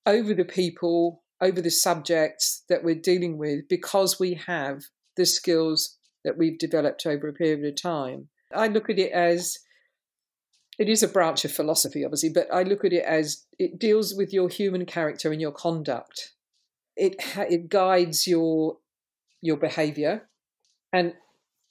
over 0.06 0.34
the 0.34 0.44
people, 0.44 1.22
over 1.40 1.60
the 1.60 1.70
subjects 1.70 2.64
that 2.68 2.82
we're 2.82 2.94
dealing 2.94 3.36
with, 3.38 3.68
because 3.68 4.18
we 4.18 4.34
have 4.46 4.82
the 5.16 5.26
skills 5.26 5.98
that 6.24 6.38
we've 6.38 6.58
developed 6.58 7.04
over 7.06 7.28
a 7.28 7.32
period 7.32 7.64
of 7.64 7.80
time. 7.80 8.28
I 8.54 8.68
look 8.68 8.88
at 8.88 8.98
it 8.98 9.12
as 9.12 9.58
it 10.82 10.88
is 10.88 11.04
a 11.04 11.08
branch 11.08 11.44
of 11.44 11.52
philosophy, 11.52 12.04
obviously, 12.04 12.28
but 12.28 12.48
I 12.52 12.64
look 12.64 12.84
at 12.84 12.92
it 12.92 13.04
as 13.04 13.46
it 13.56 13.78
deals 13.78 14.14
with 14.14 14.32
your 14.32 14.48
human 14.48 14.84
character 14.84 15.30
and 15.30 15.40
your 15.40 15.52
conduct. 15.52 16.32
It 16.96 17.14
it 17.36 17.68
guides 17.68 18.26
your 18.26 18.78
your 19.40 19.56
behaviour, 19.56 20.28
and 20.92 21.14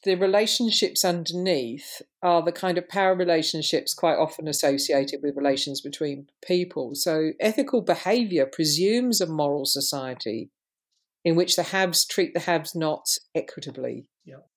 the 0.04 0.16
relationships 0.16 1.04
underneath 1.04 2.02
are 2.24 2.42
the 2.42 2.54
kind 2.54 2.78
of 2.78 2.88
power 2.88 3.14
relationships 3.14 3.94
quite 3.94 4.16
often 4.16 4.48
associated 4.48 5.20
with 5.22 5.36
relations 5.36 5.82
between 5.82 6.30
people. 6.42 6.96
So 6.96 7.32
ethical 7.42 7.82
behaviour 7.82 8.46
presumes 8.46 9.20
a 9.20 9.28
moral 9.28 9.66
society 9.66 10.52
in 11.26 11.36
which 11.36 11.58
the 11.58 11.64
haves 11.64 12.06
treat 12.06 12.34
the 12.34 12.40
haves 12.40 12.74
nots 12.74 13.20
equitably. 13.36 14.06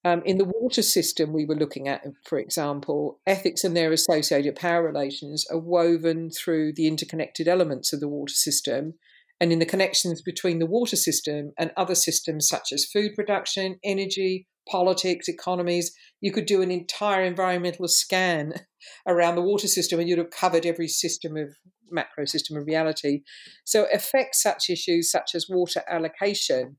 Um, 0.05 0.23
in 0.25 0.39
the 0.39 0.45
water 0.45 0.83
system 0.83 1.33
we 1.33 1.47
were 1.47 1.55
looking 1.55 1.89
at, 1.89 2.03
for 2.25 2.39
example, 2.39 3.21
ethics 3.27 3.65
and 3.65 3.77
their 3.77 3.93
associated 3.93 4.57
power 4.57 4.83
relations 4.83 5.47
are 5.51 5.59
woven 5.59 6.31
through 6.31 6.75
the 6.75 6.87
interconnected 6.87 7.49
elements 7.49 7.93
of 7.93 8.01
the 8.01 8.09
water 8.09 8.35
system 8.35 8.95
and 9.41 9.53
in 9.53 9.59
the 9.59 9.67
connections 9.67 10.23
between 10.23 10.59
the 10.59 10.67
water 10.67 10.97
system 10.97 11.53
and 11.59 11.73
other 11.77 11.95
systems 11.95 12.47
such 12.47 12.73
as 12.73 12.85
food 12.85 13.13
production, 13.15 13.79
energy, 13.83 14.47
politics, 14.69 15.29
economies. 15.29 15.93
You 16.21 16.33
could 16.33 16.47
do 16.47 16.63
an 16.63 16.71
entire 16.71 17.25
environmental 17.25 17.89
scan 17.89 18.55
around 19.07 19.35
the 19.35 19.43
water 19.43 19.69
system 19.69 19.99
and 19.99 20.09
you'd 20.09 20.19
have 20.19 20.31
covered 20.31 20.67
every 20.67 20.89
system 20.89 21.37
of 21.37 21.57
macro 21.91 22.25
system 22.25 22.57
of 22.57 22.67
reality. 22.67 23.23
So 23.65 23.87
affects 23.93 24.43
such 24.43 24.71
issues 24.71 25.11
such 25.11 25.35
as 25.35 25.47
water 25.49 25.83
allocation 25.89 26.77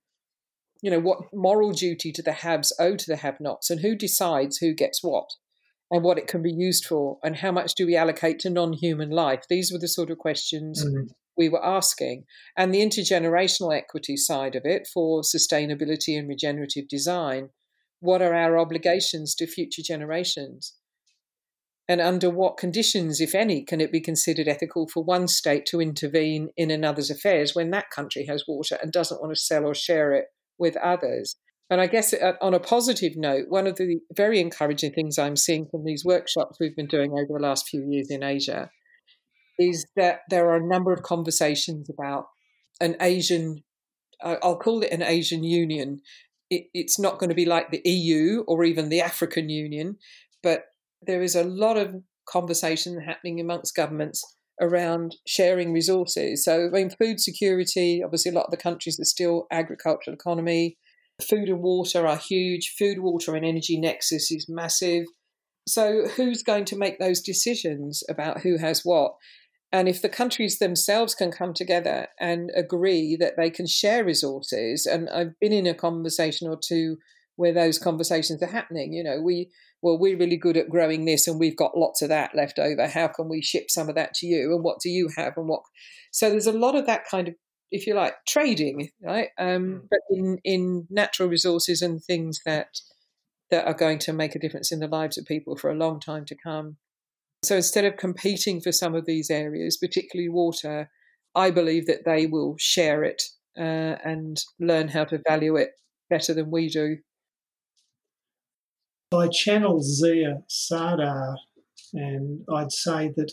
you 0.82 0.91
know, 0.91 0.99
what 0.99 1.34
moral 1.34 1.71
duty 1.71 2.11
do 2.11 2.21
the 2.21 2.32
haves 2.32 2.73
owe 2.80 2.95
to 2.95 3.05
the 3.07 3.17
have 3.17 3.39
nots 3.39 3.69
and 3.69 3.82
who 3.82 3.95
decides 3.95 4.57
who 4.57 4.73
gets 4.73 5.03
what 5.03 5.30
and 5.91 6.03
what 6.03 6.17
it 6.17 6.28
can 6.28 6.41
be 6.41 6.51
used 6.51 6.86
for 6.86 7.17
and 7.23 7.38
how 7.38 7.51
much 7.51 7.76
do 7.76 7.86
we 7.86 7.95
allocate 7.95 8.39
to 8.39 8.49
non 8.49 8.73
human 8.73 9.09
life? 9.09 9.43
These 9.49 9.71
were 9.71 9.80
the 9.80 9.88
sort 9.88 10.09
of 10.09 10.17
questions 10.17 10.84
mm-hmm. 10.86 11.07
we 11.38 11.49
were 11.49 11.63
asking. 11.63 12.26
And 12.57 12.73
the 12.73 12.82
intergenerational 12.82 13.76
equity 13.76 14.17
side 14.17 14.55
of 14.55 14.63
it 14.65 14.88
for 14.93 15.21
sustainability 15.21 16.17
and 16.17 16.28
regenerative 16.28 16.88
design. 16.88 17.49
What 17.99 18.21
are 18.21 18.36
our 18.36 18.57
obligations 18.57 19.34
to 19.36 19.47
future 19.47 19.82
generations? 19.82 20.76
And 21.88 22.01
under 22.01 22.32
what 22.32 22.57
conditions, 22.57 23.21
if 23.21 23.36
any, 23.36 23.63
can 23.63 23.80
it 23.80 23.91
be 23.91 24.01
considered 24.01 24.47
ethical 24.47 24.88
for 24.88 25.03
one 25.03 25.28
state 25.28 25.67
to 25.67 25.80
intervene 25.80 26.49
in 26.57 26.71
another's 26.71 27.11
affairs 27.11 27.53
when 27.53 27.69
that 27.71 27.91
country 27.91 28.26
has 28.26 28.43
water 28.47 28.78
and 28.82 28.91
doesn't 28.91 29.21
want 29.21 29.36
to 29.36 29.39
sell 29.39 29.65
or 29.65 29.76
share 29.76 30.11
it 30.13 30.26
with 30.58 30.76
others. 30.78 31.36
And 31.70 31.82
I 31.82 31.88
guess 31.88 32.14
uh, 32.14 32.34
on 32.41 32.53
a 32.53 32.60
positive 32.60 33.14
note, 33.16 33.45
one 33.49 33.66
of 33.66 33.78
the 33.78 33.99
very 34.16 34.39
encouraging 34.39 34.91
things 34.91 35.18
I'm 35.18 35.36
seeing 35.36 35.68
from 35.70 35.84
these 35.84 36.06
workshops 36.06 36.58
we've 36.60 36.76
been 36.76 36.88
doing 36.88 37.12
over 37.12 37.39
the 37.39 37.43
last 37.43 37.68
few 37.68 37.86
years 37.89 38.08
in 38.10 38.24
Asia 38.24 38.70
is 39.58 39.86
that 39.95 40.20
there 40.30 40.49
are 40.49 40.58
a 40.58 40.68
number 40.68 40.91
of 40.91 41.01
conversations 41.01 41.89
about 41.89 42.26
an 42.82 42.95
Asian, 42.99 43.64
I'll 44.22 44.60
call 44.60 44.84
it 44.84 44.91
an 44.91 45.01
Asian 45.01 45.43
Union. 45.43 46.01
It, 46.49 46.66
it's 46.74 46.99
not 46.99 47.20
going 47.20 47.30
to 47.30 47.36
be 47.36 47.45
like 47.45 47.72
the 47.72 47.82
EU 47.86 48.43
or 48.47 48.64
even 48.64 48.89
the 48.89 49.01
African 49.01 49.49
Union, 49.49 49.97
but 50.43 50.66
there 51.01 51.24
is 51.24 51.36
a 51.36 51.43
lot 51.43 51.78
of 51.78 51.95
conversation 52.28 53.01
happening 53.01 53.39
amongst 53.39 53.76
governments 53.76 54.34
around 54.62 55.16
sharing 55.28 55.74
resources. 55.74 56.43
So, 56.43 56.68
I 56.68 56.70
mean, 56.70 56.89
food 56.89 57.20
security, 57.20 58.01
obviously, 58.03 58.32
a 58.32 58.36
lot 58.36 58.45
of 58.45 58.51
the 58.51 58.58
countries 58.58 58.99
are 58.99 59.06
still 59.06 59.47
agricultural 59.51 60.16
economy. 60.16 60.78
Food 61.22 61.49
and 61.49 61.62
water 61.62 62.06
are 62.08 62.18
huge. 62.18 62.74
Food, 62.78 62.99
water, 62.99 63.36
and 63.36 63.45
energy 63.45 63.80
nexus 63.80 64.32
is 64.32 64.47
massive. 64.49 65.06
So, 65.68 66.08
who's 66.16 66.43
going 66.43 66.66
to 66.66 66.78
make 66.78 66.99
those 66.99 67.22
decisions 67.22 68.03
about 68.10 68.41
who 68.41 68.58
has 68.58 68.82
what? 68.84 69.14
And 69.72 69.89
if 69.89 70.01
the 70.01 70.10
countries 70.10 70.60
themselves 70.60 71.16
can 71.16 71.32
come 71.32 71.53
together 71.53 72.08
and 72.20 72.51
agree 72.56 73.18
that 73.20 73.34
they 73.36 73.49
can 73.49 73.68
share 73.68 74.06
resources, 74.06 74.86
and 74.86 75.10
I've 75.10 75.38
been 75.41 75.51
in 75.51 75.68
a 75.68 75.74
conversation 75.74 76.47
or 76.47 76.58
two 76.58 76.97
where 77.36 77.53
those 77.53 77.78
conversations 77.78 78.41
are 78.41 78.47
happening, 78.47 78.93
you 78.93 79.03
know, 79.03 79.22
we 79.22 79.49
well, 79.86 79.99
we're 79.99 80.17
really 80.17 80.36
good 80.36 80.57
at 80.57 80.67
growing 80.67 81.05
this 81.05 81.27
and 81.27 81.39
we've 81.39 81.55
got 81.55 81.77
lots 81.77 82.01
of 82.01 82.09
that 82.09 82.33
left 82.33 82.57
over. 82.57 82.88
How 82.88 83.07
can 83.07 83.29
we 83.29 83.43
ship 83.43 83.65
some 83.69 83.88
of 83.88 83.93
that 83.93 84.15
to 84.15 84.25
you? 84.25 84.51
And 84.55 84.63
what 84.63 84.79
do 84.79 84.89
you 84.89 85.11
have? 85.15 85.38
And 85.38 85.47
what? 85.47 85.61
So 86.09 86.31
there's 86.31 86.47
a 86.47 86.51
lot 86.51 86.73
of 86.73 86.88
that 86.88 87.03
kind 87.05 87.27
of, 87.27 87.36
if 87.69 87.86
you 87.86 87.93
like, 87.93 88.15
trading, 88.27 88.89
right? 88.99 89.27
Um, 89.38 89.47
mm. 89.47 89.81
but 89.88 89.99
in, 90.09 90.39
in 90.43 90.88
natural 90.89 91.29
resources 91.29 91.83
and 91.83 92.03
things 92.03 92.39
that 92.47 92.79
that 93.51 93.67
are 93.67 93.75
going 93.75 93.99
to 93.99 94.11
make 94.11 94.33
a 94.33 94.39
difference 94.39 94.71
in 94.71 94.79
the 94.79 94.88
lives 94.88 95.19
of 95.19 95.25
people 95.25 95.55
for 95.55 95.69
a 95.69 95.75
long 95.75 95.99
time 95.99 96.25
to 96.25 96.36
come. 96.36 96.77
So 97.43 97.55
instead 97.55 97.86
of 97.86 97.95
competing 97.95 98.61
for 98.61 98.71
some 98.71 98.95
of 98.95 99.05
these 99.05 99.29
areas, 99.29 99.77
particularly 99.77 100.29
water, 100.29 100.89
I 101.36 101.51
believe 101.51 101.86
that 101.86 102.05
they 102.05 102.25
will 102.25 102.55
share 102.57 103.03
it 103.03 103.21
uh, 103.55 103.97
and 104.03 104.43
learn 104.59 104.88
how 104.88 105.05
to 105.05 105.21
value 105.29 105.57
it 105.57 105.73
better 106.09 106.33
than 106.33 106.49
we 106.49 106.69
do. 106.69 106.97
I 109.20 109.28
channel 109.28 109.82
Zia 109.82 110.43
Sardar, 110.47 111.36
and 111.93 112.41
I'd 112.53 112.72
say 112.72 113.11
that 113.16 113.32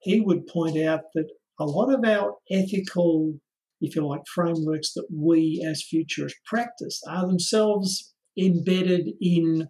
he 0.00 0.20
would 0.20 0.46
point 0.46 0.78
out 0.78 1.00
that 1.14 1.28
a 1.58 1.64
lot 1.64 1.92
of 1.92 2.04
our 2.04 2.36
ethical, 2.50 3.34
if 3.80 3.96
you 3.96 4.06
like, 4.06 4.22
frameworks 4.32 4.92
that 4.94 5.06
we 5.12 5.64
as 5.68 5.82
futurists 5.82 6.40
practice 6.44 7.02
are 7.08 7.26
themselves 7.26 8.14
embedded 8.38 9.10
in 9.20 9.68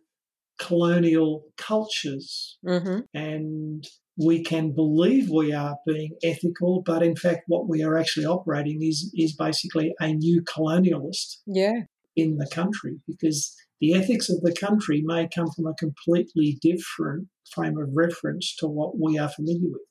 colonial 0.59 1.45
cultures. 1.57 2.59
Mm-hmm. 2.67 3.01
And 3.15 3.87
we 4.19 4.43
can 4.43 4.75
believe 4.75 5.29
we 5.31 5.53
are 5.53 5.77
being 5.87 6.17
ethical, 6.23 6.83
but 6.85 7.03
in 7.03 7.17
fact, 7.17 7.43
what 7.49 7.69
we 7.69 7.83
are 7.83 7.97
actually 7.97 8.27
operating 8.27 8.83
is 8.83 9.13
is 9.15 9.37
basically 9.37 9.95
a 10.01 10.13
new 10.13 10.43
colonialist 10.43 11.39
yeah. 11.47 11.83
in 12.17 12.39
the 12.39 12.49
country 12.51 13.01
because 13.07 13.55
the 13.81 13.95
ethics 13.95 14.29
of 14.29 14.41
the 14.43 14.55
country 14.55 15.03
may 15.05 15.29
come 15.33 15.49
from 15.55 15.67
a 15.67 15.75
completely 15.75 16.59
different 16.61 17.29
frame 17.53 17.79
of 17.79 17.91
reference 17.93 18.55
to 18.57 18.67
what 18.67 18.99
we 18.99 19.19
are 19.19 19.29
familiar 19.29 19.69
with. 19.71 19.83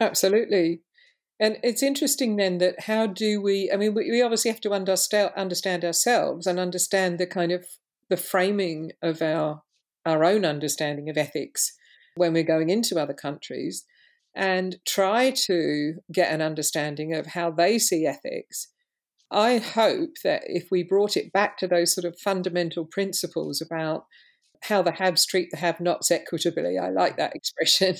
Absolutely. 0.00 0.80
And 1.38 1.58
it's 1.62 1.82
interesting 1.82 2.36
then 2.36 2.58
that 2.58 2.82
how 2.82 3.06
do 3.06 3.42
we, 3.42 3.70
I 3.72 3.76
mean, 3.76 3.94
we, 3.94 4.22
obviously 4.22 4.50
have 4.50 4.60
to 4.62 4.72
understand, 4.72 5.84
ourselves 5.84 6.46
and 6.46 6.58
understand 6.58 7.18
the 7.18 7.26
kind 7.26 7.52
of 7.52 7.66
the 8.08 8.16
framing 8.16 8.92
of 9.02 9.20
our, 9.20 9.62
our 10.06 10.24
own 10.24 10.44
understanding 10.44 11.10
of 11.10 11.18
ethics 11.18 11.72
when 12.14 12.32
we're 12.32 12.42
going 12.42 12.70
into 12.70 12.98
other 12.98 13.12
countries 13.12 13.84
and 14.34 14.76
try 14.86 15.30
to 15.30 15.94
get 16.12 16.32
an 16.32 16.40
understanding 16.40 17.14
of 17.14 17.26
how 17.26 17.50
they 17.50 17.78
see 17.78 18.06
ethics 18.06 18.68
I 19.30 19.58
hope 19.58 20.16
that 20.22 20.42
if 20.46 20.68
we 20.70 20.82
brought 20.82 21.16
it 21.16 21.32
back 21.32 21.58
to 21.58 21.66
those 21.66 21.94
sort 21.94 22.04
of 22.04 22.18
fundamental 22.18 22.84
principles 22.84 23.60
about 23.60 24.04
how 24.62 24.82
the 24.82 24.92
haves 24.92 25.26
treat 25.26 25.50
the 25.50 25.56
have 25.56 25.80
nots 25.80 26.10
equitably, 26.10 26.78
I 26.78 26.90
like 26.90 27.16
that 27.16 27.34
expression, 27.34 27.96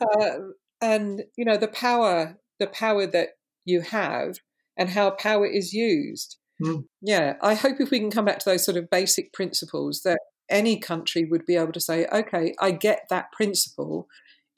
uh, 0.00 0.30
and 0.80 1.22
you 1.36 1.44
know 1.44 1.56
the 1.56 1.68
power, 1.68 2.38
the 2.58 2.66
power 2.66 3.06
that 3.06 3.30
you 3.64 3.82
have, 3.82 4.36
and 4.76 4.90
how 4.90 5.10
power 5.10 5.46
is 5.46 5.72
used. 5.72 6.38
Mm. 6.62 6.84
Yeah, 7.00 7.34
I 7.42 7.54
hope 7.54 7.80
if 7.80 7.90
we 7.90 8.00
can 8.00 8.10
come 8.10 8.24
back 8.24 8.38
to 8.40 8.50
those 8.50 8.64
sort 8.64 8.76
of 8.76 8.90
basic 8.90 9.32
principles 9.32 10.02
that 10.04 10.18
any 10.48 10.78
country 10.78 11.24
would 11.24 11.46
be 11.46 11.56
able 11.56 11.72
to 11.72 11.80
say, 11.80 12.06
okay, 12.12 12.54
I 12.60 12.70
get 12.72 13.06
that 13.10 13.32
principle. 13.32 14.06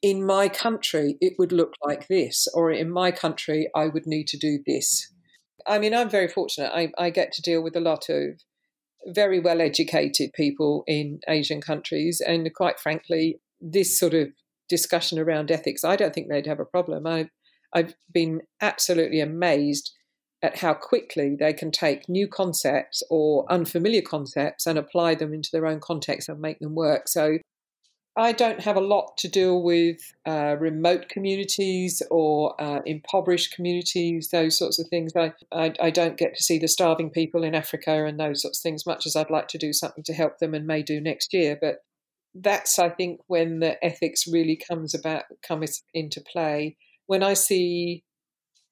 In 0.03 0.25
my 0.25 0.49
country, 0.49 1.17
it 1.21 1.35
would 1.39 1.53
look 1.53 1.73
like 1.85 2.09
this, 2.09 2.47
or 2.55 2.71
in 2.71 2.91
my 2.91 3.11
country, 3.12 3.69
I 3.75 3.87
would 3.87 4.07
need 4.07 4.29
to 4.29 4.37
do 4.37 4.59
this. 4.67 5.12
I 5.67 5.79
mean, 5.79 5.95
I'm 5.95 6.11
very 6.11 6.29
fortunate. 6.29 6.71
I, 6.75 6.93
I 6.99 7.11
get 7.11 7.33
to 7.33 7.43
deal 7.43 7.62
with 7.62 7.77
a 7.77 7.81
lot 7.81 8.09
of 8.09 8.41
very 9.07 9.41
well 9.41 9.61
educated 9.61 10.33
people 10.35 10.85
in 10.87 11.21
Asian 11.29 11.61
countries. 11.61 12.21
And 12.25 12.53
quite 12.55 12.81
frankly, 12.81 13.41
this 13.61 13.99
sort 13.99 14.14
of 14.14 14.29
discussion 14.69 15.19
around 15.19 15.51
ethics, 15.51 15.85
I 15.85 15.97
don't 15.97 16.14
think 16.14 16.29
they'd 16.29 16.47
have 16.47 16.61
a 16.61 16.64
problem. 16.64 17.07
I, 17.07 17.31
I've 17.73 17.95
been 18.12 18.43
absolutely 18.61 19.21
amazed 19.21 19.93
at 20.43 20.59
how 20.59 20.75
quickly 20.75 21.37
they 21.39 21.53
can 21.53 21.71
take 21.71 22.09
new 22.09 22.29
concepts 22.29 23.03
or 23.11 23.51
unfamiliar 23.51 24.03
concepts 24.03 24.67
and 24.67 24.79
apply 24.79 25.14
them 25.14 25.33
into 25.33 25.49
their 25.53 25.67
own 25.67 25.81
context 25.81 26.29
and 26.29 26.41
make 26.41 26.59
them 26.59 26.75
work. 26.75 27.09
So 27.09 27.39
I 28.19 28.33
don't 28.33 28.61
have 28.61 28.77
a 28.77 28.81
lot 28.81 29.19
to 29.19 29.29
deal 29.29 29.62
with 29.62 29.99
uh, 30.25 30.57
remote 30.59 31.11
communities 31.11 32.03
or 32.11 32.59
uh, 32.61 32.81
impoverished 32.87 33.55
communities, 33.55 34.31
those 34.31 34.57
sorts 34.57 34.79
of 34.79 34.89
things. 34.89 35.12
I, 35.14 35.35
I, 35.53 35.75
I, 35.81 35.91
don't 35.91 36.17
get 36.17 36.35
to 36.35 36.43
see 36.43 36.59
the 36.59 36.67
starving 36.67 37.11
people 37.11 37.45
in 37.45 37.55
Africa 37.55 38.07
and 38.07 38.19
those 38.19 38.41
sorts 38.41 38.59
of 38.59 38.62
things, 38.62 38.87
much 38.87 39.05
as 39.05 39.17
I'd 39.17 39.29
like 39.29 39.49
to 39.49 39.59
do 39.59 39.75
something 39.75 40.03
to 40.05 40.14
help 40.14 40.39
them 40.39 40.55
and 40.55 40.67
may 40.67 40.83
do 40.83 40.99
next 40.99 41.35
year. 41.35 41.59
But 41.61 41.81
that's, 42.35 42.79
I 42.79 42.89
think, 42.89 43.21
when 43.27 43.61
the 43.61 43.83
ethics 43.85 44.25
really 44.27 44.57
comes 44.57 44.95
about 44.95 45.25
comes 45.47 45.83
into 45.93 46.23
play. 46.33 46.79
When 47.07 47.23
I 47.23 47.35
see 47.35 48.03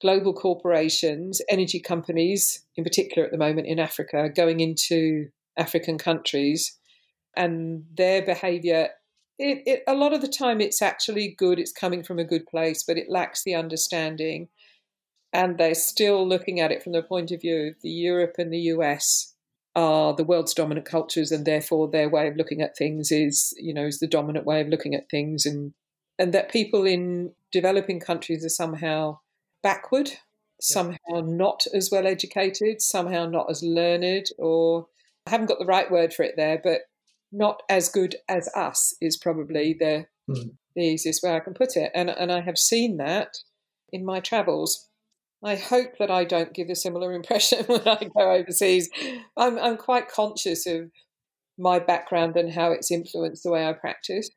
global 0.01 0.33
corporations, 0.33 1.39
energy 1.49 1.79
companies, 1.79 2.65
in 2.75 2.83
particular 2.83 3.25
at 3.25 3.31
the 3.31 3.37
moment 3.37 3.67
in 3.67 3.77
Africa, 3.77 4.27
going 4.35 4.59
into 4.59 5.27
African 5.55 5.99
countries, 5.99 6.79
and 7.37 7.83
their 7.95 8.23
behaviour 8.23 8.89
it, 9.37 9.63
it, 9.65 9.83
a 9.87 9.93
lot 9.93 10.13
of 10.13 10.21
the 10.21 10.27
time 10.27 10.61
it's 10.61 10.81
actually 10.81 11.35
good 11.37 11.59
it's 11.59 11.71
coming 11.71 12.03
from 12.03 12.19
a 12.19 12.23
good 12.23 12.45
place 12.45 12.83
but 12.83 12.97
it 12.97 13.09
lacks 13.09 13.43
the 13.43 13.55
understanding. 13.55 14.49
And 15.33 15.57
they're 15.57 15.75
still 15.75 16.25
looking 16.25 16.61
at 16.61 16.71
it 16.71 16.81
from 16.81 16.93
the 16.93 17.03
point 17.03 17.29
of 17.31 17.41
view 17.41 17.67
of 17.67 17.81
the 17.81 17.89
europe 17.89 18.35
and 18.37 18.53
the 18.53 18.59
us 18.59 19.33
are 19.75 20.15
the 20.15 20.23
world's 20.23 20.53
dominant 20.53 20.85
cultures 20.85 21.31
and 21.31 21.45
therefore 21.45 21.89
their 21.89 22.07
way 22.07 22.27
of 22.27 22.37
looking 22.37 22.61
at 22.61 22.77
things 22.77 23.11
is 23.11 23.53
you 23.57 23.73
know 23.73 23.85
is 23.85 23.99
the 23.99 24.07
dominant 24.07 24.45
way 24.45 24.61
of 24.61 24.69
looking 24.69 24.95
at 24.95 25.09
things. 25.09 25.45
And 25.45 25.73
and 26.17 26.33
that 26.33 26.51
people 26.51 26.85
in 26.85 27.33
developing 27.51 27.99
countries 27.99 28.45
are 28.45 28.49
somehow 28.49 29.19
backward 29.61 30.11
somehow 30.61 31.21
not 31.21 31.65
as 31.73 31.89
well 31.91 32.07
educated 32.07 32.81
somehow 32.81 33.25
not 33.25 33.49
as 33.49 33.61
learned 33.61 34.27
or 34.37 34.87
I 35.27 35.31
haven't 35.31 35.47
got 35.47 35.59
the 35.59 35.65
right 35.65 35.91
word 35.91 36.13
for 36.13 36.23
it 36.23 36.35
there 36.37 36.59
but 36.63 36.81
not 37.35 37.61
as 37.69 37.89
good 37.89 38.15
as 38.29 38.47
us 38.55 38.95
is 39.01 39.17
probably 39.17 39.75
the 39.77 40.05
mm. 40.29 40.51
the 40.75 40.81
easiest 40.81 41.21
way 41.23 41.35
I 41.35 41.39
can 41.39 41.53
put 41.53 41.75
it. 41.75 41.91
And 41.93 42.09
and 42.09 42.31
I 42.31 42.41
have 42.41 42.57
seen 42.57 42.97
that 42.97 43.37
in 43.91 44.05
my 44.05 44.19
travels. 44.19 44.89
I 45.43 45.55
hope 45.55 45.97
that 45.99 46.09
I 46.09 46.23
don't 46.23 46.53
give 46.53 46.69
a 46.69 46.75
similar 46.75 47.13
impression 47.19 47.65
when 47.65 47.87
I 47.87 48.09
go 48.15 48.31
overseas. 48.31 48.89
I'm 49.37 49.59
I'm 49.59 49.77
quite 49.77 50.09
conscious 50.09 50.65
of 50.65 50.91
my 51.57 51.79
background 51.79 52.35
and 52.35 52.51
how 52.51 52.71
it's 52.71 52.91
influenced 52.91 53.43
the 53.43 53.51
way 53.51 53.67
I 53.67 53.73
practice. 53.73 54.29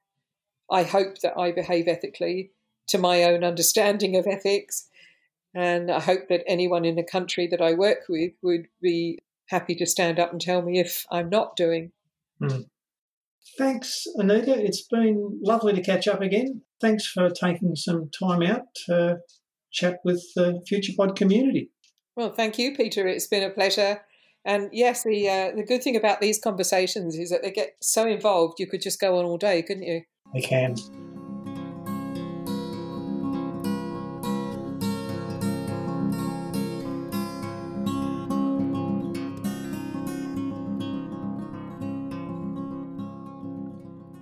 I 0.70 0.82
hope 0.82 1.20
that 1.22 1.36
I 1.36 1.52
behave 1.52 1.88
ethically 1.88 2.50
to 2.88 2.98
my 2.98 3.24
own 3.24 3.42
understanding 3.44 4.16
of 4.16 4.26
ethics. 4.26 4.88
And 5.54 5.90
I 5.90 6.00
hope 6.00 6.28
that 6.28 6.44
anyone 6.46 6.84
in 6.84 6.94
the 6.94 7.02
country 7.02 7.46
that 7.48 7.62
I 7.62 7.72
work 7.72 8.00
with 8.08 8.32
would 8.42 8.66
be 8.80 9.18
happy 9.48 9.74
to 9.76 9.86
stand 9.86 10.20
up 10.20 10.30
and 10.30 10.40
tell 10.40 10.62
me 10.62 10.78
if 10.78 11.04
I'm 11.10 11.30
not 11.30 11.56
doing. 11.56 11.90
Mm. 12.40 12.66
Thanks, 13.58 14.04
Anita. 14.14 14.56
It's 14.56 14.86
been 14.86 15.40
lovely 15.42 15.72
to 15.74 15.82
catch 15.82 16.06
up 16.06 16.20
again. 16.20 16.62
Thanks 16.80 17.06
for 17.06 17.28
taking 17.28 17.74
some 17.74 18.08
time 18.08 18.42
out 18.42 18.62
to 18.86 19.18
chat 19.72 19.98
with 20.04 20.22
the 20.36 20.62
FuturePod 20.70 21.16
community. 21.16 21.70
Well, 22.16 22.32
thank 22.32 22.56
you, 22.56 22.74
Peter. 22.76 23.06
It's 23.08 23.26
been 23.26 23.42
a 23.42 23.50
pleasure. 23.50 24.02
And 24.44 24.70
yes, 24.72 25.02
the 25.02 25.28
uh, 25.28 25.56
the 25.56 25.64
good 25.64 25.82
thing 25.82 25.96
about 25.96 26.20
these 26.20 26.38
conversations 26.38 27.18
is 27.18 27.30
that 27.30 27.42
they 27.42 27.50
get 27.50 27.74
so 27.82 28.06
involved. 28.06 28.60
You 28.60 28.68
could 28.68 28.80
just 28.80 29.00
go 29.00 29.18
on 29.18 29.24
all 29.24 29.38
day, 29.38 29.62
couldn't 29.62 29.82
you? 29.82 30.02
They 30.32 30.40
can. 30.40 30.76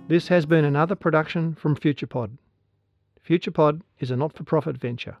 This 0.07 0.29
has 0.29 0.45
been 0.45 0.63
another 0.63 0.95
production 0.95 1.53
from 1.53 1.75
FuturePod. 1.75 2.37
FuturePod 3.27 3.81
is 3.99 4.09
a 4.09 4.15
not 4.15 4.31
for 4.31 4.45
profit 4.45 4.77
venture. 4.77 5.17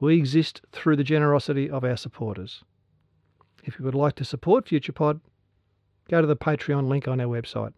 We 0.00 0.16
exist 0.16 0.62
through 0.72 0.96
the 0.96 1.04
generosity 1.04 1.68
of 1.68 1.84
our 1.84 1.96
supporters. 1.96 2.64
If 3.64 3.78
you 3.78 3.84
would 3.84 3.94
like 3.94 4.14
to 4.14 4.24
support 4.24 4.64
FuturePod, 4.64 5.20
go 6.08 6.22
to 6.22 6.26
the 6.26 6.36
Patreon 6.36 6.88
link 6.88 7.06
on 7.06 7.20
our 7.20 7.26
website. 7.26 7.74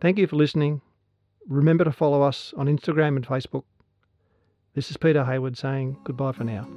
Thank 0.00 0.18
you 0.18 0.28
for 0.28 0.36
listening. 0.36 0.82
Remember 1.48 1.82
to 1.82 1.90
follow 1.90 2.22
us 2.22 2.54
on 2.56 2.66
Instagram 2.66 3.16
and 3.16 3.26
Facebook. 3.26 3.64
This 4.74 4.88
is 4.88 4.96
Peter 4.96 5.24
Hayward 5.24 5.58
saying 5.58 5.98
goodbye 6.04 6.30
for 6.30 6.44
now. 6.44 6.68